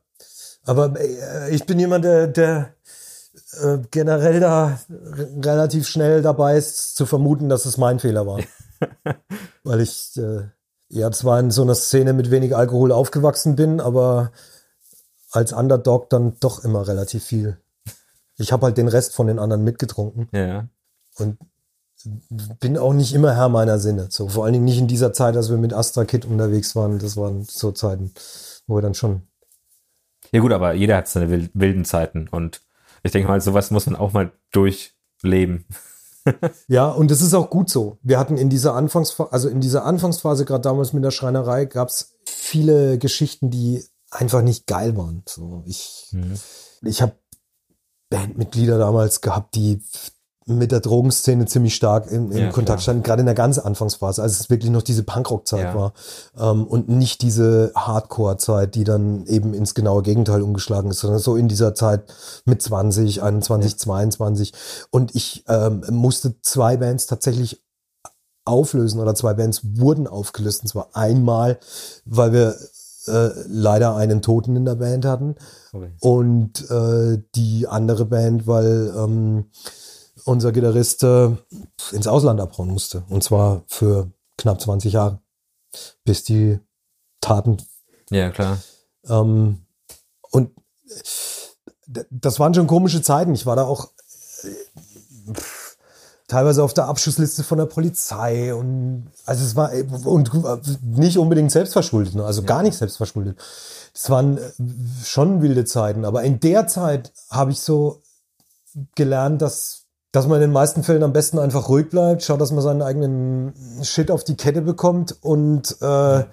Aber 0.65 0.95
äh, 0.99 1.55
ich 1.55 1.65
bin 1.67 1.79
jemand, 1.79 2.05
der, 2.05 2.29
der 2.29 2.75
äh, 3.61 3.79
generell 3.91 4.41
da 4.41 4.79
relativ 5.43 5.87
schnell 5.89 6.23
dabei 6.23 6.57
ist, 6.57 6.97
zu 6.97 7.07
vermuten, 7.07 7.49
dass 7.49 7.65
es 7.65 7.79
mein 7.79 7.99
Fehler 7.99 8.27
war. 8.27 8.41
Weil 9.65 9.81
ich 9.81 10.17
äh, 10.17 10.49
ja 10.89 11.11
zwar 11.11 11.41
in 11.41 11.51
so 11.51 11.63
einer 11.63 11.75
Szene 11.75 12.13
mit 12.13 12.31
wenig 12.31 12.57
Alkohol 12.57 12.93
aufgewachsen 12.93 13.57
bin, 13.57 13.81
aber 13.81 14.33
als 15.31 15.53
Underdog 15.53 16.11
dann 16.11 16.37
doch 16.41 16.65
immer 16.65 16.87
relativ 16.87 17.25
viel. 17.25 17.59
Ich 18.37 18.53
habe 18.53 18.67
halt 18.67 18.77
den 18.77 18.89
Rest 18.89 19.15
von 19.15 19.27
den 19.27 19.39
anderen 19.39 19.65
mitgetrunken. 19.65 20.29
Ja. 20.33 20.69
Und 21.17 21.39
bin 22.61 22.79
auch 22.79 22.93
nicht 22.93 23.15
immer 23.15 23.35
Herr 23.35 23.49
meiner 23.49 23.79
Sinne. 23.79 24.09
So, 24.11 24.29
vor 24.29 24.45
allen 24.45 24.55
Dingen 24.55 24.65
nicht 24.65 24.79
in 24.79 24.89
dieser 24.89 25.13
Zeit, 25.13 25.37
als 25.37 25.51
wir 25.51 25.59
mit 25.59 25.73
Astra 25.73 26.05
Kid 26.05 26.25
unterwegs 26.25 26.75
waren. 26.75 26.99
Das 26.99 27.17
waren 27.17 27.45
so 27.45 27.73
Zeiten, 27.73 28.13
wo 28.67 28.77
wir 28.77 28.83
dann 28.83 28.95
schon. 28.95 29.23
Ja 30.33 30.41
gut, 30.41 30.53
aber 30.53 30.75
jeder 30.75 30.97
hat 30.97 31.09
seine 31.09 31.51
wilden 31.55 31.85
Zeiten 31.85 32.29
und 32.29 32.63
ich 33.03 33.13
denke 33.13 33.29
mal, 33.29 33.41
sowas 33.41 33.71
muss 33.71 33.87
man 33.87 33.97
auch 33.97 34.13
mal 34.13 34.33
durchleben. 34.53 35.67
ja, 36.69 36.89
und 36.89 37.11
das 37.11 37.21
ist 37.21 37.35
auch 37.35 37.51
gut 37.51 37.69
so. 37.69 37.99
Wir 38.03 38.19
hatten 38.19 38.37
in 38.37 38.49
dieser 38.49 38.75
Anfangsphase, 38.75 39.33
also 39.33 39.49
in 39.49 39.61
dieser 39.61 39.85
Anfangsphase, 39.85 40.45
gerade 40.45 40.63
damals 40.63 40.93
mit 40.93 41.05
der 41.05 41.11
Schreinerei, 41.11 41.65
gab 41.65 41.89
es 41.89 42.17
viele 42.25 42.99
Geschichten, 42.99 43.51
die 43.51 43.85
einfach 44.11 44.43
nicht 44.43 44.67
geil 44.67 44.97
waren. 44.97 45.23
So, 45.27 45.63
ich, 45.67 46.09
mhm. 46.13 46.39
ich 46.83 47.03
habe 47.03 47.17
Bandmitglieder 48.11 48.79
damals 48.79 49.21
gehabt, 49.21 49.55
die 49.55 49.83
mit 50.47 50.73
der 50.73 50.81
Drogenszene 50.81 51.47
ziemlich 51.47 51.75
stark 51.75 52.11
in, 52.11 52.31
in 52.33 52.39
ja, 52.39 52.51
Kontakt 52.51 52.83
standen, 52.83 53.03
gerade 53.03 53.21
in 53.21 53.27
der 53.27 53.35
ganzen 53.35 53.65
Anfangsphase, 53.65 54.23
als 54.23 54.41
es 54.41 54.51
wirklich 54.51 54.71
noch 54.71 54.83
diese 54.83 55.03
Punkrock-Zeit 55.03 55.65
ja. 55.65 55.75
war 55.75 55.93
ähm, 56.39 56.67
und 56.67 56.89
nicht 56.89 57.23
diese 57.23 57.73
Hardcore-Zeit, 57.75 58.75
die 58.75 58.85
dann 58.85 59.27
eben 59.27 59.55
ins 59.55 59.75
genaue 59.75 60.03
Gegenteil 60.03 60.43
umgeschlagen 60.43 60.91
ist, 60.91 61.01
sondern 61.01 61.21
so 61.21 61.37
in 61.37 61.49
dieser 61.49 61.75
Zeit 61.75 62.13
mit 62.45 62.61
20, 62.61 63.23
21, 63.23 63.73
ja. 63.73 63.79
22 63.79 64.53
und 64.91 65.15
ich 65.15 65.45
ähm, 65.49 65.85
musste 65.91 66.35
zwei 66.43 66.77
Bands 66.77 67.07
tatsächlich 67.07 67.63
auflösen 68.45 69.01
oder 69.01 69.15
zwei 69.15 69.35
Bands 69.35 69.61
wurden 69.77 70.07
aufgelöst 70.07 70.63
und 70.63 70.69
zwar 70.69 70.89
einmal, 70.95 71.59
weil 72.05 72.33
wir 72.33 72.57
äh, 73.07 73.31
leider 73.49 73.97
einen 73.97 74.23
Toten 74.23 74.57
in 74.57 74.65
der 74.65 74.77
Band 74.77 75.05
hatten. 75.05 75.37
Okay. 75.73 75.91
Und 76.01 76.71
äh, 76.71 77.23
die 77.35 77.67
andere 77.67 78.05
Band, 78.05 78.47
weil 78.47 78.93
ähm, 78.97 79.47
unser 80.25 80.53
Gitarrist 80.53 81.03
äh, 81.03 81.31
ins 81.93 82.07
Ausland 82.07 82.41
abhauen 82.41 82.69
musste. 82.69 83.05
Und 83.09 83.23
zwar 83.23 83.63
für 83.67 84.11
knapp 84.39 84.61
20 84.61 84.93
Jahre, 84.93 85.19
bis 86.05 86.25
die 86.25 86.59
Taten. 87.21 87.59
Ja, 88.11 88.31
klar. 88.31 88.59
Ähm, 89.09 89.63
und 90.31 90.51
das 92.11 92.39
waren 92.41 92.55
schon 92.55 92.67
komische 92.67 93.03
Zeiten. 93.03 93.35
Ich 93.35 93.47
war 93.47 93.57
da 93.57 93.65
auch 93.65 93.91
äh, 94.45 95.33
teilweise 96.29 96.63
auf 96.63 96.75
der 96.75 96.87
Abschussliste 96.87 97.45
von 97.45 97.59
der 97.59 97.67
Polizei 97.67 98.55
und 98.55 99.11
also 99.27 99.45
es 99.45 99.55
war 99.55 99.71
und 100.05 100.31
nicht 100.83 101.19
unbedingt 101.19 101.53
selbstverschuldet, 101.53 102.15
ne? 102.15 102.25
also 102.25 102.43
gar 102.43 102.63
nicht 102.63 102.77
selbstverschuldet. 102.77 103.39
Es 103.95 104.09
waren 104.09 104.39
äh, 104.39 104.51
schon 105.05 105.43
wilde 105.43 105.65
Zeiten, 105.65 106.05
aber 106.05 106.23
in 106.23 106.41
der 106.41 106.67
Zeit 106.67 107.13
habe 107.31 107.51
ich 107.51 107.61
so 107.61 108.01
gelernt, 108.95 109.43
dass 109.43 109.82
dass 110.13 110.27
man 110.27 110.37
in 110.37 110.43
den 110.43 110.53
meisten 110.53 110.85
Fällen 110.85 111.03
am 111.03 111.15
besten 111.15 111.39
einfach 111.39 111.69
ruhig 111.69 111.89
bleibt, 111.89 112.23
schaut, 112.23 112.41
dass 112.41 112.53
man 112.53 112.63
seinen 112.63 112.83
eigenen 112.83 113.55
Shit 113.83 114.11
auf 114.11 114.25
die 114.25 114.37
Kette 114.37 114.61
bekommt 114.61 115.17
und 115.23 115.81
äh, 115.81 116.25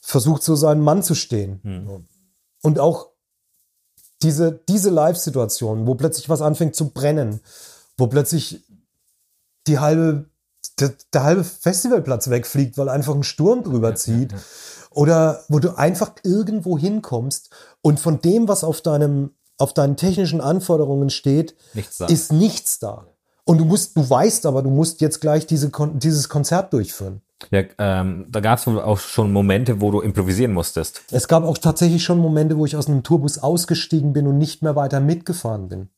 versucht 0.00 0.44
so 0.44 0.54
seinen 0.54 0.82
Mann 0.82 1.02
zu 1.02 1.16
stehen. 1.16 1.60
Mhm. 1.64 2.06
Und 2.62 2.78
auch 2.78 3.08
diese, 4.22 4.52
diese 4.68 4.90
Live-Situation, 4.90 5.86
wo 5.86 5.96
plötzlich 5.96 6.28
was 6.28 6.42
anfängt 6.42 6.76
zu 6.76 6.90
brennen, 6.90 7.40
wo 7.98 8.06
plötzlich 8.06 8.64
die 9.66 9.80
halbe, 9.80 10.26
der, 10.78 10.94
der 11.12 11.24
halbe 11.24 11.44
Festivalplatz 11.44 12.30
wegfliegt, 12.30 12.78
weil 12.78 12.88
einfach 12.88 13.14
ein 13.14 13.24
Sturm 13.24 13.64
drüber 13.64 13.96
zieht. 13.96 14.32
Oder 14.90 15.44
wo 15.48 15.58
du 15.58 15.76
einfach 15.76 16.12
irgendwo 16.22 16.78
hinkommst 16.78 17.50
und 17.82 18.00
von 18.00 18.20
dem, 18.20 18.48
was 18.48 18.64
auf 18.64 18.80
deinem 18.80 19.35
auf 19.58 19.74
deinen 19.74 19.96
technischen 19.96 20.40
Anforderungen 20.40 21.10
steht, 21.10 21.56
nichts 21.74 22.00
ist 22.00 22.32
nichts 22.32 22.78
da. 22.78 23.06
Und 23.44 23.58
du 23.58 23.64
musst, 23.64 23.96
du 23.96 24.08
weißt 24.08 24.44
aber, 24.46 24.62
du 24.62 24.70
musst 24.70 25.00
jetzt 25.00 25.20
gleich 25.20 25.46
diese, 25.46 25.70
dieses 25.94 26.28
Konzert 26.28 26.72
durchführen. 26.72 27.22
Ja, 27.50 27.62
ähm, 27.78 28.26
da 28.28 28.40
gab 28.40 28.58
es 28.58 28.66
wohl 28.66 28.80
auch 28.80 28.98
schon 28.98 29.32
Momente, 29.32 29.80
wo 29.80 29.90
du 29.90 30.00
improvisieren 30.00 30.52
musstest. 30.52 31.02
Es 31.10 31.28
gab 31.28 31.44
auch 31.44 31.58
tatsächlich 31.58 32.02
schon 32.02 32.18
Momente, 32.18 32.56
wo 32.56 32.64
ich 32.64 32.76
aus 32.76 32.88
einem 32.88 33.02
Tourbus 33.02 33.38
ausgestiegen 33.38 34.12
bin 34.12 34.26
und 34.26 34.38
nicht 34.38 34.62
mehr 34.62 34.74
weiter 34.74 35.00
mitgefahren 35.00 35.68
bin. 35.68 35.90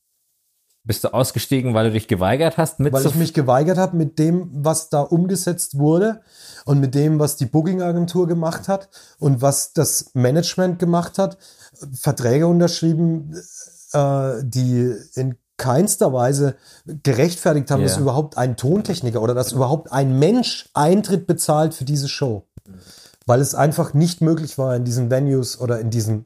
Bist 0.88 1.04
du 1.04 1.12
ausgestiegen, 1.12 1.74
weil 1.74 1.88
du 1.88 1.92
dich 1.92 2.08
geweigert 2.08 2.56
hast? 2.56 2.80
Mit 2.80 2.94
weil 2.94 3.04
ich 3.04 3.14
mich 3.14 3.34
geweigert 3.34 3.76
habe 3.76 3.94
mit 3.94 4.18
dem, 4.18 4.48
was 4.54 4.88
da 4.88 5.02
umgesetzt 5.02 5.76
wurde 5.76 6.22
und 6.64 6.80
mit 6.80 6.94
dem, 6.94 7.18
was 7.18 7.36
die 7.36 7.44
Booking-Agentur 7.44 8.26
gemacht 8.26 8.68
hat 8.68 8.88
und 9.18 9.42
was 9.42 9.74
das 9.74 10.12
Management 10.14 10.78
gemacht 10.78 11.18
hat, 11.18 11.36
Verträge 11.92 12.46
unterschrieben, 12.46 13.36
äh, 13.92 14.42
die 14.42 14.94
in 15.12 15.36
keinster 15.58 16.14
Weise 16.14 16.56
gerechtfertigt 16.86 17.70
haben, 17.70 17.80
yeah. 17.80 17.88
dass 17.90 17.98
überhaupt 17.98 18.38
ein 18.38 18.56
Tontechniker 18.56 19.20
oder 19.20 19.34
dass 19.34 19.52
überhaupt 19.52 19.92
ein 19.92 20.18
Mensch 20.18 20.70
Eintritt 20.72 21.26
bezahlt 21.26 21.74
für 21.74 21.84
diese 21.84 22.08
Show. 22.08 22.46
Weil 23.26 23.42
es 23.42 23.54
einfach 23.54 23.92
nicht 23.92 24.22
möglich 24.22 24.56
war, 24.56 24.74
in 24.74 24.86
diesen 24.86 25.10
Venues 25.10 25.60
oder 25.60 25.80
in 25.80 25.90
diesen 25.90 26.24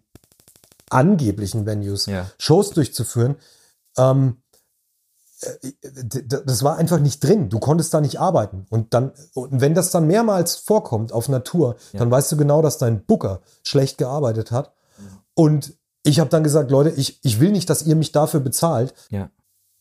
angeblichen 0.89 1.67
Venues 1.67 2.07
yeah. 2.07 2.31
Shows 2.39 2.71
durchzuführen. 2.71 3.35
Ähm, 3.99 4.37
äh, 4.37 4.42
das 6.29 6.63
war 6.63 6.77
einfach 6.77 6.99
nicht 6.99 7.23
drin. 7.23 7.49
Du 7.49 7.59
konntest 7.59 7.93
da 7.93 8.01
nicht 8.01 8.21
arbeiten. 8.21 8.67
Und 8.71 8.95
dann, 8.95 9.13
und 9.35 9.61
wenn 9.61 9.75
das 9.75 9.91
dann 9.91 10.07
mehrmals 10.07 10.57
vorkommt 10.57 11.13
auf 11.13 11.29
Natur, 11.29 11.77
ja. 11.93 11.99
dann 11.99 12.11
weißt 12.11 12.31
du 12.33 12.37
genau, 12.37 12.63
dass 12.63 12.79
dein 12.79 13.05
Booker 13.05 13.41
schlecht 13.63 13.99
gearbeitet 13.99 14.51
hat 14.51 14.73
und 15.35 15.75
ich 16.05 16.21
habe 16.21 16.31
dann 16.31 16.43
gesagt, 16.43 16.71
Leute, 16.71 16.91
ich, 16.91 17.21
ich 17.23 17.41
will 17.41 17.53
nicht, 17.53 17.71
dass 17.71 17.83
ihr 17.83 17.97
mich 17.97 18.13
dafür 18.13 18.41
bezahlt. 18.41 18.95
Ja. 19.11 19.31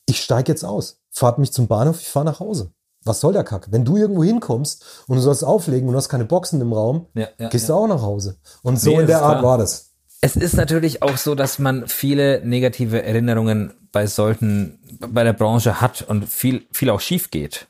Ich 0.06 0.22
steige 0.22 0.52
jetzt 0.52 0.64
aus. 0.64 1.02
Fahrt 1.10 1.40
mich 1.40 1.52
zum 1.52 1.68
Bahnhof, 1.68 2.00
ich 2.00 2.08
fahre 2.08 2.26
nach 2.26 2.40
Hause. 2.40 2.72
Was 3.04 3.20
soll 3.20 3.34
der 3.34 3.44
Kack? 3.44 3.68
Wenn 3.72 3.84
du 3.84 3.98
irgendwo 3.98 4.24
hinkommst 4.24 4.86
und 5.08 5.16
du 5.16 5.22
sollst 5.22 5.44
auflegen 5.44 5.88
und 5.88 5.94
du 5.94 5.98
hast 5.98 6.10
keine 6.10 6.26
Boxen 6.26 6.62
im 6.62 6.72
Raum, 6.72 7.08
ja, 7.16 7.28
ja, 7.40 7.50
gehst 7.50 7.68
du 7.68 7.74
auch 7.74 7.88
nach 7.88 8.04
Hause. 8.04 8.38
Und 8.62 8.80
so 8.80 8.92
nee, 8.92 9.02
in 9.02 9.08
der 9.08 9.24
Art 9.24 9.40
klar. 9.40 9.44
war 9.44 9.58
das. 9.58 9.94
Es 10.22 10.36
ist 10.36 10.54
natürlich 10.56 11.02
auch 11.02 11.18
so, 11.18 11.34
dass 11.34 11.58
man 11.58 11.88
viele 11.88 12.46
negative 12.46 13.02
Erinnerungen 13.02 13.74
bei 13.92 14.08
solchen, 14.08 14.80
bei 15.00 15.24
der 15.24 15.34
Branche 15.34 15.82
hat 15.82 16.02
und 16.04 16.28
viel, 16.28 16.66
viel 16.72 16.90
auch 16.90 17.02
schief 17.02 17.32
geht. 17.32 17.68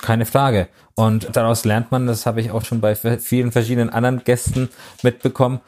Keine 0.00 0.26
Frage. 0.26 0.68
Und 0.94 1.36
daraus 1.36 1.64
lernt 1.64 1.90
man, 1.90 2.06
das 2.06 2.26
habe 2.26 2.40
ich 2.40 2.50
auch 2.50 2.64
schon 2.64 2.80
bei 2.80 2.94
vielen 2.94 3.52
verschiedenen 3.52 3.90
anderen 3.90 4.22
Gästen 4.24 4.68
mitbekommen. 5.02 5.60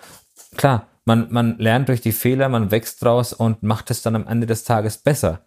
Klar, 0.56 0.86
man, 1.04 1.28
man 1.30 1.58
lernt 1.58 1.88
durch 1.88 2.00
die 2.00 2.12
Fehler, 2.12 2.48
man 2.48 2.70
wächst 2.70 3.02
draus 3.02 3.32
und 3.32 3.62
macht 3.62 3.90
es 3.90 4.02
dann 4.02 4.16
am 4.16 4.26
Ende 4.26 4.46
des 4.46 4.64
Tages 4.64 4.98
besser. 4.98 5.40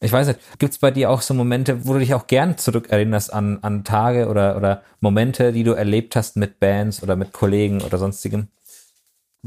Ich 0.00 0.12
weiß 0.12 0.28
nicht, 0.28 0.38
gibt 0.58 0.74
es 0.74 0.78
bei 0.78 0.92
dir 0.92 1.10
auch 1.10 1.22
so 1.22 1.34
Momente, 1.34 1.86
wo 1.86 1.94
du 1.94 1.98
dich 1.98 2.14
auch 2.14 2.28
gern 2.28 2.56
zurückerinnerst 2.56 3.32
an, 3.32 3.58
an 3.62 3.82
Tage 3.82 4.28
oder, 4.28 4.56
oder 4.56 4.82
Momente, 5.00 5.52
die 5.52 5.64
du 5.64 5.72
erlebt 5.72 6.14
hast 6.14 6.36
mit 6.36 6.60
Bands 6.60 7.02
oder 7.02 7.16
mit 7.16 7.32
Kollegen 7.32 7.82
oder 7.82 7.98
sonstigem? 7.98 8.46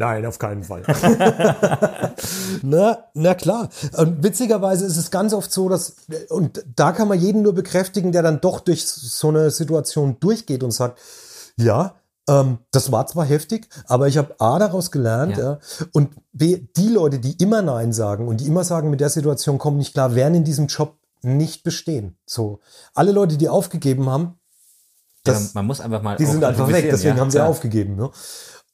Nein, 0.01 0.25
auf 0.25 0.39
keinen 0.39 0.63
Fall. 0.63 0.81
na, 2.63 3.05
na 3.13 3.35
klar. 3.35 3.69
Und 3.97 4.23
witzigerweise 4.23 4.83
ist 4.87 4.97
es 4.97 5.11
ganz 5.11 5.31
oft 5.31 5.51
so, 5.51 5.69
dass, 5.69 5.95
und 6.29 6.65
da 6.75 6.91
kann 6.91 7.07
man 7.07 7.19
jeden 7.19 7.43
nur 7.43 7.53
bekräftigen, 7.53 8.11
der 8.11 8.23
dann 8.23 8.41
doch 8.41 8.61
durch 8.61 8.87
so 8.87 9.27
eine 9.27 9.51
Situation 9.51 10.17
durchgeht 10.19 10.63
und 10.63 10.71
sagt, 10.71 10.97
ja, 11.55 11.93
ähm, 12.27 12.57
das 12.71 12.91
war 12.91 13.05
zwar 13.05 13.25
heftig, 13.25 13.69
aber 13.85 14.07
ich 14.07 14.17
habe 14.17 14.33
A 14.39 14.57
daraus 14.57 14.89
gelernt. 14.89 15.37
Ja. 15.37 15.43
Ja, 15.43 15.59
und 15.93 16.15
B, 16.31 16.65
die 16.75 16.89
Leute, 16.89 17.19
die 17.19 17.33
immer 17.33 17.61
Nein 17.61 17.93
sagen 17.93 18.27
und 18.27 18.41
die 18.41 18.47
immer 18.47 18.63
sagen, 18.63 18.89
mit 18.89 19.01
der 19.01 19.09
Situation 19.09 19.59
kommen 19.59 19.77
nicht 19.77 19.93
klar, 19.93 20.15
werden 20.15 20.33
in 20.33 20.43
diesem 20.43 20.65
Job 20.65 20.97
nicht 21.21 21.63
bestehen. 21.63 22.17
So, 22.25 22.59
alle 22.95 23.11
Leute, 23.11 23.37
die 23.37 23.49
aufgegeben 23.49 24.09
haben, 24.09 24.39
das, 25.23 25.43
ja, 25.43 25.49
man 25.53 25.67
muss 25.67 25.79
einfach 25.79 26.01
mal. 26.01 26.17
Die 26.17 26.25
sind 26.25 26.43
einfach 26.43 26.71
weg, 26.71 26.87
deswegen 26.89 27.19
haben 27.19 27.29
sie 27.29 27.39
aufgegeben. 27.39 27.95
Ne? 27.95 28.09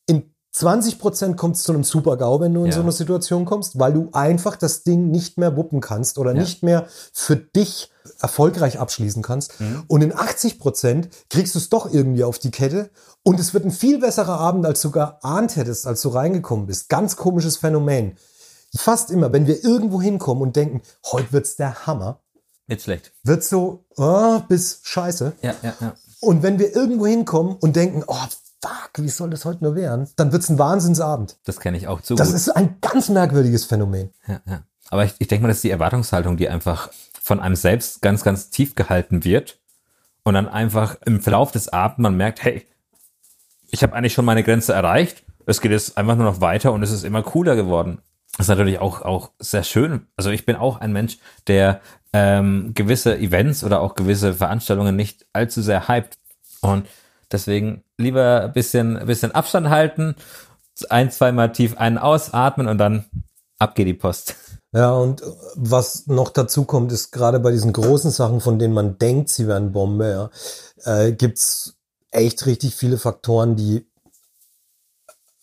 In 0.06 0.34
20 0.58 0.98
Prozent 0.98 1.38
kommt 1.38 1.56
es 1.56 1.64
zu 1.64 1.72
einem 1.72 1.84
Super-GAU, 1.84 2.40
wenn 2.40 2.54
du 2.54 2.66
in 2.66 2.72
so 2.72 2.82
eine 2.82 2.92
Situation 2.92 3.46
kommst, 3.46 3.78
weil 3.78 3.94
du 3.94 4.10
einfach 4.14 4.56
das 4.56 4.82
Ding 4.82 5.12
nicht 5.12 5.38
mehr 5.38 5.56
wuppen 5.56 5.82
kannst 5.82 6.18
oder 6.18 6.34
nicht 6.34 6.64
mehr 6.64 6.88
für 7.14 7.36
dich 7.36 7.92
erfolgreich 8.20 8.80
abschließen 8.80 9.22
kannst. 9.22 9.62
Mhm. 9.62 9.84
Und 9.88 10.02
in 10.02 10.18
80 10.18 10.58
Prozent 10.58 11.10
kriegst 11.30 11.54
du 11.54 11.60
es 11.60 11.70
doch 11.70 11.94
irgendwie 11.94 12.24
auf 12.24 12.40
die 12.40 12.50
Kette 12.50 12.90
und 13.22 13.40
es 13.40 13.54
wird 13.54 13.66
ein 13.66 13.72
viel 13.72 14.00
besserer 14.00 14.40
Abend, 14.40 14.66
als 14.66 14.82
du 14.82 14.90
geahnt 14.90 15.58
hättest, 15.58 15.86
als 15.86 16.02
du 16.02 16.10
reingekommen 16.10 16.66
bist. 16.66 16.90
Ganz 16.90 17.18
komisches 17.18 17.58
Phänomen. 17.58 18.18
Fast 18.76 19.12
immer, 19.12 19.32
wenn 19.32 19.46
wir 19.46 19.64
irgendwo 19.64 20.02
hinkommen 20.02 20.42
und 20.42 20.56
denken, 20.56 20.82
heute 21.12 21.34
wird's 21.34 21.56
der 21.56 21.86
Hammer. 21.86 22.22
Nicht 22.66 22.82
schlecht. 22.82 23.14
Wird 23.24 23.44
so 23.44 23.86
oh, 23.96 24.40
bis 24.48 24.80
scheiße. 24.82 25.34
Ja, 25.44 25.54
ja, 25.62 25.74
ja. 25.80 25.94
Und 26.20 26.42
wenn 26.42 26.58
wir 26.58 26.76
irgendwo 26.76 27.06
hinkommen 27.06 27.58
und 27.60 27.76
denken, 27.76 28.04
oh 28.08 28.26
fuck, 28.64 28.92
wie 28.98 29.10
soll 29.10 29.30
das 29.30 29.46
heute 29.46 29.64
nur 29.64 29.76
werden? 29.76 30.10
Dann 30.16 30.32
wird's 30.32 30.50
ein 30.50 30.60
Wahnsinnsabend. 30.60 31.38
Das 31.46 31.60
kenne 31.60 31.78
ich 31.78 31.88
auch 31.88 32.02
zu 32.02 32.16
Das 32.16 32.30
gut. 32.30 32.36
ist 32.38 32.50
ein 32.50 32.78
ganz 32.82 33.10
merkwürdiges 33.10 33.66
Phänomen. 33.66 34.12
Ja, 34.28 34.42
ja. 34.46 34.64
Aber 34.90 35.06
ich, 35.06 35.16
ich 35.20 35.28
denke 35.28 35.44
mal, 35.44 35.50
das 35.50 35.58
ist 35.58 35.64
die 35.64 35.72
Erwartungshaltung, 35.72 36.38
die 36.38 36.50
einfach 36.50 36.90
von 37.22 37.40
einem 37.40 37.56
selbst 37.56 38.02
ganz, 38.02 38.24
ganz 38.24 38.50
tief 38.50 38.76
gehalten 38.76 39.24
wird 39.24 39.60
und 40.24 40.34
dann 40.34 40.48
einfach 40.48 40.98
im 41.06 41.22
Verlauf 41.22 41.52
des 41.52 41.70
Abends 41.70 42.00
man 42.00 42.16
merkt, 42.16 42.44
hey, 42.44 42.66
ich 43.70 43.84
habe 43.84 43.94
eigentlich 43.94 44.14
schon 44.14 44.26
meine 44.26 44.44
Grenze 44.44 44.74
erreicht. 44.74 45.24
Es 45.46 45.62
geht 45.62 45.72
jetzt 45.72 45.98
einfach 45.98 46.16
nur 46.16 46.26
noch 46.26 46.42
weiter 46.42 46.72
und 46.72 46.84
es 46.84 46.92
ist 46.92 47.04
immer 47.04 47.24
cooler 47.24 47.56
geworden. 47.56 48.00
Das 48.38 48.46
ist 48.46 48.50
natürlich 48.50 48.80
auch, 48.80 49.02
auch 49.02 49.32
sehr 49.40 49.64
schön. 49.64 50.08
Also 50.16 50.30
ich 50.30 50.46
bin 50.46 50.56
auch 50.56 50.80
ein 50.80 50.94
Mensch, 50.94 51.18
der 51.48 51.82
ähm, 52.14 52.72
gewisse 52.76 53.18
Events 53.18 53.64
oder 53.64 53.82
auch 53.82 53.96
gewisse 53.96 54.34
Veranstaltungen 54.34 54.96
nicht 54.96 55.26
allzu 55.34 55.62
sehr 55.62 55.88
hypt. 55.88 56.18
Und 56.62 56.88
deswegen 57.32 57.84
lieber 57.98 58.42
ein 58.44 58.54
bisschen, 58.54 58.98
ein 58.98 59.08
bisschen 59.08 59.32
Abstand 59.32 59.70
halten, 59.70 60.16
ein, 60.90 61.12
zweimal 61.12 61.52
tief 61.52 61.78
einen 61.78 61.98
ausatmen 61.98 62.68
und 62.68 62.78
dann 62.78 63.06
ab 63.58 63.76
geht 63.76 63.88
die 63.88 63.94
Post. 63.94 64.36
Ja, 64.74 64.92
und 64.92 65.24
was 65.56 66.08
noch 66.08 66.30
dazu 66.30 66.66
kommt, 66.66 66.92
ist 66.92 67.12
gerade 67.12 67.40
bei 67.40 67.52
diesen 67.52 67.74
großen 67.74 68.12
Sachen, 68.12 68.42
von 68.42 68.60
denen 68.60 68.74
man 68.74 68.98
denkt, 68.98 69.30
sie 69.30 69.48
wären 69.48 69.72
Bombe, 69.72 70.32
ja, 70.86 70.94
äh, 71.06 71.14
gibt's 71.14 71.78
echt 72.12 72.46
richtig 72.46 72.76
viele 72.76 72.98
Faktoren, 72.98 73.56
die 73.56 73.88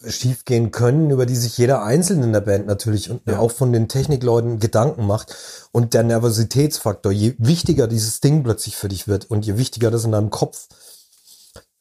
schiefgehen 0.06 0.70
können, 0.70 1.10
über 1.10 1.26
die 1.26 1.36
sich 1.36 1.56
jeder 1.56 1.82
Einzelne 1.82 2.24
in 2.24 2.32
der 2.32 2.40
Band 2.40 2.66
natürlich 2.66 3.10
und 3.10 3.22
ja. 3.26 3.38
auch 3.38 3.50
von 3.50 3.72
den 3.72 3.88
Technikleuten 3.88 4.58
Gedanken 4.58 5.06
macht. 5.06 5.34
Und 5.72 5.94
der 5.94 6.02
Nervositätsfaktor, 6.02 7.12
je 7.12 7.34
wichtiger 7.38 7.86
dieses 7.86 8.20
Ding 8.20 8.42
plötzlich 8.42 8.76
für 8.76 8.88
dich 8.88 9.08
wird 9.08 9.30
und 9.30 9.46
je 9.46 9.56
wichtiger 9.56 9.90
das 9.90 10.04
in 10.04 10.12
deinem 10.12 10.30
Kopf 10.30 10.68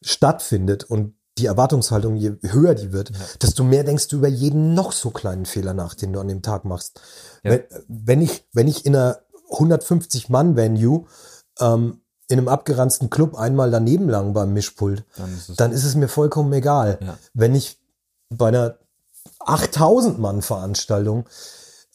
stattfindet 0.04 0.84
und 0.84 1.16
die 1.38 1.48
Erwartungshaltung, 1.48 2.16
je 2.16 2.34
höher 2.44 2.76
die 2.76 2.92
wird, 2.92 3.10
ja. 3.10 3.18
desto 3.42 3.64
mehr 3.64 3.84
denkst 3.84 4.08
du 4.08 4.18
über 4.18 4.28
jeden 4.28 4.74
noch 4.76 4.92
so 4.92 5.10
kleinen 5.10 5.46
Fehler 5.46 5.74
nach, 5.74 5.96
den 5.96 6.14
du 6.14 6.20
an 6.20 6.28
dem 6.28 6.42
Tag 6.42 6.64
machst. 6.64 7.02
Ja. 7.44 7.52
Wenn, 7.52 7.64
wenn, 7.88 8.22
ich, 8.22 8.48
wenn 8.54 8.68
ich 8.68 8.86
in 8.86 8.96
einer 8.96 9.20
150-Mann-Venue 9.50 11.06
ähm, 11.60 12.02
in 12.28 12.38
einem 12.38 12.48
abgeranzten 12.48 13.10
Club 13.10 13.36
einmal 13.36 13.72
daneben 13.72 14.10
lang 14.10 14.34
beim 14.34 14.54
Mischpult, 14.54 15.06
dann 15.18 15.34
ist 15.34 15.50
es, 15.50 15.56
dann 15.56 15.72
ist 15.72 15.84
es 15.84 15.96
mir 15.96 16.08
vollkommen 16.08 16.54
egal. 16.54 17.00
Ja. 17.02 17.18
Wenn 17.34 17.56
ich 17.56 17.80
bei 18.30 18.48
einer 18.48 18.78
8000 19.40 20.20
Mann 20.20 20.42
Veranstaltung 20.42 21.28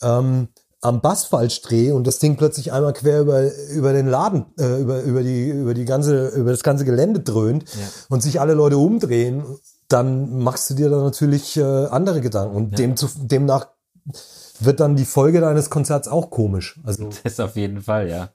ähm, 0.03 0.49
am 0.81 1.01
Bass 1.01 1.25
falsch 1.25 1.61
drehe 1.63 1.95
und 1.95 2.07
das 2.07 2.19
Ding 2.19 2.37
plötzlich 2.37 2.73
einmal 2.73 2.93
quer 2.93 3.21
über, 3.21 3.51
über 3.71 3.93
den 3.93 4.07
Laden, 4.07 4.47
äh, 4.59 4.81
über, 4.81 5.03
über, 5.03 5.23
die, 5.23 5.51
über, 5.51 5.75
die 5.75 5.85
ganze, 5.85 6.29
über 6.29 6.51
das 6.51 6.63
ganze 6.63 6.85
Gelände 6.85 7.21
dröhnt 7.21 7.65
ja. 7.75 7.89
und 8.09 8.23
sich 8.23 8.41
alle 8.41 8.55
Leute 8.55 8.79
umdrehen, 8.79 9.45
dann 9.89 10.39
machst 10.39 10.71
du 10.71 10.75
dir 10.75 10.91
da 10.91 11.03
natürlich 11.03 11.57
äh, 11.57 11.63
andere 11.63 12.21
Gedanken. 12.21 12.55
Und 12.55 12.71
ja. 12.73 12.77
dem 12.77 12.97
zu, 12.97 13.09
demnach 13.17 13.69
wird 14.61 14.81
dann 14.81 14.97
die 14.97 15.05
Folge 15.05 15.41
deines 15.41 15.71
Konzerts 15.71 16.09
auch 16.09 16.31
komisch. 16.31 16.79
Also 16.85 17.11
das 17.25 17.41
auf 17.41 17.57
jeden 17.57 17.83
Fall, 17.83 18.09
ja. 18.09 18.31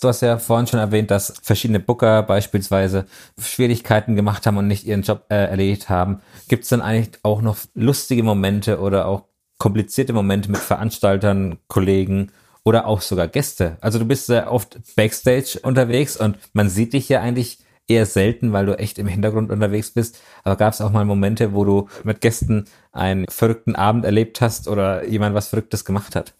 Du 0.00 0.08
hast 0.08 0.22
ja 0.22 0.38
vorhin 0.38 0.66
schon 0.66 0.80
erwähnt, 0.80 1.10
dass 1.10 1.32
verschiedene 1.42 1.80
Booker 1.80 2.22
beispielsweise 2.24 3.06
Schwierigkeiten 3.38 4.16
gemacht 4.16 4.44
haben 4.46 4.56
und 4.56 4.66
nicht 4.66 4.86
ihren 4.86 5.02
Job 5.02 5.24
äh, 5.28 5.36
erledigt 5.36 5.88
haben. 5.88 6.20
Gibt 6.48 6.64
es 6.64 6.70
dann 6.70 6.82
eigentlich 6.82 7.20
auch 7.22 7.40
noch 7.42 7.56
lustige 7.74 8.22
Momente 8.22 8.80
oder 8.80 9.06
auch 9.06 9.22
komplizierte 9.58 10.12
Momente 10.12 10.50
mit 10.50 10.60
Veranstaltern, 10.60 11.58
Kollegen 11.68 12.32
oder 12.64 12.86
auch 12.86 13.00
sogar 13.00 13.28
Gäste. 13.28 13.76
Also 13.80 13.98
du 13.98 14.04
bist 14.04 14.26
sehr 14.26 14.50
oft 14.50 14.78
Backstage 14.96 15.58
unterwegs 15.62 16.16
und 16.16 16.38
man 16.52 16.68
sieht 16.68 16.92
dich 16.92 17.08
ja 17.08 17.20
eigentlich 17.20 17.58
eher 17.86 18.06
selten, 18.06 18.52
weil 18.52 18.66
du 18.66 18.78
echt 18.78 18.98
im 18.98 19.06
Hintergrund 19.06 19.50
unterwegs 19.50 19.90
bist. 19.90 20.18
Aber 20.42 20.56
gab 20.56 20.72
es 20.72 20.80
auch 20.80 20.90
mal 20.90 21.04
Momente, 21.04 21.52
wo 21.52 21.64
du 21.64 21.88
mit 22.02 22.20
Gästen 22.20 22.64
einen 22.92 23.26
verrückten 23.28 23.76
Abend 23.76 24.04
erlebt 24.04 24.40
hast 24.40 24.68
oder 24.68 25.06
jemand 25.06 25.34
was 25.34 25.48
Verrücktes 25.48 25.84
gemacht 25.84 26.16
hat? 26.16 26.32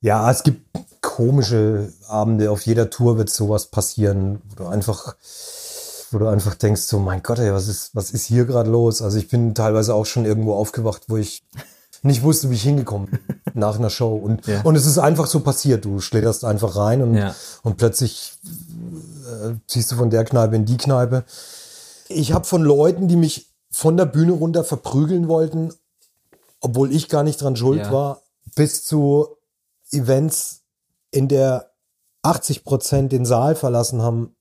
Ja, 0.00 0.30
es 0.30 0.42
gibt 0.42 0.66
komische 1.00 1.92
Abende. 2.08 2.50
Auf 2.50 2.62
jeder 2.62 2.90
Tour 2.90 3.18
wird 3.18 3.30
sowas 3.30 3.66
passieren, 3.66 4.40
wo 4.48 4.64
du 4.64 4.66
einfach, 4.66 5.16
wo 6.10 6.18
du 6.18 6.28
einfach 6.28 6.54
denkst, 6.54 6.82
so 6.82 6.98
mein 6.98 7.22
Gott, 7.22 7.38
ey, 7.38 7.52
was 7.52 7.68
ist, 7.68 7.94
was 7.94 8.10
ist 8.10 8.26
hier 8.26 8.44
gerade 8.44 8.70
los? 8.70 9.02
Also 9.02 9.18
ich 9.18 9.28
bin 9.28 9.54
teilweise 9.54 9.94
auch 9.94 10.06
schon 10.06 10.24
irgendwo 10.24 10.54
aufgewacht, 10.54 11.04
wo 11.08 11.16
ich 11.16 11.42
nicht 12.02 12.22
wusste, 12.22 12.50
wie 12.50 12.54
ich 12.54 12.62
hingekommen 12.62 13.08
bin 13.08 13.20
nach 13.54 13.78
einer 13.78 13.90
Show. 13.90 14.14
Und, 14.14 14.46
ja. 14.46 14.62
und 14.62 14.76
es 14.76 14.86
ist 14.86 14.98
einfach 14.98 15.26
so 15.26 15.40
passiert. 15.40 15.84
Du 15.84 16.00
schlitterst 16.00 16.44
einfach 16.44 16.76
rein 16.76 17.02
und, 17.02 17.14
ja. 17.14 17.34
und 17.62 17.76
plötzlich 17.76 18.34
äh, 18.44 19.54
ziehst 19.66 19.92
du 19.92 19.96
von 19.96 20.10
der 20.10 20.24
Kneipe 20.24 20.56
in 20.56 20.64
die 20.64 20.76
Kneipe. 20.76 21.24
Ich 22.08 22.32
habe 22.32 22.44
von 22.44 22.62
Leuten, 22.62 23.08
die 23.08 23.16
mich 23.16 23.52
von 23.70 23.96
der 23.96 24.06
Bühne 24.06 24.32
runter 24.32 24.64
verprügeln 24.64 25.28
wollten, 25.28 25.72
obwohl 26.60 26.92
ich 26.92 27.08
gar 27.08 27.22
nicht 27.22 27.40
dran 27.40 27.56
schuld 27.56 27.80
ja. 27.80 27.92
war, 27.92 28.22
bis 28.54 28.84
zu 28.84 29.28
Events, 29.90 30.62
in 31.10 31.28
der 31.28 31.72
80 32.22 32.64
Prozent 32.64 33.12
den 33.12 33.26
Saal 33.26 33.54
verlassen 33.54 34.02
haben, 34.02 34.34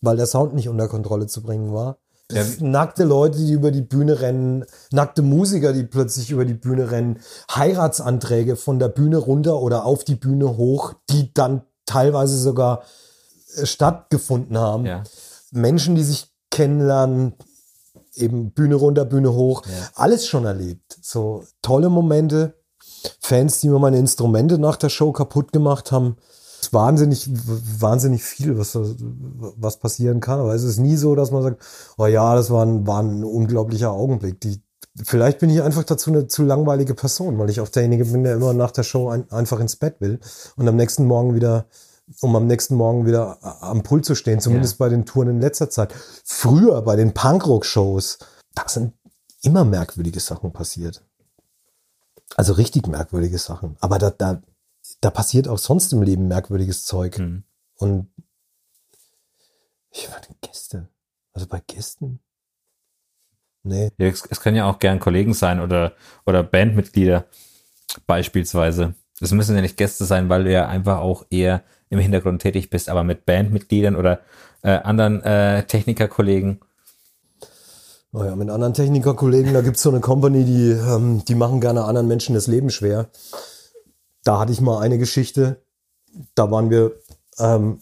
weil 0.00 0.16
der 0.16 0.26
Sound 0.26 0.54
nicht 0.54 0.68
unter 0.68 0.88
Kontrolle 0.88 1.26
zu 1.26 1.42
bringen 1.42 1.72
war. 1.72 1.98
Ja. 2.32 2.44
Nackte 2.60 3.04
Leute, 3.04 3.38
die 3.38 3.52
über 3.52 3.70
die 3.70 3.82
Bühne 3.82 4.20
rennen, 4.20 4.64
nackte 4.90 5.22
Musiker, 5.22 5.72
die 5.72 5.84
plötzlich 5.84 6.30
über 6.30 6.44
die 6.44 6.54
Bühne 6.54 6.90
rennen, 6.90 7.20
Heiratsanträge 7.54 8.56
von 8.56 8.78
der 8.78 8.88
Bühne 8.88 9.18
runter 9.18 9.60
oder 9.60 9.84
auf 9.84 10.04
die 10.04 10.14
Bühne 10.14 10.56
hoch, 10.56 10.94
die 11.10 11.32
dann 11.34 11.62
teilweise 11.86 12.38
sogar 12.38 12.82
äh, 13.56 13.66
stattgefunden 13.66 14.58
haben. 14.58 14.86
Ja. 14.86 15.02
Menschen, 15.50 15.94
die 15.94 16.04
sich 16.04 16.30
kennenlernen, 16.50 17.34
eben 18.14 18.52
Bühne 18.52 18.74
runter, 18.74 19.04
Bühne 19.04 19.32
hoch, 19.32 19.62
ja. 19.66 19.72
alles 19.94 20.26
schon 20.26 20.44
erlebt. 20.44 20.98
So 21.00 21.44
tolle 21.62 21.88
Momente, 21.88 22.54
Fans, 23.20 23.60
die 23.60 23.68
mir 23.68 23.78
meine 23.78 23.98
Instrumente 23.98 24.58
nach 24.58 24.76
der 24.76 24.88
Show 24.88 25.12
kaputt 25.12 25.52
gemacht 25.52 25.92
haben 25.92 26.16
ist 26.62 26.72
wahnsinnig, 26.72 27.28
wahnsinnig 27.80 28.22
viel, 28.22 28.56
was, 28.56 28.76
was 28.76 29.78
passieren 29.78 30.20
kann. 30.20 30.40
Aber 30.40 30.54
es 30.54 30.62
ist 30.62 30.78
nie 30.78 30.96
so, 30.96 31.14
dass 31.14 31.30
man 31.30 31.42
sagt, 31.42 31.62
oh 31.98 32.06
ja, 32.06 32.34
das 32.34 32.50
war 32.50 32.64
ein, 32.64 32.86
war 32.86 33.02
ein 33.02 33.24
unglaublicher 33.24 33.90
Augenblick. 33.90 34.40
Die, 34.40 34.62
vielleicht 35.02 35.40
bin 35.40 35.50
ich 35.50 35.62
einfach 35.62 35.84
dazu 35.84 36.10
eine 36.10 36.28
zu 36.28 36.44
langweilige 36.44 36.94
Person, 36.94 37.38
weil 37.38 37.50
ich 37.50 37.60
auch 37.60 37.68
derjenige 37.68 38.04
bin, 38.04 38.24
der 38.24 38.34
immer 38.34 38.52
nach 38.52 38.70
der 38.70 38.84
Show 38.84 39.08
ein, 39.08 39.30
einfach 39.32 39.60
ins 39.60 39.76
Bett 39.76 40.00
will 40.00 40.20
und 40.56 40.68
am 40.68 40.76
nächsten 40.76 41.06
Morgen 41.06 41.34
wieder 41.34 41.66
um 42.20 42.36
am 42.36 42.46
nächsten 42.46 42.74
Morgen 42.74 43.06
wieder 43.06 43.38
am 43.62 43.82
Pult 43.82 44.04
zu 44.04 44.14
stehen, 44.14 44.40
zumindest 44.40 44.74
ja. 44.74 44.78
bei 44.80 44.88
den 44.88 45.06
Touren 45.06 45.28
in 45.28 45.40
letzter 45.40 45.70
Zeit. 45.70 45.94
Früher 46.24 46.82
bei 46.82 46.96
den 46.96 47.14
Punkrock-Shows, 47.14 48.18
da 48.54 48.68
sind 48.68 48.92
immer 49.40 49.64
merkwürdige 49.64 50.20
Sachen 50.20 50.52
passiert. 50.52 51.02
Also 52.36 52.54
richtig 52.54 52.86
merkwürdige 52.86 53.38
Sachen. 53.38 53.76
Aber 53.80 53.98
da, 53.98 54.10
da, 54.10 54.42
da 55.02 55.10
passiert 55.10 55.48
auch 55.48 55.58
sonst 55.58 55.92
im 55.92 56.02
Leben 56.02 56.28
merkwürdiges 56.28 56.84
Zeug. 56.84 57.18
Mhm. 57.18 57.42
Und 57.76 58.08
ich 59.90 60.08
meine, 60.08 60.26
Gäste. 60.40 60.88
Also 61.32 61.46
bei 61.48 61.60
Gästen. 61.66 62.20
Nee. 63.64 63.90
Ja, 63.98 64.06
es, 64.06 64.24
es 64.30 64.40
können 64.40 64.56
ja 64.56 64.70
auch 64.70 64.78
gern 64.78 65.00
Kollegen 65.00 65.34
sein 65.34 65.60
oder, 65.60 65.92
oder 66.24 66.42
Bandmitglieder 66.42 67.26
beispielsweise. 68.06 68.94
Es 69.20 69.32
müssen 69.32 69.54
ja 69.54 69.60
nicht 69.60 69.76
Gäste 69.76 70.04
sein, 70.04 70.28
weil 70.28 70.44
du 70.44 70.52
ja 70.52 70.68
einfach 70.68 70.98
auch 70.98 71.26
eher 71.30 71.62
im 71.90 71.98
Hintergrund 71.98 72.40
tätig 72.40 72.70
bist, 72.70 72.88
aber 72.88 73.02
mit 73.04 73.26
Bandmitgliedern 73.26 73.96
oder 73.96 74.20
äh, 74.62 74.70
anderen 74.70 75.22
äh, 75.22 75.64
Technikerkollegen. 75.64 76.60
Naja, 78.12 78.36
mit 78.36 78.50
anderen 78.50 78.74
Technikerkollegen, 78.74 79.52
da 79.52 79.62
gibt's 79.62 79.82
so 79.82 79.90
eine 79.90 80.00
Company, 80.00 80.44
die, 80.44 80.70
ähm, 80.70 81.24
die 81.24 81.34
machen 81.34 81.60
gerne 81.60 81.84
anderen 81.84 82.08
Menschen 82.08 82.34
das 82.34 82.46
Leben 82.46 82.70
schwer 82.70 83.08
da 84.24 84.38
hatte 84.38 84.52
ich 84.52 84.60
mal 84.60 84.80
eine 84.80 84.98
Geschichte, 84.98 85.62
da 86.34 86.50
waren 86.50 86.70
wir 86.70 86.92
ähm, 87.38 87.80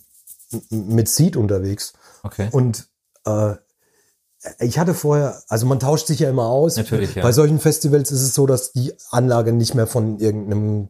mit 0.70 1.08
Seed 1.08 1.36
unterwegs. 1.36 1.92
Okay. 2.22 2.48
Und 2.52 2.88
äh, 3.24 3.54
ich 4.58 4.78
hatte 4.78 4.94
vorher, 4.94 5.42
also 5.48 5.66
man 5.66 5.80
tauscht 5.80 6.06
sich 6.06 6.20
ja 6.20 6.30
immer 6.30 6.46
aus. 6.46 6.76
Natürlich, 6.76 7.14
ja. 7.14 7.22
Bei 7.22 7.32
solchen 7.32 7.60
Festivals 7.60 8.10
ist 8.10 8.22
es 8.22 8.34
so, 8.34 8.46
dass 8.46 8.72
die 8.72 8.94
Anlage 9.10 9.52
nicht 9.52 9.74
mehr 9.74 9.86
von 9.86 10.18
irgendeinem 10.18 10.88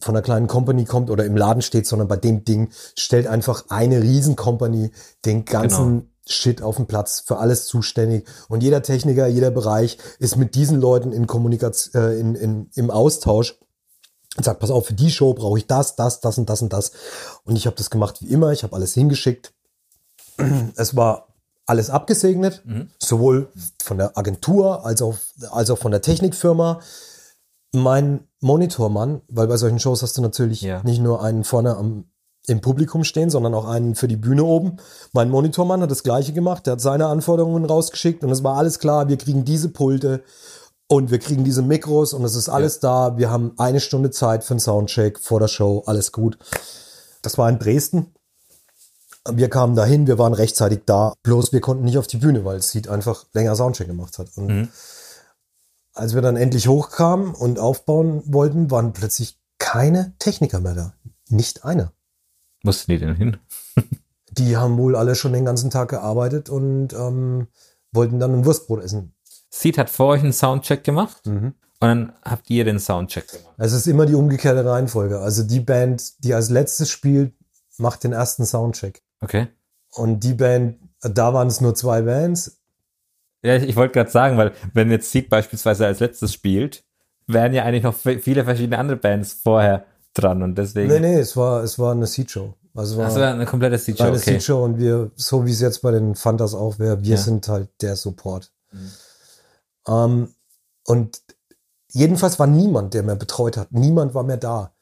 von 0.00 0.14
einer 0.14 0.22
kleinen 0.22 0.46
Company 0.46 0.84
kommt 0.84 1.10
oder 1.10 1.24
im 1.24 1.36
Laden 1.36 1.62
steht, 1.62 1.84
sondern 1.84 2.06
bei 2.06 2.16
dem 2.16 2.44
Ding 2.44 2.70
stellt 2.96 3.26
einfach 3.26 3.64
eine 3.70 4.00
Riesencompany 4.00 4.92
den 5.24 5.44
ganzen 5.44 5.88
genau. 5.88 6.04
Shit 6.28 6.62
auf 6.62 6.76
den 6.76 6.86
Platz, 6.86 7.24
für 7.26 7.38
alles 7.38 7.66
zuständig. 7.66 8.24
Und 8.48 8.62
jeder 8.62 8.84
Techniker, 8.84 9.26
jeder 9.26 9.50
Bereich 9.50 9.98
ist 10.20 10.36
mit 10.36 10.54
diesen 10.54 10.80
Leuten 10.80 11.10
in 11.10 11.26
Kommunikation, 11.26 12.00
äh, 12.00 12.20
in, 12.20 12.36
in, 12.36 12.70
im 12.76 12.90
Austausch 12.92 13.58
und 14.36 14.44
sagt, 14.44 14.60
pass 14.60 14.70
auf, 14.70 14.86
für 14.86 14.94
die 14.94 15.10
Show 15.10 15.34
brauche 15.34 15.58
ich 15.58 15.66
das, 15.66 15.96
das, 15.96 16.20
das 16.20 16.38
und 16.38 16.48
das 16.48 16.62
und 16.62 16.72
das. 16.72 16.92
Und 17.44 17.56
ich 17.56 17.66
habe 17.66 17.76
das 17.76 17.90
gemacht 17.90 18.20
wie 18.20 18.28
immer, 18.28 18.52
ich 18.52 18.62
habe 18.62 18.76
alles 18.76 18.94
hingeschickt. 18.94 19.52
Es 20.76 20.96
war 20.96 21.28
alles 21.66 21.90
abgesegnet, 21.90 22.62
mhm. 22.64 22.90
sowohl 22.98 23.48
von 23.82 23.98
der 23.98 24.16
Agentur 24.16 24.84
als 24.84 25.02
auch, 25.02 25.16
als 25.50 25.70
auch 25.70 25.78
von 25.78 25.90
der 25.92 26.02
Technikfirma. 26.02 26.80
Mein 27.72 28.26
Monitormann, 28.40 29.20
weil 29.28 29.46
bei 29.46 29.56
solchen 29.56 29.78
Shows 29.78 30.02
hast 30.02 30.16
du 30.16 30.22
natürlich 30.22 30.62
ja. 30.62 30.82
nicht 30.82 31.00
nur 31.00 31.22
einen 31.22 31.44
vorne 31.44 31.76
am, 31.76 32.06
im 32.46 32.60
Publikum 32.60 33.04
stehen, 33.04 33.30
sondern 33.30 33.54
auch 33.54 33.68
einen 33.68 33.94
für 33.94 34.08
die 34.08 34.16
Bühne 34.16 34.44
oben. 34.44 34.78
Mein 35.12 35.30
Monitormann 35.30 35.82
hat 35.82 35.90
das 35.90 36.02
gleiche 36.02 36.32
gemacht, 36.32 36.66
der 36.66 36.72
hat 36.72 36.80
seine 36.80 37.06
Anforderungen 37.06 37.64
rausgeschickt 37.64 38.24
und 38.24 38.30
es 38.30 38.42
war 38.42 38.56
alles 38.56 38.78
klar, 38.78 39.08
wir 39.08 39.18
kriegen 39.18 39.44
diese 39.44 39.68
Pulte 39.68 40.24
und 40.90 41.12
wir 41.12 41.20
kriegen 41.20 41.44
diese 41.44 41.62
Mikros 41.62 42.12
und 42.14 42.24
es 42.24 42.34
ist 42.34 42.48
alles 42.48 42.80
ja. 42.82 43.10
da. 43.10 43.16
Wir 43.16 43.30
haben 43.30 43.52
eine 43.58 43.78
Stunde 43.78 44.10
Zeit 44.10 44.42
für 44.42 44.54
einen 44.54 44.60
Soundcheck 44.60 45.20
vor 45.20 45.38
der 45.38 45.46
Show, 45.46 45.84
alles 45.86 46.10
gut. 46.10 46.36
Das 47.22 47.38
war 47.38 47.48
in 47.48 47.60
Dresden. 47.60 48.12
Wir 49.30 49.48
kamen 49.48 49.76
dahin, 49.76 50.08
wir 50.08 50.18
waren 50.18 50.34
rechtzeitig 50.34 50.80
da, 50.86 51.14
bloß 51.22 51.52
wir 51.52 51.60
konnten 51.60 51.84
nicht 51.84 51.96
auf 51.96 52.08
die 52.08 52.16
Bühne, 52.16 52.44
weil 52.44 52.56
es 52.56 52.72
Seed 52.72 52.88
einfach 52.88 53.26
länger 53.34 53.54
Soundcheck 53.54 53.86
gemacht 53.86 54.18
hat. 54.18 54.36
Und 54.36 54.46
mhm. 54.48 54.68
als 55.92 56.14
wir 56.14 56.22
dann 56.22 56.36
endlich 56.36 56.66
hochkamen 56.66 57.34
und 57.34 57.60
aufbauen 57.60 58.24
wollten, 58.26 58.72
waren 58.72 58.92
plötzlich 58.92 59.38
keine 59.58 60.14
Techniker 60.18 60.58
mehr 60.58 60.74
da. 60.74 60.94
Nicht 61.28 61.64
einer. 61.64 61.92
Mussten 62.64 62.90
die 62.90 62.98
denn 62.98 63.14
hin? 63.14 63.36
die 64.32 64.56
haben 64.56 64.76
wohl 64.76 64.96
alle 64.96 65.14
schon 65.14 65.34
den 65.34 65.44
ganzen 65.44 65.70
Tag 65.70 65.90
gearbeitet 65.90 66.48
und 66.50 66.94
ähm, 66.94 67.46
wollten 67.92 68.18
dann 68.18 68.34
ein 68.34 68.44
Wurstbrot 68.44 68.82
essen. 68.82 69.14
Seed 69.50 69.78
hat 69.78 69.90
vor 69.90 70.08
euch 70.08 70.22
einen 70.22 70.32
Soundcheck 70.32 70.84
gemacht 70.84 71.26
mhm. 71.26 71.54
und 71.80 71.88
dann 71.88 72.12
habt 72.24 72.48
ihr 72.48 72.64
den 72.64 72.78
Soundcheck 72.78 73.28
gemacht. 73.28 73.54
Es 73.58 73.72
ist 73.72 73.86
immer 73.86 74.06
die 74.06 74.14
umgekehrte 74.14 74.64
Reihenfolge. 74.64 75.18
Also 75.18 75.42
die 75.42 75.60
Band, 75.60 76.24
die 76.24 76.32
als 76.34 76.50
letztes 76.50 76.88
spielt, 76.88 77.34
macht 77.76 78.04
den 78.04 78.12
ersten 78.12 78.46
Soundcheck. 78.46 79.02
Okay. 79.20 79.48
Und 79.92 80.20
die 80.20 80.34
Band, 80.34 80.78
da 81.02 81.34
waren 81.34 81.48
es 81.48 81.60
nur 81.60 81.74
zwei 81.74 82.02
Bands. 82.02 82.58
Ja, 83.42 83.56
ich, 83.56 83.64
ich 83.64 83.76
wollte 83.76 83.94
gerade 83.94 84.10
sagen, 84.10 84.36
weil 84.36 84.52
wenn 84.72 84.90
jetzt 84.90 85.10
Seed 85.10 85.28
beispielsweise 85.28 85.86
als 85.86 85.98
letztes 85.98 86.32
spielt, 86.32 86.84
wären 87.26 87.52
ja 87.52 87.64
eigentlich 87.64 87.82
noch 87.82 87.94
viele 87.94 88.44
verschiedene 88.44 88.78
andere 88.78 88.96
Bands 88.96 89.32
vorher 89.32 89.84
dran 90.14 90.42
und 90.42 90.56
deswegen. 90.56 90.88
Nee, 90.92 91.00
nee, 91.00 91.18
es 91.18 91.36
war, 91.36 91.62
es 91.62 91.78
war 91.78 91.92
eine 91.92 92.06
Seed-Show. 92.06 92.54
Also 92.74 92.98
war, 92.98 93.14
war 93.14 93.32
eine 93.32 93.46
komplette 93.46 93.78
Seed-Show. 93.78 94.04
Eine 94.04 94.16
okay. 94.16 94.32
Seed-Show 94.32 94.64
und 94.64 94.78
wir, 94.78 95.10
so 95.16 95.44
wie 95.46 95.50
es 95.50 95.60
jetzt 95.60 95.82
bei 95.82 95.90
den 95.90 96.14
Fantas 96.14 96.54
auch 96.54 96.78
wäre, 96.78 97.02
wir 97.02 97.10
ja. 97.10 97.16
sind 97.16 97.48
halt 97.48 97.68
der 97.80 97.96
Support. 97.96 98.52
Mhm. 98.72 98.90
Ähm, 99.90 100.34
und 100.86 101.20
jedenfalls 101.92 102.38
war 102.38 102.46
niemand, 102.46 102.94
der 102.94 103.02
mehr 103.02 103.16
betreut 103.16 103.56
hat. 103.56 103.72
Niemand 103.72 104.14
war 104.14 104.22
mehr 104.22 104.36
da. 104.38 104.72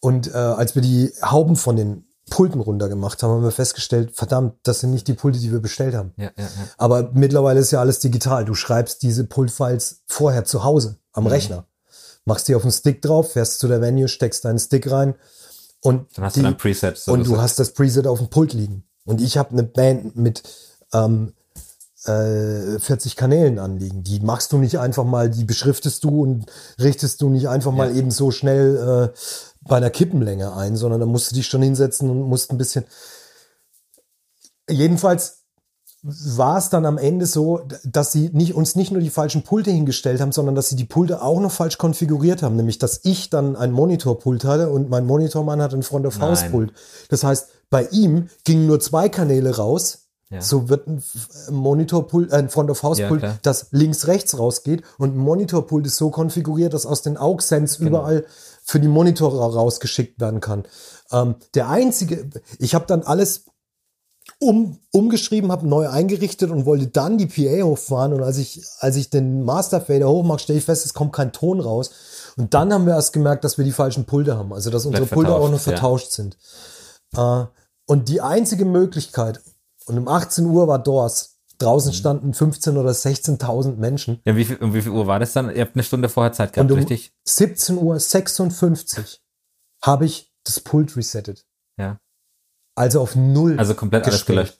Und 0.00 0.28
äh, 0.28 0.36
als 0.36 0.74
wir 0.74 0.82
die 0.82 1.12
Hauben 1.22 1.56
von 1.56 1.76
den 1.76 2.06
Pulten 2.30 2.60
runtergemacht 2.60 3.22
haben, 3.22 3.30
haben 3.30 3.42
wir 3.44 3.52
festgestellt, 3.52 4.16
verdammt, 4.16 4.54
das 4.64 4.80
sind 4.80 4.90
nicht 4.90 5.06
die 5.06 5.14
Pulte, 5.14 5.38
die 5.38 5.52
wir 5.52 5.60
bestellt 5.60 5.94
haben. 5.94 6.12
Ja, 6.16 6.30
ja, 6.36 6.44
ja. 6.44 6.48
Aber 6.76 7.10
mittlerweile 7.12 7.60
ist 7.60 7.70
ja 7.70 7.80
alles 7.80 8.00
digital. 8.00 8.44
Du 8.44 8.54
schreibst 8.54 9.02
diese 9.02 9.24
Pultfiles 9.24 10.02
vorher 10.06 10.44
zu 10.44 10.64
Hause 10.64 10.96
am 11.12 11.24
Mhm. 11.24 11.30
Rechner. 11.30 11.66
Machst 12.24 12.48
die 12.48 12.56
auf 12.56 12.62
den 12.62 12.72
Stick 12.72 13.00
drauf, 13.02 13.32
fährst 13.32 13.60
zu 13.60 13.68
der 13.68 13.80
Venue, 13.80 14.08
steckst 14.08 14.44
deinen 14.44 14.58
Stick 14.58 14.90
rein 14.90 15.14
und, 15.80 16.08
Dann 16.16 16.24
hast 16.24 16.34
die, 16.34 16.40
du 16.40 16.46
dann 16.46 16.56
Presets. 16.56 17.04
so 17.04 17.12
und 17.12 17.24
du 17.26 17.40
hast 17.40 17.60
das 17.60 17.70
Preset 17.72 18.06
auf 18.08 18.18
dem 18.18 18.28
Pult 18.28 18.52
liegen. 18.52 18.82
Und 19.04 19.20
ich 19.20 19.38
habe 19.38 19.50
eine 19.50 19.62
Band 19.62 20.16
mit 20.16 20.42
ähm, 20.92 21.32
äh, 22.08 22.78
40 22.78 23.16
Kanälen 23.16 23.58
anliegen. 23.58 24.02
Die 24.02 24.20
machst 24.20 24.52
du 24.52 24.58
nicht 24.58 24.78
einfach 24.78 25.04
mal, 25.04 25.30
die 25.30 25.44
beschriftest 25.44 26.04
du 26.04 26.22
und 26.22 26.46
richtest 26.80 27.20
du 27.20 27.28
nicht 27.28 27.48
einfach 27.48 27.72
mal 27.72 27.90
Ja. 27.90 27.96
eben 27.96 28.10
so 28.10 28.30
schnell 28.30 29.12
äh, 29.14 29.18
bei 29.68 29.76
einer 29.76 29.90
Kippenlänge 29.90 30.54
ein, 30.54 30.76
sondern 30.76 31.00
da 31.00 31.06
musst 31.06 31.30
du 31.30 31.34
dich 31.34 31.46
schon 31.46 31.62
hinsetzen 31.62 32.08
und 32.10 32.22
musst 32.22 32.50
ein 32.50 32.58
bisschen. 32.58 32.84
Jedenfalls 34.68 35.42
war 36.02 36.58
es 36.58 36.68
dann 36.68 36.86
am 36.86 36.98
Ende 36.98 37.26
so, 37.26 37.62
dass 37.84 38.12
sie 38.12 38.30
nicht, 38.32 38.54
uns 38.54 38.76
nicht 38.76 38.92
nur 38.92 39.00
die 39.00 39.10
falschen 39.10 39.42
Pulte 39.42 39.70
hingestellt 39.72 40.20
haben, 40.20 40.30
sondern 40.30 40.54
dass 40.54 40.68
sie 40.68 40.76
die 40.76 40.84
Pulte 40.84 41.20
auch 41.22 41.40
noch 41.40 41.50
falsch 41.50 41.78
konfiguriert 41.78 42.42
haben. 42.42 42.54
Nämlich, 42.54 42.78
dass 42.78 43.00
ich 43.04 43.28
dann 43.28 43.56
ein 43.56 43.72
Monitorpult 43.72 44.44
hatte 44.44 44.70
und 44.70 44.88
mein 44.88 45.06
Monitormann 45.06 45.60
hat 45.60 45.74
ein 45.74 45.82
Front-of-House-Pult. 45.82 46.72
Das 47.08 47.24
heißt, 47.24 47.48
bei 47.70 47.86
ihm 47.88 48.28
gingen 48.44 48.66
nur 48.66 48.78
zwei 48.78 49.08
Kanäle 49.08 49.56
raus. 49.56 50.05
Ja. 50.28 50.40
So 50.40 50.68
wird 50.68 50.88
ein 50.88 51.02
Monitorpult, 51.50 52.32
äh, 52.32 52.36
ein 52.36 52.48
Front-of-House-Pult, 52.48 53.22
Ja, 53.22 53.28
klar. 53.28 53.38
das 53.42 53.68
links-rechts 53.70 54.38
rausgeht. 54.38 54.82
Und 54.98 55.14
ein 55.14 55.18
Monitorpult 55.18 55.86
ist 55.86 55.96
so 55.96 56.10
konfiguriert, 56.10 56.74
dass 56.74 56.84
aus 56.84 57.02
den 57.02 57.16
AUX-Sends 57.16 57.78
Genau. 57.78 57.90
überall 57.90 58.26
für 58.64 58.80
die 58.80 58.88
Monitore 58.88 59.38
rausgeschickt 59.38 60.20
werden 60.20 60.40
kann. 60.40 60.64
Ähm, 61.12 61.36
der 61.54 61.68
einzige, 61.68 62.28
ich 62.58 62.74
habe 62.74 62.86
dann 62.86 63.02
alles 63.02 63.44
um, 64.40 64.80
umgeschrieben, 64.90 65.52
habe 65.52 65.68
neu 65.68 65.88
eingerichtet 65.88 66.50
und 66.50 66.66
wollte 66.66 66.88
dann 66.88 67.16
die 67.16 67.26
PA 67.26 67.62
hochfahren. 67.62 68.12
Und 68.12 68.22
als 68.24 68.38
ich, 68.38 68.60
als 68.80 68.96
ich 68.96 69.08
den 69.08 69.44
Masterfader 69.44 70.08
hochmache, 70.08 70.40
stelle 70.40 70.58
ich 70.58 70.64
fest, 70.64 70.84
es 70.84 70.94
kommt 70.94 71.12
kein 71.12 71.32
Ton 71.32 71.60
raus. 71.60 71.90
Und 72.36 72.52
dann 72.52 72.72
haben 72.72 72.86
wir 72.86 72.94
erst 72.94 73.12
gemerkt, 73.12 73.44
dass 73.44 73.56
wir 73.58 73.64
die 73.64 73.72
falschen 73.72 74.04
Pulte 74.04 74.36
haben. 74.36 74.52
Also, 74.52 74.70
dass 74.70 74.84
unsere 74.84 75.06
Pulte 75.06 75.32
auch 75.32 75.48
noch 75.50 75.60
vertauscht, 75.60 76.10
vertauscht 76.10 76.12
sind. 76.12 76.36
Äh, 77.16 77.44
und 77.86 78.08
die 78.08 78.20
einzige 78.20 78.64
Möglichkeit, 78.64 79.40
und 79.86 79.98
um 79.98 80.08
18 80.08 80.44
Uhr 80.46 80.68
war 80.68 80.78
Doors. 80.78 81.32
Draußen 81.58 81.90
Mhm. 81.92 81.94
standen 81.94 82.34
15 82.34 82.76
oder 82.76 82.92
16.000 82.92 83.78
Menschen. 83.78 84.20
Ja, 84.26 84.36
wie 84.36 84.44
viel, 84.44 84.56
um 84.56 84.74
wie 84.74 84.82
viel 84.82 84.92
Uhr 84.92 85.06
war 85.06 85.18
das 85.18 85.32
dann? 85.32 85.54
Ihr 85.54 85.62
habt 85.62 85.74
eine 85.74 85.82
Stunde 85.84 86.10
vorher 86.10 86.32
Zeit 86.32 86.52
gehabt, 86.52 86.70
um 86.70 86.76
richtig? 86.76 87.14
17 87.24 87.78
Uhr 87.78 87.98
56 87.98 89.22
habe 89.82 90.04
ich 90.04 90.34
das 90.44 90.60
Pult 90.60 90.94
resettet. 90.96 91.46
Ja. 91.78 91.98
Also 92.74 93.00
auf 93.00 93.16
null. 93.16 93.58
Also 93.58 93.74
komplett 93.74 94.04
alles 94.04 94.16
gestellt. 94.16 94.36
gelöscht. 94.48 94.58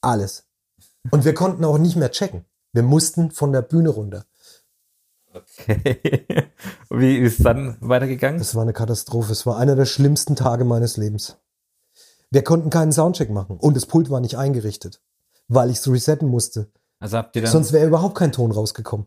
Alles. 0.00 0.44
Und 1.10 1.24
wir 1.24 1.34
konnten 1.34 1.64
auch 1.64 1.78
nicht 1.78 1.96
mehr 1.96 2.12
checken. 2.12 2.44
Wir 2.72 2.82
mussten 2.84 3.32
von 3.32 3.52
der 3.52 3.62
Bühne 3.62 3.88
runter. 3.88 4.24
Okay. 5.32 6.48
wie 6.90 7.18
ist 7.18 7.38
es 7.40 7.44
dann 7.44 7.76
weitergegangen? 7.80 8.38
Das 8.38 8.54
war 8.54 8.62
eine 8.62 8.72
Katastrophe. 8.72 9.32
Es 9.32 9.44
war 9.46 9.58
einer 9.58 9.74
der 9.74 9.86
schlimmsten 9.86 10.36
Tage 10.36 10.64
meines 10.64 10.96
Lebens. 10.96 11.36
Wir 12.34 12.42
konnten 12.42 12.68
keinen 12.68 12.90
Soundcheck 12.90 13.30
machen 13.30 13.58
und 13.58 13.76
das 13.76 13.86
Pult 13.86 14.10
war 14.10 14.18
nicht 14.18 14.36
eingerichtet, 14.36 15.00
weil 15.46 15.70
ich 15.70 15.78
es 15.78 15.88
resetten 15.88 16.28
musste. 16.28 16.68
Also 16.98 17.16
habt 17.16 17.36
ihr 17.36 17.42
dann 17.42 17.52
Sonst 17.52 17.72
wäre 17.72 17.86
überhaupt 17.86 18.16
kein 18.16 18.32
Ton 18.32 18.50
rausgekommen. 18.50 19.06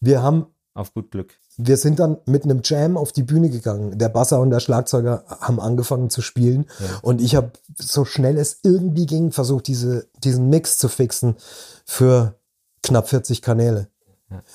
Wir 0.00 0.22
haben 0.22 0.46
auf 0.72 0.94
gut 0.94 1.10
Glück. 1.10 1.38
wir 1.58 1.76
sind 1.76 1.98
dann 1.98 2.16
mit 2.24 2.44
einem 2.44 2.62
Jam 2.64 2.96
auf 2.96 3.12
die 3.12 3.22
Bühne 3.22 3.50
gegangen. 3.50 3.98
Der 3.98 4.08
Basser 4.08 4.40
und 4.40 4.48
der 4.48 4.60
Schlagzeuger 4.60 5.24
haben 5.40 5.60
angefangen 5.60 6.08
zu 6.08 6.22
spielen 6.22 6.64
Ja. 6.80 6.86
und 7.02 7.20
ich 7.20 7.36
habe 7.36 7.52
so 7.78 8.06
schnell 8.06 8.38
es 8.38 8.60
irgendwie 8.62 9.04
ging 9.04 9.30
versucht, 9.30 9.66
diese, 9.66 10.08
diesen 10.24 10.48
Mix 10.48 10.78
zu 10.78 10.88
fixen 10.88 11.36
für 11.84 12.34
knapp 12.82 13.08
40 13.10 13.42
Kanäle. 13.42 13.88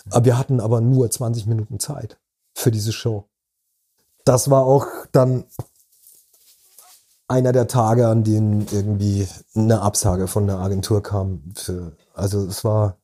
Aber 0.10 0.26
wir 0.26 0.40
hatten 0.40 0.60
aber 0.60 0.82
nur 0.82 1.12
20 1.12 1.46
Minuten 1.46 1.80
Zeit 1.80 2.18
für 2.56 2.72
diese 2.72 2.92
Show. 2.92 3.26
Das 4.26 4.50
war 4.50 4.64
auch 4.66 4.88
dann 5.12 5.46
einer 7.28 7.52
der 7.52 7.68
Tage, 7.68 8.08
an 8.08 8.24
denen 8.24 8.68
irgendwie 8.72 9.28
eine 9.54 9.82
Absage 9.82 10.28
von 10.28 10.48
der 10.48 10.58
Agentur 10.58 11.04
kam. 11.04 11.54
Für, 11.56 11.96
also 12.14 12.46
es 12.46 12.64
war, 12.64 12.98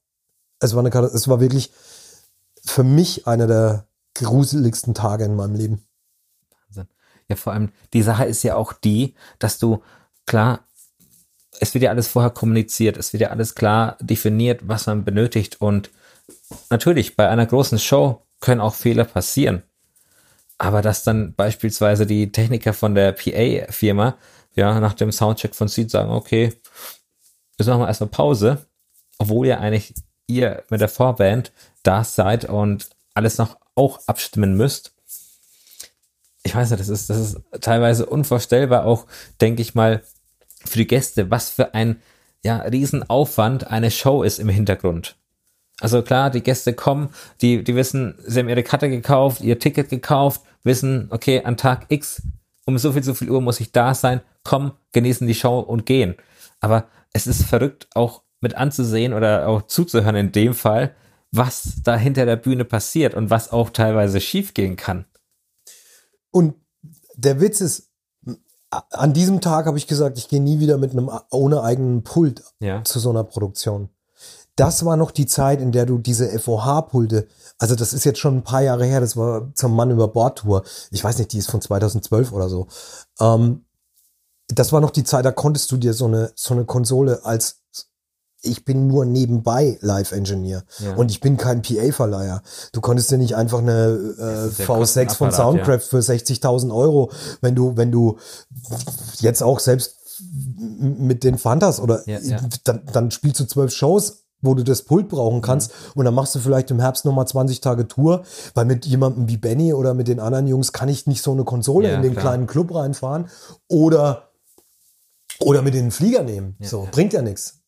es 0.59 0.75
war 0.75 0.85
eine, 0.85 0.95
es 1.07 1.27
war 1.27 1.39
wirklich 1.39 1.71
für 2.63 2.83
mich 2.83 3.27
einer 3.27 3.47
der 3.47 3.85
gruseligsten 4.13 4.93
Tage 4.93 5.25
in 5.25 5.35
meinem 5.35 5.55
Leben. 5.55 5.85
Wahnsinn. 6.67 6.87
Ja, 7.27 7.35
vor 7.35 7.53
allem, 7.53 7.71
die 7.93 8.03
Sache 8.03 8.25
ist 8.25 8.43
ja 8.43 8.55
auch 8.55 8.73
die, 8.73 9.15
dass 9.39 9.59
du, 9.59 9.81
klar, 10.25 10.61
es 11.59 11.73
wird 11.73 11.83
ja 11.83 11.89
alles 11.89 12.07
vorher 12.07 12.31
kommuniziert, 12.31 12.97
es 12.97 13.13
wird 13.13 13.21
ja 13.21 13.29
alles 13.29 13.55
klar 13.55 13.97
definiert, 13.99 14.67
was 14.67 14.87
man 14.87 15.03
benötigt 15.03 15.61
und 15.61 15.91
natürlich, 16.69 17.15
bei 17.15 17.27
einer 17.27 17.45
großen 17.45 17.79
Show 17.79 18.21
können 18.39 18.61
auch 18.61 18.73
Fehler 18.73 19.05
passieren. 19.05 19.63
Aber 20.63 20.81
dass 20.81 21.03
dann 21.03 21.33
beispielsweise 21.33 22.05
die 22.05 22.31
Techniker 22.31 22.71
von 22.71 22.95
der 22.95 23.11
PA-Firma, 23.11 24.17
ja, 24.55 24.79
nach 24.79 24.93
dem 24.93 25.11
Soundcheck 25.11 25.55
von 25.55 25.67
Seed 25.67 25.91
sagen, 25.91 26.09
okay, 26.09 26.53
jetzt 27.57 27.67
machen 27.67 27.81
wir 27.81 27.87
erstmal 27.87 28.09
Pause, 28.09 28.65
obwohl 29.17 29.45
ja 29.47 29.59
eigentlich 29.59 29.93
ihr 30.25 30.63
mit 30.69 30.79
der 30.79 30.87
Vorband 30.87 31.51
da 31.83 32.05
seid 32.05 32.45
und 32.45 32.91
alles 33.13 33.37
noch 33.37 33.57
auch 33.75 34.07
abstimmen 34.07 34.55
müsst. 34.55 34.93
Ich 36.43 36.55
weiß 36.55 36.69
nicht, 36.69 36.79
das 36.79 36.87
ist, 36.87 37.09
das 37.09 37.17
ist 37.17 37.41
teilweise 37.59 38.05
unvorstellbar, 38.05 38.85
auch, 38.85 39.05
denke 39.41 39.61
ich 39.61 39.75
mal, 39.75 40.01
für 40.63 40.77
die 40.77 40.87
Gäste, 40.87 41.29
was 41.29 41.49
für 41.49 41.73
ein 41.73 42.01
ja, 42.41 42.59
Riesenaufwand 42.59 43.67
eine 43.67 43.91
Show 43.91 44.23
ist 44.23 44.39
im 44.39 44.47
Hintergrund. 44.47 45.17
Also 45.79 46.01
klar, 46.01 46.29
die 46.29 46.43
Gäste 46.43 46.73
kommen, 46.73 47.09
die, 47.41 47.63
die 47.63 47.75
wissen, 47.75 48.15
sie 48.25 48.39
haben 48.39 48.49
ihre 48.49 48.63
Karte 48.63 48.89
gekauft, 48.89 49.41
ihr 49.41 49.59
Ticket 49.59 49.89
gekauft, 49.89 50.41
wissen, 50.63 51.07
okay, 51.11 51.43
an 51.43 51.57
Tag 51.57 51.85
X 51.89 52.21
um 52.65 52.77
so 52.77 52.93
viel, 52.93 53.03
so 53.03 53.13
viel 53.13 53.29
Uhr 53.29 53.41
muss 53.41 53.59
ich 53.59 53.71
da 53.71 53.93
sein, 53.93 54.21
kommen, 54.43 54.71
genießen 54.93 55.27
die 55.27 55.35
Show 55.35 55.59
und 55.59 55.85
gehen. 55.85 56.15
Aber 56.59 56.87
es 57.11 57.27
ist 57.27 57.43
verrückt, 57.43 57.87
auch 57.93 58.23
mit 58.39 58.55
anzusehen 58.55 59.13
oder 59.13 59.47
auch 59.47 59.63
zuzuhören 59.63 60.15
in 60.15 60.31
dem 60.31 60.53
Fall, 60.53 60.95
was 61.31 61.81
da 61.83 61.97
hinter 61.97 62.25
der 62.25 62.35
Bühne 62.35 62.65
passiert 62.65 63.15
und 63.15 63.29
was 63.29 63.51
auch 63.51 63.69
teilweise 63.69 64.21
schiefgehen 64.21 64.75
kann. 64.75 65.05
Und 66.31 66.55
der 67.15 67.41
Witz 67.41 67.61
ist, 67.61 67.91
an 68.69 69.13
diesem 69.13 69.41
Tag 69.41 69.65
habe 69.65 69.77
ich 69.77 69.87
gesagt, 69.87 70.17
ich 70.17 70.27
gehe 70.27 70.41
nie 70.41 70.59
wieder 70.59 70.77
mit 70.77 70.91
einem 70.91 71.09
ohne 71.31 71.61
eigenen 71.61 72.03
Pult 72.03 72.43
Ja. 72.59 72.83
zu 72.83 72.99
so 72.99 73.09
einer 73.11 73.23
Produktion. 73.23 73.89
Das 74.55 74.85
war 74.85 74.97
noch 74.97 75.11
die 75.11 75.25
Zeit, 75.25 75.61
in 75.61 75.71
der 75.71 75.85
du 75.85 75.97
diese 75.97 76.27
FOH-Pulte, 76.37 77.27
also 77.57 77.75
das 77.75 77.93
ist 77.93 78.03
jetzt 78.03 78.19
schon 78.19 78.37
ein 78.37 78.43
paar 78.43 78.61
Jahre 78.61 78.85
her, 78.85 78.99
das 79.01 79.17
war 79.17 79.51
zum 79.55 79.75
Mann 79.75 79.89
über 79.89 80.07
Bord 80.07 80.39
Tour. 80.39 80.63
Ich 80.91 81.03
weiß 81.03 81.17
nicht, 81.17 81.33
die 81.33 81.39
ist 81.39 81.49
von 81.49 81.61
2012 81.61 82.31
oder 82.31 82.49
so. 82.49 82.67
Ähm, 83.19 83.65
das 84.49 84.71
war 84.71 84.81
noch 84.81 84.91
die 84.91 85.03
Zeit, 85.03 85.25
da 85.25 85.31
konntest 85.31 85.71
du 85.71 85.77
dir 85.77 85.93
so 85.93 86.05
eine, 86.05 86.31
so 86.35 86.53
eine 86.53 86.65
Konsole 86.65 87.25
als 87.25 87.61
ich 88.45 88.65
bin 88.65 88.87
nur 88.87 89.05
nebenbei 89.05 89.77
Live-Engineer 89.79 90.63
Ja. 90.79 90.95
und 90.95 91.09
ich 91.09 91.21
bin 91.21 91.37
kein 91.37 91.61
PA-Verleiher. 91.61 92.43
Du 92.73 92.81
konntest 92.81 93.09
dir 93.09 93.17
nicht 93.17 93.37
einfach 93.37 93.59
eine 93.59 94.15
äh, 94.19 94.47
ist 94.49 94.59
der 94.59 94.67
V6 94.67 95.15
von 95.15 95.31
Soundcraft 95.31 95.79
für 95.79 95.99
60.000 95.99 96.75
Euro, 96.75 97.09
wenn 97.39 97.55
du, 97.55 97.77
wenn 97.77 97.89
du 97.91 98.17
jetzt 99.19 99.41
auch 99.41 99.59
selbst 99.59 99.95
mit 100.77 101.23
den 101.23 101.37
Fantas 101.37 101.79
oder 101.79 102.07
Ja, 102.07 102.19
ja. 102.19 102.41
Dann, 102.65 102.81
dann 102.91 103.11
spielst 103.11 103.39
du 103.39 103.45
zwölf 103.45 103.71
Shows, 103.71 104.22
wo 104.43 104.53
du 104.53 104.63
das 104.63 104.83
Pult 104.83 105.09
brauchen 105.09 105.41
kannst 105.41 105.71
und 105.95 106.05
dann 106.05 106.13
machst 106.13 106.35
du 106.35 106.39
vielleicht 106.39 106.69
im 106.69 106.79
Herbst 106.79 107.05
nochmal 107.05 107.27
20 107.27 107.61
Tage 107.61 107.87
Tour, 107.87 108.23
weil 108.53 108.65
mit 108.65 108.85
jemandem 108.85 109.27
wie 109.27 109.37
Benny 109.37 109.73
oder 109.73 109.93
mit 109.95 110.07
den 110.07 110.19
anderen 110.19 110.45
Jungs 110.45 110.71
kann 110.73 110.89
ich 110.89 111.07
nicht 111.07 111.23
so 111.23 111.31
eine 111.31 111.43
Konsole 111.43 111.89
Ja, 111.89 111.95
in 111.95 112.03
den 112.03 112.11
klar. 112.11 112.25
kleinen 112.25 112.45
Club 112.47 112.75
reinfahren 112.75 113.27
oder 113.67 114.29
oder 115.39 115.61
mit 115.61 115.73
den 115.73 115.91
Flieger 115.91 116.23
nehmen. 116.23 116.55
so, 116.61 116.87
bringt 116.91 117.13
ja 117.13 117.21
nichts. 117.21 117.59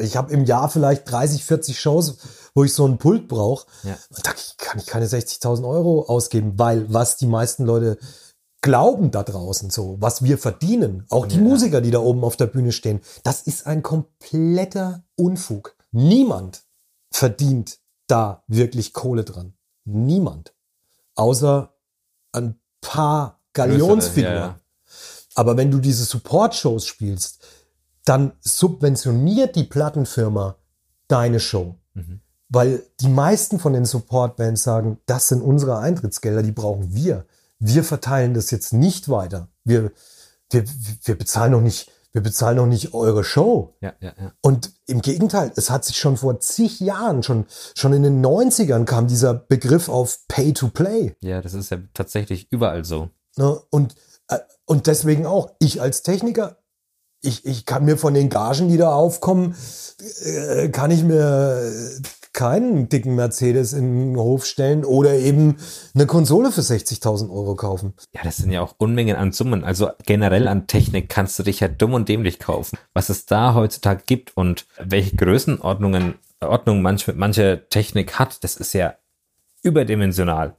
Ich 0.00 0.16
habe 0.16 0.32
im 0.32 0.46
Jahr 0.46 0.68
vielleicht 0.68 1.08
30, 1.10 1.44
40 1.44 1.78
Shows, 1.78 2.16
wo 2.54 2.64
ich 2.64 2.74
so 2.74 2.86
ein 2.86 2.98
Pult 2.98 3.28
brauche. 3.28 3.66
Ja. 3.84 3.96
Da 4.24 4.32
kann 4.56 4.80
ich 4.80 4.86
keine 4.86 5.06
60.000 5.06 5.68
Euro 5.68 6.06
ausgeben, 6.08 6.54
weil 6.56 6.92
was 6.92 7.18
die 7.18 7.26
meisten 7.28 7.64
Leute 7.64 7.96
glauben 8.62 9.10
da 9.12 9.22
draußen 9.22 9.70
so, 9.70 9.96
was 10.00 10.22
wir 10.24 10.38
verdienen, 10.38 11.06
auch 11.08 11.26
die 11.26 11.38
Musiker, 11.38 11.80
die 11.80 11.90
da 11.92 12.00
oben 12.00 12.24
auf 12.24 12.36
der 12.36 12.46
Bühne 12.46 12.72
stehen, 12.72 13.00
das 13.22 13.42
ist 13.42 13.66
ein 13.66 13.82
kompletter 13.82 15.04
Unfug. 15.16 15.76
Niemand 15.92 16.64
verdient 17.10 17.78
da 18.06 18.42
wirklich 18.46 18.92
Kohle 18.92 19.24
dran. 19.24 19.54
Niemand. 19.84 20.54
Außer 21.14 21.74
ein 22.32 22.60
paar 22.80 23.40
Galionsfiguren. 23.52 24.34
Ja, 24.34 24.40
ja. 24.40 24.60
Aber 25.34 25.56
wenn 25.56 25.70
du 25.70 25.78
diese 25.78 26.04
Support-Shows 26.04 26.86
spielst, 26.86 27.46
dann 28.04 28.32
subventioniert 28.40 29.56
die 29.56 29.64
Plattenfirma 29.64 30.56
deine 31.08 31.40
Show. 31.40 31.76
Weil 32.48 32.82
die 33.00 33.08
meisten 33.08 33.60
von 33.60 33.72
den 33.72 33.84
Support-Bands 33.84 34.62
sagen, 34.62 34.98
das 35.06 35.28
sind 35.28 35.40
unsere 35.40 35.78
Eintrittsgelder, 35.78 36.42
die 36.42 36.52
brauchen 36.52 36.94
wir. 36.94 37.26
Wir 37.58 37.84
verteilen 37.84 38.34
das 38.34 38.50
jetzt 38.50 38.72
nicht 38.72 39.08
weiter. 39.08 39.48
Wir, 39.62 39.92
wir, 40.50 40.64
wir 41.04 41.16
bezahlen 41.16 41.52
noch 41.52 41.60
nicht, 41.60 41.90
wir 42.12 42.22
bezahlen 42.22 42.56
noch 42.56 42.66
nicht 42.66 42.92
eure 42.92 43.24
Show. 43.24 43.76
Ja, 43.80 43.92
ja, 44.00 44.12
ja. 44.18 44.32
Und 44.40 44.72
im 44.86 45.00
Gegenteil, 45.00 45.52
es 45.56 45.70
hat 45.70 45.84
sich 45.84 45.96
schon 45.96 46.16
vor 46.16 46.40
zig 46.40 46.80
Jahren, 46.80 47.22
schon, 47.22 47.46
schon 47.74 47.92
in 47.92 48.02
den 48.02 48.24
90ern 48.24 48.84
kam 48.84 49.06
dieser 49.06 49.34
Begriff 49.34 49.88
auf 49.88 50.26
Pay 50.28 50.52
to 50.52 50.68
Play. 50.68 51.14
Ja, 51.20 51.40
das 51.40 51.54
ist 51.54 51.70
ja 51.70 51.78
tatsächlich 51.94 52.50
überall 52.50 52.84
so. 52.84 53.10
Ne? 53.36 53.60
Und, 53.70 53.94
äh, 54.28 54.38
und 54.66 54.86
deswegen 54.86 55.26
auch, 55.26 55.50
ich 55.60 55.80
als 55.80 56.02
Techniker, 56.02 56.58
ich, 57.22 57.44
ich 57.44 57.66
kann 57.66 57.84
mir 57.84 57.96
von 57.96 58.14
den 58.14 58.28
Gagen, 58.30 58.68
die 58.68 58.76
da 58.76 58.92
aufkommen, 58.92 59.54
äh, 60.24 60.68
kann 60.70 60.90
ich 60.90 61.04
mir 61.04 61.72
keinen 62.32 62.88
dicken 62.88 63.14
Mercedes 63.14 63.72
in 63.72 64.12
den 64.12 64.16
Hof 64.16 64.46
stellen 64.46 64.84
oder 64.84 65.14
eben 65.14 65.56
eine 65.94 66.06
Konsole 66.06 66.52
für 66.52 66.60
60.000 66.60 67.30
Euro 67.30 67.56
kaufen. 67.56 67.94
Ja, 68.14 68.22
das 68.22 68.36
sind 68.36 68.50
ja 68.50 68.62
auch 68.62 68.74
Unmengen 68.78 69.16
an 69.16 69.32
Summen. 69.32 69.64
Also 69.64 69.90
generell 70.06 70.48
an 70.48 70.66
Technik 70.66 71.08
kannst 71.08 71.38
du 71.38 71.42
dich 71.42 71.60
ja 71.60 71.68
dumm 71.68 71.94
und 71.94 72.08
dämlich 72.08 72.38
kaufen. 72.38 72.78
Was 72.94 73.08
es 73.08 73.26
da 73.26 73.54
heutzutage 73.54 74.02
gibt 74.06 74.36
und 74.36 74.66
welche 74.78 75.16
Größenordnungen 75.16 76.14
Ordnung 76.42 76.82
manche, 76.82 77.12
manche 77.12 77.66
Technik 77.68 78.18
hat, 78.18 78.42
das 78.44 78.56
ist 78.56 78.72
ja 78.72 78.94
überdimensional. 79.62 80.56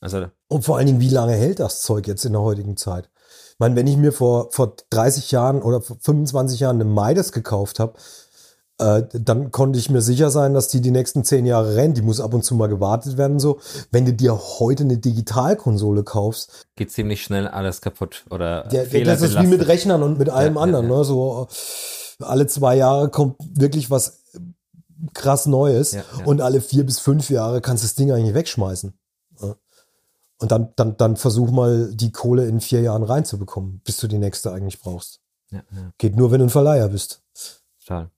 Also 0.00 0.26
und 0.48 0.64
vor 0.64 0.76
allen 0.76 0.86
Dingen, 0.86 1.00
wie 1.00 1.08
lange 1.08 1.32
hält 1.32 1.60
das 1.60 1.82
Zeug 1.82 2.06
jetzt 2.06 2.24
in 2.24 2.32
der 2.32 2.42
heutigen 2.42 2.76
Zeit? 2.76 3.08
Ich 3.52 3.58
meine, 3.58 3.76
wenn 3.76 3.86
ich 3.86 3.96
mir 3.96 4.12
vor, 4.12 4.50
vor 4.50 4.74
30 4.90 5.30
Jahren 5.30 5.62
oder 5.62 5.80
vor 5.80 5.96
25 6.00 6.60
Jahren 6.60 6.80
eine 6.80 6.84
Midas 6.84 7.32
gekauft 7.32 7.78
habe, 7.78 7.94
äh, 8.78 9.04
dann 9.12 9.52
konnte 9.52 9.78
ich 9.78 9.88
mir 9.88 10.00
sicher 10.00 10.30
sein, 10.30 10.52
dass 10.52 10.68
die 10.68 10.80
die 10.80 10.90
nächsten 10.90 11.22
zehn 11.22 11.46
Jahre 11.46 11.76
rennt. 11.76 11.96
Die 11.96 12.02
muss 12.02 12.20
ab 12.20 12.34
und 12.34 12.44
zu 12.44 12.56
mal 12.56 12.66
gewartet 12.68 13.16
werden. 13.16 13.38
So, 13.38 13.60
wenn 13.92 14.04
du 14.04 14.12
dir 14.12 14.36
heute 14.58 14.82
eine 14.82 14.98
Digitalkonsole 14.98 16.02
kaufst, 16.02 16.66
geht 16.74 16.90
ziemlich 16.90 17.22
schnell 17.22 17.46
alles 17.46 17.80
kaputt 17.80 18.24
oder 18.30 18.68
ja, 18.72 18.84
das 19.04 19.22
ist 19.22 19.40
wie 19.40 19.46
mit 19.46 19.68
Rechnern 19.68 20.02
und 20.02 20.18
mit 20.18 20.28
allem 20.28 20.56
ja, 20.56 20.60
anderen. 20.60 20.88
Ja, 20.88 20.96
ne? 20.96 21.04
So 21.04 21.46
alle 22.20 22.46
zwei 22.46 22.76
Jahre 22.76 23.10
kommt 23.10 23.36
wirklich 23.40 23.90
was 23.90 24.22
krass 25.12 25.46
Neues 25.46 25.96
und 26.24 26.40
alle 26.40 26.60
vier 26.60 26.84
bis 26.84 26.98
fünf 26.98 27.30
Jahre 27.30 27.60
kannst 27.60 27.82
du 27.82 27.86
das 27.86 27.94
Ding 27.94 28.10
eigentlich 28.10 28.34
wegschmeißen. 28.34 28.92
Und 30.38 30.50
dann, 30.50 30.72
dann, 30.76 30.96
dann 30.96 31.16
versuch 31.16 31.50
mal 31.50 31.94
die 31.94 32.10
Kohle 32.10 32.46
in 32.46 32.60
vier 32.60 32.80
Jahren 32.80 33.04
reinzubekommen, 33.04 33.80
bis 33.84 33.98
du 33.98 34.08
die 34.08 34.18
nächste 34.18 34.52
eigentlich 34.52 34.80
brauchst. 34.80 35.20
Geht 35.98 36.16
nur, 36.16 36.32
wenn 36.32 36.40
du 36.40 36.46
ein 36.46 36.50
Verleiher 36.50 36.88
bist. 36.88 37.22
Total. 37.80 38.10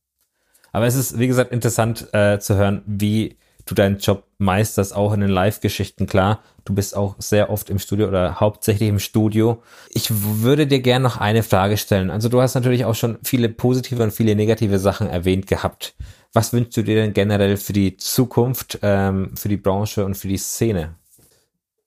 Aber 0.77 0.87
es 0.87 0.95
ist, 0.95 1.18
wie 1.18 1.27
gesagt, 1.27 1.53
interessant 1.53 2.12
äh, 2.12 2.39
zu 2.39 2.55
hören, 2.55 2.83
wie 2.85 3.39
du 3.64 3.74
deinen 3.74 3.97
Job 3.97 4.24
meisterst, 4.37 4.95
auch 4.95 5.14
in 5.14 5.20
den 5.20 5.31
Live-Geschichten. 5.31 6.07
Klar, 6.07 6.43
du 6.66 6.74
bist 6.74 6.95
auch 6.95 7.14
sehr 7.18 7.49
oft 7.49 7.70
im 7.70 7.79
Studio 7.79 8.09
oder 8.09 8.41
hauptsächlich 8.41 8.91
im 8.91 8.99
Studio. 8.99 9.62
Ich 9.89 10.11
würde 10.11 10.66
dir 10.66 10.81
gerne 10.83 11.03
noch 11.03 11.16
eine 11.16 11.43
Frage 11.43 11.79
stellen. 11.79 12.11
Also 12.11 12.29
du 12.29 12.43
hast 12.43 12.57
natürlich 12.57 12.85
auch 12.85 12.95
schon 12.95 13.16
viele 13.22 13.49
positive 13.49 14.03
und 14.03 14.11
viele 14.11 14.37
negative 14.37 14.79
Sachen 14.79 15.09
erwähnt 15.09 15.47
gehabt. 15.47 15.95
Was 16.35 16.53
wünschst 16.53 16.77
du 16.77 16.83
dir 16.83 16.97
denn 16.97 17.14
generell 17.14 17.57
für 17.57 17.72
die 17.72 17.97
Zukunft, 17.97 18.79
ähm, 18.83 19.35
für 19.35 19.49
die 19.49 19.57
Branche 19.57 20.05
und 20.05 20.14
für 20.14 20.29
die 20.29 20.37
Szene? 20.37 20.95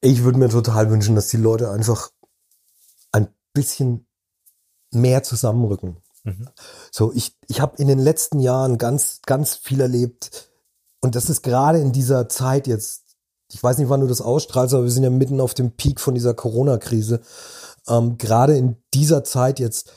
Ich 0.02 0.24
würde 0.24 0.40
mir 0.40 0.50
total 0.50 0.90
wünschen, 0.90 1.14
dass 1.14 1.28
die 1.28 1.38
Leute 1.38 1.70
einfach 1.70 2.10
ein 3.12 3.28
bisschen 3.54 4.08
mehr 4.92 5.22
zusammenrücken. 5.22 5.98
Mhm. 6.30 6.50
So, 6.92 7.12
ich, 7.14 7.36
ich 7.48 7.62
habe 7.62 7.78
in 7.78 7.88
den 7.88 8.00
letzten 8.00 8.40
Jahren 8.40 8.78
ganz, 8.78 9.22
ganz 9.26 9.56
viel 9.56 9.82
erlebt. 9.82 10.50
Und 11.02 11.16
das 11.16 11.30
ist 11.30 11.44
gerade 11.44 11.80
in 11.80 11.92
dieser 11.92 12.30
Zeit 12.30 12.68
jetzt, 12.68 13.16
ich 13.52 13.62
weiß 13.62 13.78
nicht, 13.78 13.90
wann 13.90 14.02
du 14.02 14.08
das 14.08 14.22
ausstrahlst, 14.22 14.74
aber 14.74 14.84
wir 14.84 14.92
sind 14.92 15.04
ja 15.04 15.10
mitten 15.10 15.42
auf 15.42 15.54
dem 15.54 15.72
Peak 15.72 16.00
von 16.00 16.14
dieser 16.14 16.34
Corona-Krise. 16.34 17.22
Ähm, 17.88 18.18
gerade 18.18 18.58
in 18.58 18.78
dieser 18.94 19.24
Zeit 19.24 19.60
jetzt 19.60 19.92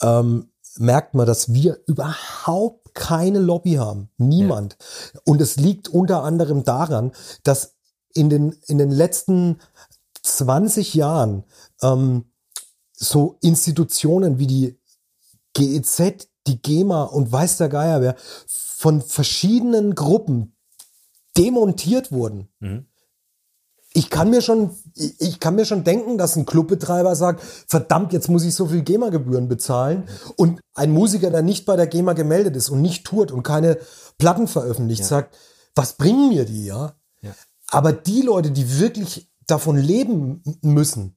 ähm, 0.00 0.50
merkt 0.78 1.14
man, 1.14 1.26
dass 1.26 1.52
wir 1.52 1.80
überhaupt 1.86 2.94
keine 2.94 3.38
Lobby 3.38 3.74
haben. 3.74 4.10
Niemand. 4.16 4.76
Ja. 5.14 5.20
Und 5.24 5.40
es 5.40 5.56
liegt 5.56 5.88
unter 5.88 6.22
anderem 6.22 6.64
daran, 6.64 7.12
dass 7.42 7.76
in 8.14 8.30
den, 8.30 8.56
in 8.66 8.78
den 8.78 8.90
letzten 8.90 9.58
20 10.22 10.94
Jahren 10.94 11.44
ähm, 11.82 12.30
so 12.92 13.38
Institutionen 13.40 14.38
wie 14.38 14.46
die 14.46 14.77
GEZ, 15.58 16.28
die 16.46 16.62
GEMA 16.62 17.04
und 17.04 17.30
weiß 17.30 17.58
der 17.58 17.68
Geier 17.68 18.00
wer 18.00 18.14
von 18.46 19.02
verschiedenen 19.02 19.94
Gruppen 19.96 20.56
demontiert 21.36 22.12
wurden. 22.12 22.48
Mhm. 22.60 22.86
Ich 23.92 24.10
kann 24.10 24.30
mir 24.30 24.42
schon, 24.42 24.70
ich 24.94 25.40
kann 25.40 25.56
mir 25.56 25.64
schon 25.64 25.82
denken, 25.82 26.18
dass 26.18 26.36
ein 26.36 26.46
Clubbetreiber 26.46 27.16
sagt, 27.16 27.42
verdammt, 27.66 28.12
jetzt 28.12 28.28
muss 28.28 28.44
ich 28.44 28.54
so 28.54 28.66
viel 28.66 28.82
GEMA-Gebühren 28.82 29.48
bezahlen. 29.48 30.08
Und 30.36 30.60
ein 30.74 30.92
Musiker, 30.92 31.30
der 31.30 31.42
nicht 31.42 31.66
bei 31.66 31.74
der 31.74 31.88
GEMA 31.88 32.12
gemeldet 32.12 32.54
ist 32.54 32.68
und 32.68 32.82
nicht 32.82 33.04
tourt 33.04 33.32
und 33.32 33.42
keine 33.42 33.78
Platten 34.18 34.46
veröffentlicht, 34.46 35.00
ja. 35.00 35.06
sagt, 35.06 35.36
was 35.74 35.94
bringen 35.94 36.28
mir 36.28 36.44
die, 36.44 36.66
ja? 36.66 36.94
ja? 37.22 37.32
Aber 37.68 37.92
die 37.92 38.22
Leute, 38.22 38.52
die 38.52 38.78
wirklich 38.78 39.28
davon 39.46 39.76
leben 39.76 40.42
müssen 40.60 41.16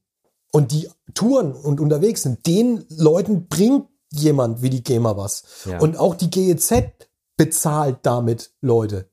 und 0.52 0.72
die 0.72 0.90
touren 1.14 1.54
und 1.54 1.80
unterwegs 1.80 2.24
sind, 2.24 2.48
den 2.48 2.86
Leuten 2.90 3.48
bringt 3.48 3.91
jemand 4.12 4.62
wie 4.62 4.70
die 4.70 4.84
GEMA 4.84 5.18
was. 5.18 5.44
Ja. 5.66 5.80
Und 5.80 5.98
auch 5.98 6.16
die 6.16 6.30
GEZ 6.30 6.84
bezahlt 7.38 8.00
damit 8.04 8.52
Leute. 8.62 9.10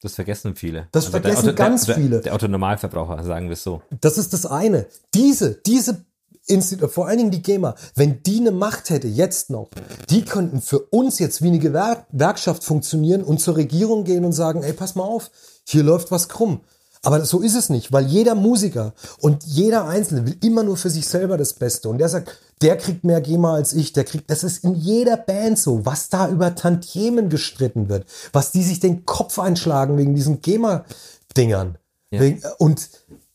Das 0.00 0.14
vergessen 0.14 0.54
viele. 0.54 0.88
Das 0.92 1.06
also 1.06 1.12
vergessen 1.12 1.48
Auto, 1.48 1.56
ganz 1.56 1.86
der, 1.86 1.94
viele. 1.94 2.20
Der 2.20 2.34
Autonormalverbraucher, 2.34 3.24
sagen 3.24 3.46
wir 3.46 3.54
es 3.54 3.62
so. 3.62 3.80
Das 4.00 4.18
ist 4.18 4.34
das 4.34 4.44
eine. 4.44 4.86
Diese, 5.14 5.54
diese 5.54 6.04
Institut, 6.46 6.90
vor 6.90 7.08
allen 7.08 7.16
Dingen 7.16 7.30
die 7.30 7.40
GEMA, 7.40 7.74
wenn 7.94 8.22
die 8.22 8.40
eine 8.40 8.50
Macht 8.50 8.90
hätte, 8.90 9.08
jetzt 9.08 9.48
noch, 9.48 9.70
die 10.10 10.22
könnten 10.22 10.60
für 10.60 10.80
uns 10.80 11.18
jetzt 11.18 11.40
wie 11.40 11.48
eine 11.48 11.58
Gewerk 11.58 12.06
Gewerkschaft 12.10 12.64
funktionieren 12.64 13.22
und 13.22 13.40
zur 13.40 13.56
Regierung 13.56 14.04
gehen 14.04 14.26
und 14.26 14.32
sagen, 14.32 14.62
ey, 14.62 14.74
pass 14.74 14.94
mal 14.94 15.04
auf, 15.04 15.30
hier 15.66 15.82
läuft 15.82 16.10
was 16.10 16.28
krumm. 16.28 16.60
Aber 17.04 17.24
so 17.24 17.40
ist 17.40 17.54
es 17.54 17.68
nicht, 17.68 17.92
weil 17.92 18.06
jeder 18.06 18.34
Musiker 18.34 18.94
und 19.20 19.44
jeder 19.44 19.86
Einzelne 19.86 20.26
will 20.26 20.36
immer 20.42 20.62
nur 20.62 20.78
für 20.78 20.88
sich 20.88 21.06
selber 21.06 21.36
das 21.36 21.52
Beste. 21.52 21.90
Und 21.90 21.98
der 21.98 22.08
sagt, 22.08 22.40
der 22.62 22.78
kriegt 22.78 23.04
mehr 23.04 23.20
GEMA 23.20 23.54
als 23.54 23.74
ich, 23.74 23.92
der 23.92 24.04
kriegt, 24.04 24.30
das 24.30 24.42
ist 24.42 24.64
in 24.64 24.74
jeder 24.74 25.18
Band 25.18 25.58
so, 25.58 25.84
was 25.84 26.08
da 26.08 26.28
über 26.30 26.54
Tantiemen 26.54 27.28
gestritten 27.28 27.90
wird, 27.90 28.06
was 28.32 28.52
die 28.52 28.62
sich 28.62 28.80
den 28.80 29.04
Kopf 29.04 29.38
einschlagen 29.38 29.98
wegen 29.98 30.14
diesen 30.14 30.40
GEMA-Dingern. 30.40 31.76
Ja. 32.10 32.22
Und 32.58 32.88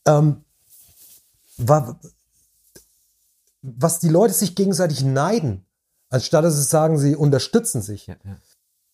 ähm, 0.05 0.43
was 3.61 3.99
die 3.99 4.09
Leute 4.09 4.34
sich 4.34 4.55
gegenseitig 4.55 5.03
neiden, 5.03 5.63
anstatt 6.09 6.43
dass 6.43 6.55
sie 6.55 6.63
sagen, 6.63 6.97
sie 6.97 7.15
unterstützen 7.15 7.82
sich. 7.84 8.07
Ja, 8.07 8.15
ja. 8.26 8.38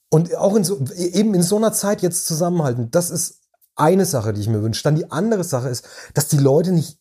Und 0.09 0.35
auch 0.35 0.55
in 0.55 0.63
so, 0.63 0.83
eben 0.95 1.33
in 1.33 1.43
so 1.43 1.57
einer 1.57 1.73
Zeit 1.73 2.01
jetzt 2.01 2.25
zusammenhalten, 2.25 2.91
das 2.91 3.09
ist 3.09 3.39
eine 3.75 4.05
Sache, 4.05 4.33
die 4.33 4.41
ich 4.41 4.47
mir 4.47 4.61
wünsche. 4.61 4.83
Dann 4.83 4.95
die 4.95 5.11
andere 5.11 5.43
Sache 5.43 5.69
ist, 5.69 5.85
dass 6.13 6.27
die 6.27 6.37
Leute 6.37 6.71
nicht 6.71 6.97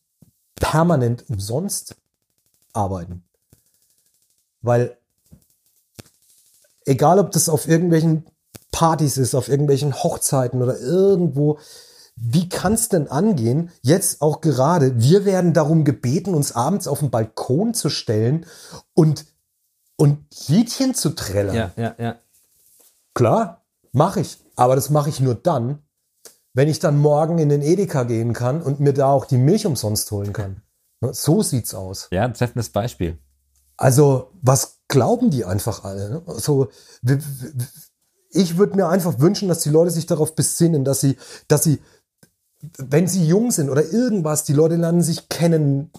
permanent 0.55 1.29
umsonst 1.29 1.95
arbeiten. 2.73 3.23
Weil 4.61 4.97
egal 6.85 7.19
ob 7.19 7.31
das 7.31 7.49
auf 7.49 7.67
irgendwelchen 7.67 8.25
Partys 8.71 9.17
ist, 9.17 9.35
auf 9.35 9.47
irgendwelchen 9.47 9.93
Hochzeiten 9.93 10.61
oder 10.61 10.79
irgendwo, 10.79 11.59
wie 12.15 12.47
kann 12.49 12.73
es 12.73 12.89
denn 12.89 13.09
angehen, 13.09 13.71
jetzt 13.81 14.21
auch 14.21 14.41
gerade, 14.41 14.99
wir 14.99 15.25
werden 15.25 15.53
darum 15.53 15.83
gebeten, 15.83 16.33
uns 16.33 16.53
abends 16.53 16.87
auf 16.87 16.99
den 16.99 17.09
Balkon 17.09 17.73
zu 17.73 17.89
stellen 17.89 18.45
und, 18.93 19.25
und 19.97 20.25
Liedchen 20.47 20.95
zu 20.95 21.09
trällern. 21.11 21.55
Ja, 21.55 21.71
ja, 21.75 21.95
ja. 21.97 22.15
Klar, 23.13 23.65
mache 23.91 24.21
ich. 24.21 24.39
Aber 24.55 24.75
das 24.75 24.89
mache 24.89 25.09
ich 25.09 25.19
nur 25.19 25.35
dann, 25.35 25.79
wenn 26.55 26.69
ich 26.69 26.79
dann 26.79 26.97
morgen 26.97 27.37
in 27.37 27.49
den 27.49 27.61
Edeka 27.61 28.03
gehen 28.03 28.33
kann 28.33 28.61
und 28.61 28.79
mir 28.79 28.93
da 28.93 29.11
auch 29.11 29.25
die 29.25 29.37
Milch 29.37 29.67
umsonst 29.67 30.09
holen 30.09 30.33
kann. 30.33 30.61
Ne, 31.01 31.13
so 31.13 31.43
sieht's 31.43 31.75
aus. 31.75 32.07
Ja, 32.11 32.23
ein 32.23 32.33
treffendes 32.33 32.69
Beispiel. 32.69 33.19
Also, 33.77 34.31
was 34.41 34.79
glauben 34.87 35.29
die 35.29 35.43
einfach 35.43 35.83
alle? 35.83 36.09
Ne? 36.09 36.23
So, 36.37 36.69
ich 38.29 38.57
würde 38.57 38.77
mir 38.77 38.87
einfach 38.87 39.19
wünschen, 39.19 39.49
dass 39.49 39.59
die 39.59 39.69
Leute 39.69 39.91
sich 39.91 40.05
darauf 40.05 40.33
besinnen, 40.33 40.85
dass 40.85 41.01
sie, 41.01 41.17
dass 41.49 41.63
sie, 41.63 41.79
wenn 42.77 43.07
sie 43.07 43.27
jung 43.27 43.51
sind 43.51 43.69
oder 43.69 43.91
irgendwas, 43.91 44.45
die 44.45 44.53
Leute 44.53 44.77
lernen 44.77 45.03
sich 45.03 45.27
kennen 45.27 45.91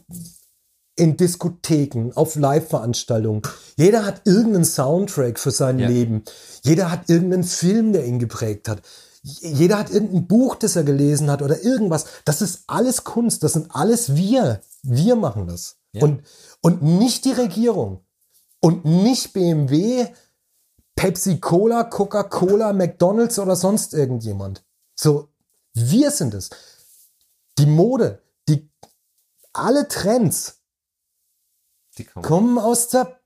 in 0.99 1.19
Diskotheken, 1.19 2.13
auf 2.15 2.35
Live-Veranstaltungen. 2.37 3.43
Jeder 3.77 4.07
hat 4.07 4.23
irgendeinen 4.25 4.65
Soundtrack 4.65 5.39
für 5.39 5.51
sein 5.51 5.79
ja. 5.79 5.87
Leben. 5.87 6.23
Jeder 6.63 6.91
hat 6.91 7.11
irgendeinen 7.11 7.45
Film, 7.45 7.93
der 7.93 8.07
ihn 8.07 8.19
geprägt 8.19 8.69
hat 8.69 8.81
jeder 9.27 9.79
hat 9.79 9.91
irgendein 9.91 10.29
Buch, 10.29 10.55
das 10.55 10.77
er 10.77 10.85
gelesen 10.85 11.31
hat 11.31 11.43
oder 11.43 11.61
irgendwas. 11.63 12.07
Das 12.25 12.43
ist 12.43 12.63
alles 12.69 13.03
Kunst. 13.03 13.43
Das 13.43 13.55
sind 13.55 13.75
alles 13.75 14.15
wir. 14.15 14.61
Wir 14.83 15.17
machen 15.17 15.49
das. 15.49 15.79
Ja. 15.93 16.05
Und, 16.05 16.23
und 16.61 16.83
nicht 16.83 17.25
die 17.25 17.33
Regierung. 17.33 18.05
Und 18.61 18.85
nicht 18.85 19.33
BMW, 19.33 20.07
Pepsi 20.95 21.41
Cola, 21.41 21.85
Coca-Cola, 21.85 22.73
McDonalds 22.73 23.39
oder 23.41 23.57
sonst 23.57 23.95
irgendjemand. 23.95 24.65
So, 24.95 25.29
wir 25.75 26.11
sind 26.13 26.33
es. 26.33 26.51
Die 27.59 27.67
Mode, 27.67 28.23
die, 28.49 28.71
alle 29.53 29.89
Trends 29.89 30.61
Die 31.99 32.05
kommen. 32.05 32.25
kommen 32.25 32.59
aus 32.59 32.89
der 32.89 33.21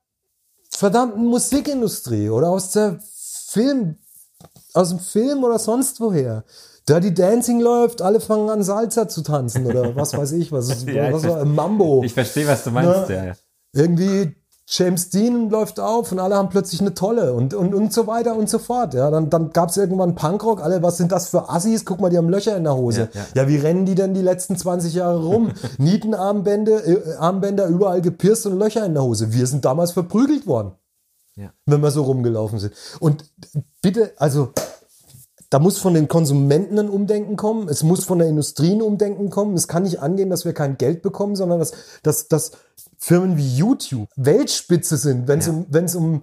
verdammten 0.71 1.27
Musikindustrie 1.27 2.31
oder 2.31 2.49
aus 2.49 2.71
der 2.73 3.01
Film, 3.03 3.99
aus 4.75 4.91
dem 4.91 4.99
Film 4.99 5.45
oder 5.45 5.59
sonst 5.59 6.01
woher. 6.01 6.45
Dirty 6.89 7.15
Dancing 7.15 7.61
läuft, 7.61 8.03
alle 8.03 8.21
fangen 8.21 8.51
an 8.51 8.63
Salsa 8.63 9.09
zu 9.09 9.23
tanzen 9.23 9.67
oder 9.67 9.95
was 9.97 10.17
weiß 10.17 10.33
ich, 10.33 10.51
was, 10.51 10.69
ist, 10.69 10.89
ja, 10.89 11.13
was 11.13 11.27
war 11.27 11.45
Mambo. 11.45 12.03
Ich 12.05 12.15
verstehe, 12.15 12.47
was 12.47 12.65
du 12.65 12.71
meinst, 12.71 13.05
Na, 13.09 13.27
ja. 13.27 13.33
Irgendwie 13.73 14.35
James 14.73 15.11
Dean 15.11 15.51
läuft 15.51 15.81
auf 15.81 16.13
und 16.13 16.21
alle 16.21 16.37
haben 16.37 16.49
plötzlich 16.49 16.81
eine 16.81 16.95
tolle 16.95 17.33
und, 17.33 17.55
und, 17.55 17.75
und 17.75 17.93
so 17.93 18.07
weiter 18.07 18.37
und 18.37 18.49
so 18.49 18.61
fort. 18.61 18.95
Ja, 18.95 19.11
dann, 19.11 19.29
dann 19.29 19.53
gab 19.53 19.71
es 19.71 19.77
irgendwann 19.77 20.15
Punkrock, 20.15 20.63
alle, 20.63 20.81
was 20.81 20.97
sind 20.97 21.11
das 21.11 21.29
für 21.29 21.51
Assis? 21.51 21.85
Guck 21.85 22.01
mal, 22.01 22.09
die 22.09 22.17
haben 22.17 22.29
Löcher 22.29 22.57
in 22.57 22.63
der 22.63 22.77
Hose. 22.77 23.09
Ja, 23.13 23.21
ja. 23.21 23.43
ja 23.43 23.49
wie 23.49 23.57
rennen 23.57 23.85
die 23.85 23.97
denn 23.97 24.15
die 24.15 24.23
letzten 24.23 24.57
20 24.57 24.95
Jahre 24.95 25.25
rum? 25.25 25.51
Nietenarmbänder, 25.79 26.87
äh, 26.87 27.15
Armbänder 27.19 27.67
überall 27.67 28.01
gepierst 28.01 28.47
und 28.47 28.61
Löcher 28.61 28.87
in 28.87 28.95
der 28.95 29.03
Hose. 29.03 29.33
Wir 29.33 29.49
sind 29.49 29.65
damals 29.65 29.91
verprügelt 29.91 30.47
worden. 30.47 30.73
Ja. 31.37 31.53
Wenn 31.67 31.81
wir 31.81 31.91
so 31.91 32.03
rumgelaufen 32.03 32.59
sind. 32.59 32.75
Und 32.99 33.25
bitte, 33.83 34.13
also 34.17 34.53
da 35.51 35.59
muss 35.59 35.79
von 35.79 35.95
den 35.95 36.07
Konsumenten 36.07 36.79
ein 36.79 36.89
Umdenken 36.89 37.37
kommen, 37.37 37.69
es 37.69 37.83
muss 37.83 38.05
von 38.05 38.21
der 38.21 38.29
Industrie 38.29 38.73
ein 38.73 38.83
Umdenken 38.83 39.31
kommen. 39.31 39.55
Es 39.55 39.67
kann 39.67 39.83
nicht 39.83 40.01
angehen, 40.01 40.31
dass 40.31 40.45
wir 40.45 40.53
kein 40.53 40.79
Geld 40.79 41.03
bekommen, 41.03 41.35
sondern 41.35 41.59
dass, 41.59 41.73
dass, 42.03 42.29
dass 42.29 42.53
Firmen 42.99 43.37
wie 43.37 43.57
YouTube 43.57 44.09
Weltspitze 44.15 44.97
sind, 44.97 45.27
wenn 45.27 45.41
es 45.41 45.47
ja. 45.47 45.53
um, 45.53 45.67
wenn's 45.69 45.95
um, 45.97 46.23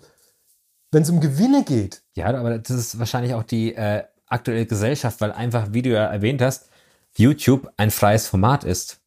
wenn's 0.91 1.09
um 1.09 1.19
Gewinne 1.19 1.63
geht. 1.63 2.03
Ja, 2.15 2.27
aber 2.27 2.57
das 2.57 2.77
ist 2.77 2.99
wahrscheinlich 2.99 3.33
auch 3.33 3.43
die 3.43 3.75
äh, 3.75 4.03
aktuelle 4.27 4.65
Gesellschaft, 4.65 5.19
weil 5.19 5.33
einfach, 5.33 5.67
wie 5.71 5.81
du 5.81 5.89
ja 5.89 6.05
erwähnt 6.05 6.41
hast, 6.41 6.69
YouTube 7.17 7.69
ein 7.75 7.91
freies 7.91 8.27
Format 8.27 8.63
ist. 8.63 8.99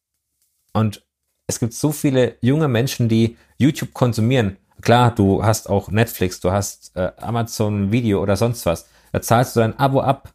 Und 0.73 1.03
es 1.47 1.59
gibt 1.59 1.73
so 1.73 1.91
viele 1.91 2.35
junge 2.41 2.67
Menschen, 2.67 3.09
die 3.09 3.37
YouTube 3.57 3.93
konsumieren. 3.93 4.57
Klar, 4.81 5.13
du 5.13 5.43
hast 5.43 5.69
auch 5.69 5.89
Netflix, 5.89 6.39
du 6.39 6.51
hast 6.51 6.95
äh, 6.95 7.11
Amazon 7.17 7.91
Video 7.91 8.21
oder 8.21 8.35
sonst 8.35 8.65
was. 8.65 8.87
Da 9.11 9.21
zahlst 9.21 9.55
du 9.55 9.59
dein 9.59 9.77
Abo 9.77 10.01
ab. 10.01 10.33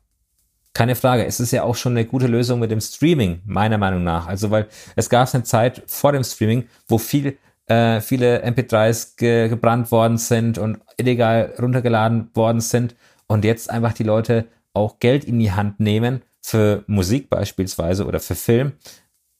Keine 0.72 0.94
Frage. 0.94 1.24
Es 1.24 1.40
ist 1.40 1.52
ja 1.52 1.62
auch 1.62 1.74
schon 1.74 1.92
eine 1.92 2.04
gute 2.04 2.26
Lösung 2.26 2.60
mit 2.60 2.70
dem 2.70 2.80
Streaming, 2.80 3.40
meiner 3.46 3.78
Meinung 3.78 4.04
nach. 4.04 4.26
Also, 4.26 4.50
weil 4.50 4.68
es 4.94 5.08
gab 5.08 5.32
eine 5.34 5.42
Zeit 5.42 5.82
vor 5.86 6.12
dem 6.12 6.22
Streaming, 6.22 6.68
wo 6.86 6.98
viel, 6.98 7.38
äh, 7.66 8.00
viele 8.00 8.44
MP3s 8.44 9.16
ge 9.16 9.48
gebrannt 9.48 9.90
worden 9.90 10.18
sind 10.18 10.58
und 10.58 10.80
illegal 10.98 11.54
runtergeladen 11.58 12.30
worden 12.34 12.60
sind 12.60 12.94
und 13.26 13.44
jetzt 13.44 13.70
einfach 13.70 13.94
die 13.94 14.02
Leute 14.02 14.48
auch 14.74 14.98
Geld 15.00 15.24
in 15.24 15.38
die 15.38 15.52
Hand 15.52 15.80
nehmen 15.80 16.22
für 16.42 16.84
Musik 16.86 17.30
beispielsweise 17.30 18.06
oder 18.06 18.20
für 18.20 18.34
Film, 18.34 18.72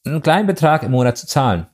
einen 0.05 0.21
kleinen 0.21 0.47
Betrag 0.47 0.83
im 0.83 0.91
Monat 0.91 1.17
zu 1.17 1.27
zahlen. 1.27 1.67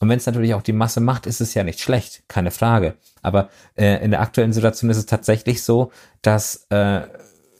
Und 0.00 0.08
wenn 0.08 0.16
es 0.16 0.26
natürlich 0.26 0.54
auch 0.54 0.62
die 0.62 0.72
Masse 0.72 1.00
macht, 1.00 1.26
ist 1.26 1.40
es 1.40 1.54
ja 1.54 1.62
nicht 1.62 1.80
schlecht, 1.80 2.22
keine 2.26 2.50
Frage. 2.50 2.94
Aber 3.22 3.50
äh, 3.76 4.02
in 4.02 4.10
der 4.10 4.22
aktuellen 4.22 4.54
Situation 4.54 4.90
ist 4.90 4.96
es 4.96 5.06
tatsächlich 5.06 5.62
so, 5.62 5.92
dass 6.22 6.66
äh, 6.70 7.02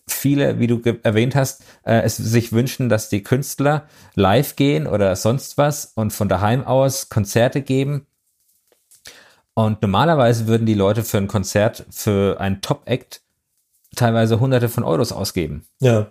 viele, 0.08 0.58
wie 0.58 0.66
du 0.66 0.80
erwähnt 1.02 1.34
hast, 1.34 1.62
äh, 1.84 2.00
es 2.00 2.16
sich 2.16 2.52
wünschen, 2.52 2.88
dass 2.88 3.10
die 3.10 3.22
Künstler 3.22 3.86
live 4.14 4.56
gehen 4.56 4.86
oder 4.86 5.14
sonst 5.16 5.58
was 5.58 5.92
und 5.94 6.12
von 6.14 6.30
daheim 6.30 6.64
aus 6.64 7.10
Konzerte 7.10 7.60
geben. 7.60 8.06
Und 9.52 9.82
normalerweise 9.82 10.46
würden 10.46 10.64
die 10.64 10.74
Leute 10.74 11.04
für 11.04 11.18
ein 11.18 11.28
Konzert, 11.28 11.84
für 11.90 12.40
einen 12.40 12.62
Top-Act 12.62 13.20
teilweise 13.94 14.40
hunderte 14.40 14.70
von 14.70 14.84
Euros 14.84 15.12
ausgeben. 15.12 15.66
Ja. 15.80 16.10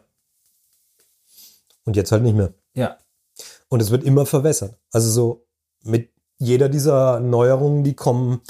Und 1.86 1.96
jetzt 1.96 2.12
halt 2.12 2.22
nicht 2.22 2.36
mehr. 2.36 2.54
Ja. 2.76 2.98
Und 3.68 3.82
es 3.82 3.90
wird 3.90 4.04
immer 4.04 4.28
verwässert. 4.28 4.78
Also 4.92 5.10
so 5.10 5.48
mit 5.84 6.12
jeder 6.40 6.70
dieser 6.70 7.20
Neuerungen, 7.20 7.84
die 7.84 7.94
kommen, 7.94 8.42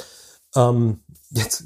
ähm, 0.55 0.99
jetzt, 1.31 1.63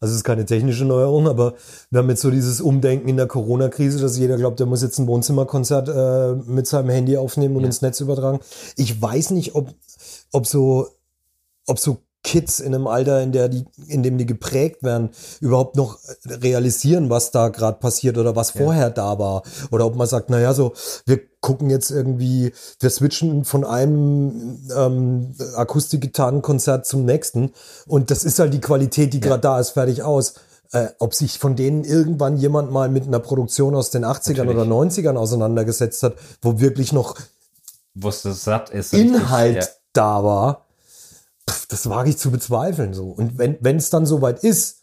also 0.00 0.12
es 0.12 0.18
ist 0.18 0.24
keine 0.24 0.46
technische 0.46 0.84
Neuerung, 0.84 1.28
aber 1.28 1.54
wir 1.90 1.98
haben 1.98 2.08
jetzt 2.08 2.22
so 2.22 2.30
dieses 2.30 2.60
Umdenken 2.60 3.08
in 3.08 3.16
der 3.16 3.26
Corona-Krise, 3.26 4.00
dass 4.00 4.16
jeder 4.16 4.36
glaubt, 4.36 4.60
der 4.60 4.66
muss 4.66 4.82
jetzt 4.82 4.98
ein 4.98 5.06
Wohnzimmerkonzert 5.06 5.88
äh, 5.88 6.50
mit 6.50 6.66
seinem 6.66 6.90
Handy 6.90 7.16
aufnehmen 7.16 7.56
und 7.56 7.62
ja. 7.62 7.66
ins 7.66 7.82
Netz 7.82 8.00
übertragen. 8.00 8.40
Ich 8.76 9.00
weiß 9.00 9.30
nicht, 9.30 9.54
ob, 9.54 9.74
ob 10.32 10.46
so, 10.46 10.88
ob 11.66 11.78
so 11.78 11.98
Kids 12.24 12.60
in 12.60 12.74
einem 12.74 12.86
Alter, 12.86 13.22
in, 13.22 13.32
der 13.32 13.48
die, 13.48 13.64
in 13.86 14.02
dem 14.02 14.18
die 14.18 14.26
geprägt 14.26 14.82
werden, 14.82 15.10
überhaupt 15.40 15.76
noch 15.76 15.98
realisieren, 16.26 17.10
was 17.10 17.30
da 17.30 17.48
gerade 17.48 17.78
passiert 17.78 18.18
oder 18.18 18.36
was 18.36 18.54
ja. 18.54 18.62
vorher 18.62 18.90
da 18.90 19.18
war. 19.18 19.42
Oder 19.70 19.86
ob 19.86 19.96
man 19.96 20.06
sagt, 20.06 20.28
naja, 20.28 20.52
so, 20.52 20.74
wir 21.06 21.20
gucken 21.40 21.70
jetzt 21.70 21.90
irgendwie, 21.90 22.52
wir 22.80 22.90
switchen 22.90 23.44
von 23.44 23.64
einem 23.64 24.60
ähm, 24.76 25.34
Akustikgitarrenkonzert 25.54 26.86
zum 26.86 27.04
nächsten 27.04 27.52
und 27.86 28.10
das 28.10 28.24
ist 28.24 28.38
halt 28.38 28.52
die 28.52 28.60
Qualität, 28.60 29.12
die 29.14 29.20
gerade 29.20 29.40
da 29.40 29.60
ist, 29.60 29.70
fertig 29.70 30.02
aus. 30.02 30.34
Äh, 30.70 30.88
ob 30.98 31.14
sich 31.14 31.38
von 31.38 31.56
denen 31.56 31.82
irgendwann 31.82 32.36
jemand 32.36 32.70
mal 32.70 32.90
mit 32.90 33.06
einer 33.06 33.20
Produktion 33.20 33.74
aus 33.74 33.90
den 33.90 34.04
80ern 34.04 34.44
Natürlich. 34.44 34.50
oder 34.50 34.62
90ern 34.64 35.16
auseinandergesetzt 35.16 36.02
hat, 36.02 36.16
wo 36.42 36.60
wirklich 36.60 36.92
noch 36.92 37.16
ist. 38.68 38.92
Inhalt 38.92 39.56
ja. 39.56 39.66
da 39.94 40.22
war 40.22 40.68
das 41.68 41.88
wage 41.88 42.10
ich 42.10 42.18
zu 42.18 42.30
bezweifeln. 42.30 42.94
So. 42.94 43.10
Und 43.10 43.38
wenn 43.38 43.76
es 43.76 43.90
dann 43.90 44.06
soweit 44.06 44.42
ist, 44.42 44.82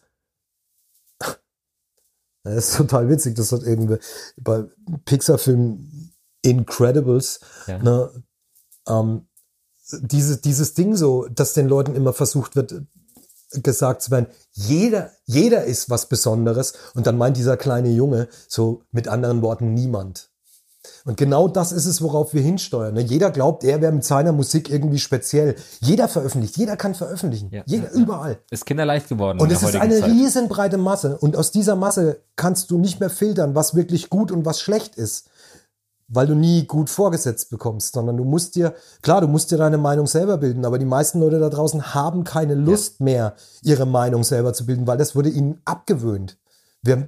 das 2.43 2.55
ist 2.69 2.77
total 2.77 3.09
witzig, 3.09 3.35
das 3.35 3.51
hat 3.51 3.63
irgendwie 3.63 3.97
bei 4.37 4.65
Pixar-Film 5.05 5.89
Incredibles, 6.45 7.39
ja. 7.67 7.79
ne, 7.79 8.09
ähm, 8.87 9.27
diese, 9.91 10.37
dieses 10.37 10.73
Ding 10.73 10.95
so, 10.95 11.27
dass 11.27 11.53
den 11.53 11.67
Leuten 11.67 11.95
immer 11.95 12.13
versucht 12.13 12.55
wird, 12.55 12.73
gesagt 13.63 14.01
zu 14.01 14.11
werden, 14.11 14.27
jeder, 14.51 15.11
jeder 15.25 15.63
ist 15.65 15.89
was 15.89 16.07
Besonderes. 16.07 16.73
Und 16.93 17.07
dann 17.07 17.17
meint 17.17 17.37
dieser 17.37 17.57
kleine 17.57 17.89
Junge 17.89 18.27
so 18.47 18.83
mit 18.91 19.07
anderen 19.07 19.41
Worten 19.41 19.73
niemand. 19.73 20.29
Und 21.03 21.17
genau 21.17 21.47
das 21.47 21.71
ist 21.71 21.85
es, 21.85 22.01
worauf 22.01 22.33
wir 22.33 22.41
hinsteuern. 22.41 22.93
Ne? 22.93 23.01
Jeder 23.01 23.31
glaubt, 23.31 23.63
er 23.63 23.81
wäre 23.81 23.91
mit 23.91 24.03
seiner 24.03 24.31
Musik 24.31 24.69
irgendwie 24.69 24.99
speziell. 24.99 25.55
Jeder 25.79 26.07
veröffentlicht, 26.07 26.57
jeder 26.57 26.77
kann 26.77 26.93
veröffentlichen. 26.93 27.49
Ja, 27.51 27.63
jeder, 27.65 27.93
ja, 27.93 27.99
überall. 27.99 28.39
Ist 28.51 28.65
kinderleicht 28.65 29.09
geworden. 29.09 29.39
Und 29.39 29.51
es 29.51 29.63
ist 29.63 29.75
eine 29.75 29.99
Zeit. 29.99 30.09
riesenbreite 30.11 30.77
Masse. 30.77 31.17
Und 31.17 31.37
aus 31.37 31.51
dieser 31.51 31.75
Masse 31.75 32.21
kannst 32.35 32.71
du 32.71 32.77
nicht 32.77 32.99
mehr 32.99 33.09
filtern, 33.09 33.55
was 33.55 33.75
wirklich 33.75 34.09
gut 34.09 34.31
und 34.31 34.45
was 34.45 34.59
schlecht 34.59 34.95
ist. 34.95 35.29
Weil 36.07 36.27
du 36.27 36.35
nie 36.35 36.67
gut 36.67 36.89
vorgesetzt 36.89 37.49
bekommst, 37.49 37.93
sondern 37.93 38.17
du 38.17 38.23
musst 38.23 38.55
dir, 38.55 38.75
klar, 39.01 39.21
du 39.21 39.27
musst 39.27 39.49
dir 39.49 39.57
deine 39.57 39.79
Meinung 39.79 40.05
selber 40.05 40.37
bilden, 40.37 40.63
aber 40.63 40.77
die 40.77 40.85
meisten 40.85 41.19
Leute 41.19 41.39
da 41.39 41.49
draußen 41.49 41.95
haben 41.95 42.23
keine 42.23 42.53
Lust 42.53 42.99
ja. 42.99 43.03
mehr, 43.05 43.35
ihre 43.63 43.87
Meinung 43.87 44.23
selber 44.23 44.53
zu 44.53 44.67
bilden, 44.67 44.85
weil 44.85 44.97
das 44.97 45.15
wurde 45.15 45.29
ihnen 45.29 45.61
abgewöhnt. 45.65 46.37
Wir, 46.83 47.07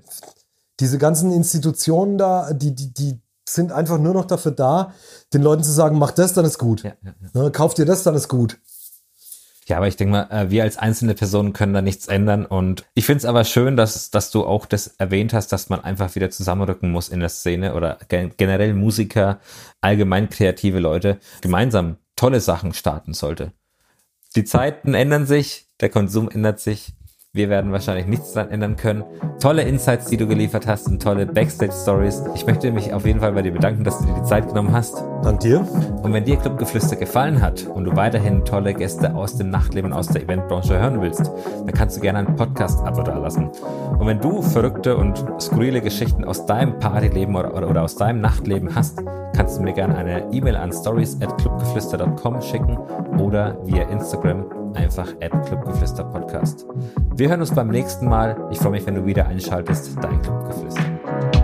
diese 0.79 0.97
ganzen 0.97 1.31
Institutionen 1.31 2.17
da, 2.17 2.53
die, 2.53 2.73
die, 2.73 2.93
die, 2.93 3.21
sind 3.49 3.71
einfach 3.71 3.97
nur 3.97 4.13
noch 4.13 4.25
dafür 4.25 4.51
da, 4.51 4.93
den 5.33 5.41
Leuten 5.41 5.63
zu 5.63 5.71
sagen, 5.71 5.97
mach 5.97 6.11
das, 6.11 6.33
dann 6.33 6.43
ist 6.43 6.57
gut. 6.57 6.83
Ja, 6.83 6.91
ja. 7.01 7.13
Ne, 7.33 7.51
kauf 7.51 7.73
dir 7.73 7.85
das, 7.85 8.03
dann 8.03 8.13
ist 8.13 8.27
gut. 8.27 8.59
Ja, 9.67 9.77
aber 9.77 9.87
ich 9.89 9.97
denke 9.97 10.13
mal, 10.13 10.31
äh, 10.31 10.49
wir 10.49 10.63
als 10.63 10.77
einzelne 10.77 11.13
Personen 11.13 11.51
können 11.51 11.73
da 11.73 11.81
nichts 11.81 12.07
ändern. 12.07 12.45
Und 12.45 12.85
ich 12.93 13.05
finde 13.05 13.17
es 13.17 13.25
aber 13.25 13.43
schön, 13.43 13.75
dass, 13.75 14.09
dass 14.11 14.31
du 14.31 14.45
auch 14.45 14.65
das 14.65 14.87
erwähnt 14.97 15.33
hast, 15.33 15.49
dass 15.49 15.67
man 15.67 15.83
einfach 15.83 16.15
wieder 16.15 16.29
zusammenrücken 16.29 16.89
muss 16.89 17.09
in 17.09 17.19
der 17.19 17.27
Szene 17.27 17.75
oder 17.75 17.99
generell 18.07 18.73
Musiker, 18.73 19.39
allgemein 19.81 20.29
kreative 20.29 20.79
Leute 20.79 21.19
gemeinsam 21.41 21.97
tolle 22.15 22.39
Sachen 22.39 22.73
starten 22.73 23.13
sollte. 23.13 23.51
Die 24.37 24.45
Zeiten 24.45 24.93
ändern 24.93 25.25
sich, 25.25 25.67
der 25.81 25.89
Konsum 25.89 26.29
ändert 26.29 26.61
sich. 26.61 26.93
Wir 27.37 27.49
werden 27.49 27.71
wahrscheinlich 27.71 28.07
nichts 28.07 28.33
daran 28.33 28.49
ändern 28.49 28.75
können. 28.77 29.03
Tolle 29.39 29.61
Insights, 29.61 30.07
die 30.07 30.17
du 30.17 30.25
geliefert 30.25 30.65
hast 30.65 30.87
und 30.87 30.99
tolle 30.99 31.27
Backstage-Stories. 31.27 32.23
Ich 32.33 32.47
möchte 32.47 32.71
mich 32.71 32.91
auf 32.91 33.05
jeden 33.05 33.19
Fall 33.19 33.31
bei 33.33 33.43
dir 33.43 33.51
bedanken, 33.51 33.83
dass 33.83 33.99
du 33.99 34.05
dir 34.05 34.15
die 34.15 34.23
Zeit 34.23 34.47
genommen 34.47 34.73
hast. 34.73 34.95
Dank 35.21 35.41
dir. 35.41 35.59
Und 36.01 36.13
wenn 36.13 36.25
dir 36.25 36.37
Clubgeflüster 36.37 36.95
gefallen 36.95 37.39
hat 37.39 37.67
und 37.67 37.83
du 37.83 37.95
weiterhin 37.95 38.43
tolle 38.43 38.73
Gäste 38.73 39.13
aus 39.13 39.37
dem 39.37 39.51
Nachtleben, 39.51 39.93
aus 39.93 40.07
der 40.07 40.23
Eventbranche 40.23 40.79
hören 40.79 40.99
willst, 40.99 41.29
dann 41.63 41.73
kannst 41.75 41.97
du 41.97 42.01
gerne 42.01 42.17
einen 42.17 42.35
Podcast-Abo 42.35 43.03
da 43.03 43.19
lassen. 43.19 43.51
Und 43.99 44.07
wenn 44.07 44.19
du 44.19 44.41
verrückte 44.41 44.97
und 44.97 45.23
skurrile 45.39 45.81
Geschichten 45.81 46.25
aus 46.25 46.47
deinem 46.47 46.79
Partyleben 46.79 47.35
oder, 47.35 47.53
oder, 47.53 47.69
oder 47.69 47.83
aus 47.83 47.97
deinem 47.97 48.19
Nachtleben 48.19 48.73
hast, 48.73 49.03
kannst 49.35 49.59
du 49.59 49.61
mir 49.61 49.73
gerne 49.73 49.95
eine 49.95 50.27
E-Mail 50.31 50.55
an 50.55 50.71
stories 50.71 51.21
at 51.21 51.37
clubgeflüster.com 51.37 52.41
schicken 52.41 52.79
oder 53.19 53.55
via 53.63 53.83
Instagram 53.89 54.43
einfach 54.77 55.13
at 55.21 55.31
Clubgeflüster 55.47 56.03
Podcast. 56.03 56.65
Wir 57.15 57.29
hören 57.29 57.41
uns 57.41 57.53
beim 57.53 57.67
nächsten 57.67 58.07
Mal. 58.07 58.37
Ich 58.51 58.59
freue 58.59 58.71
mich, 58.71 58.85
wenn 58.85 58.95
du 58.95 59.05
wieder 59.05 59.27
einschaltest. 59.27 59.97
Dein 60.01 60.21
Clubgeflüster. 60.21 61.36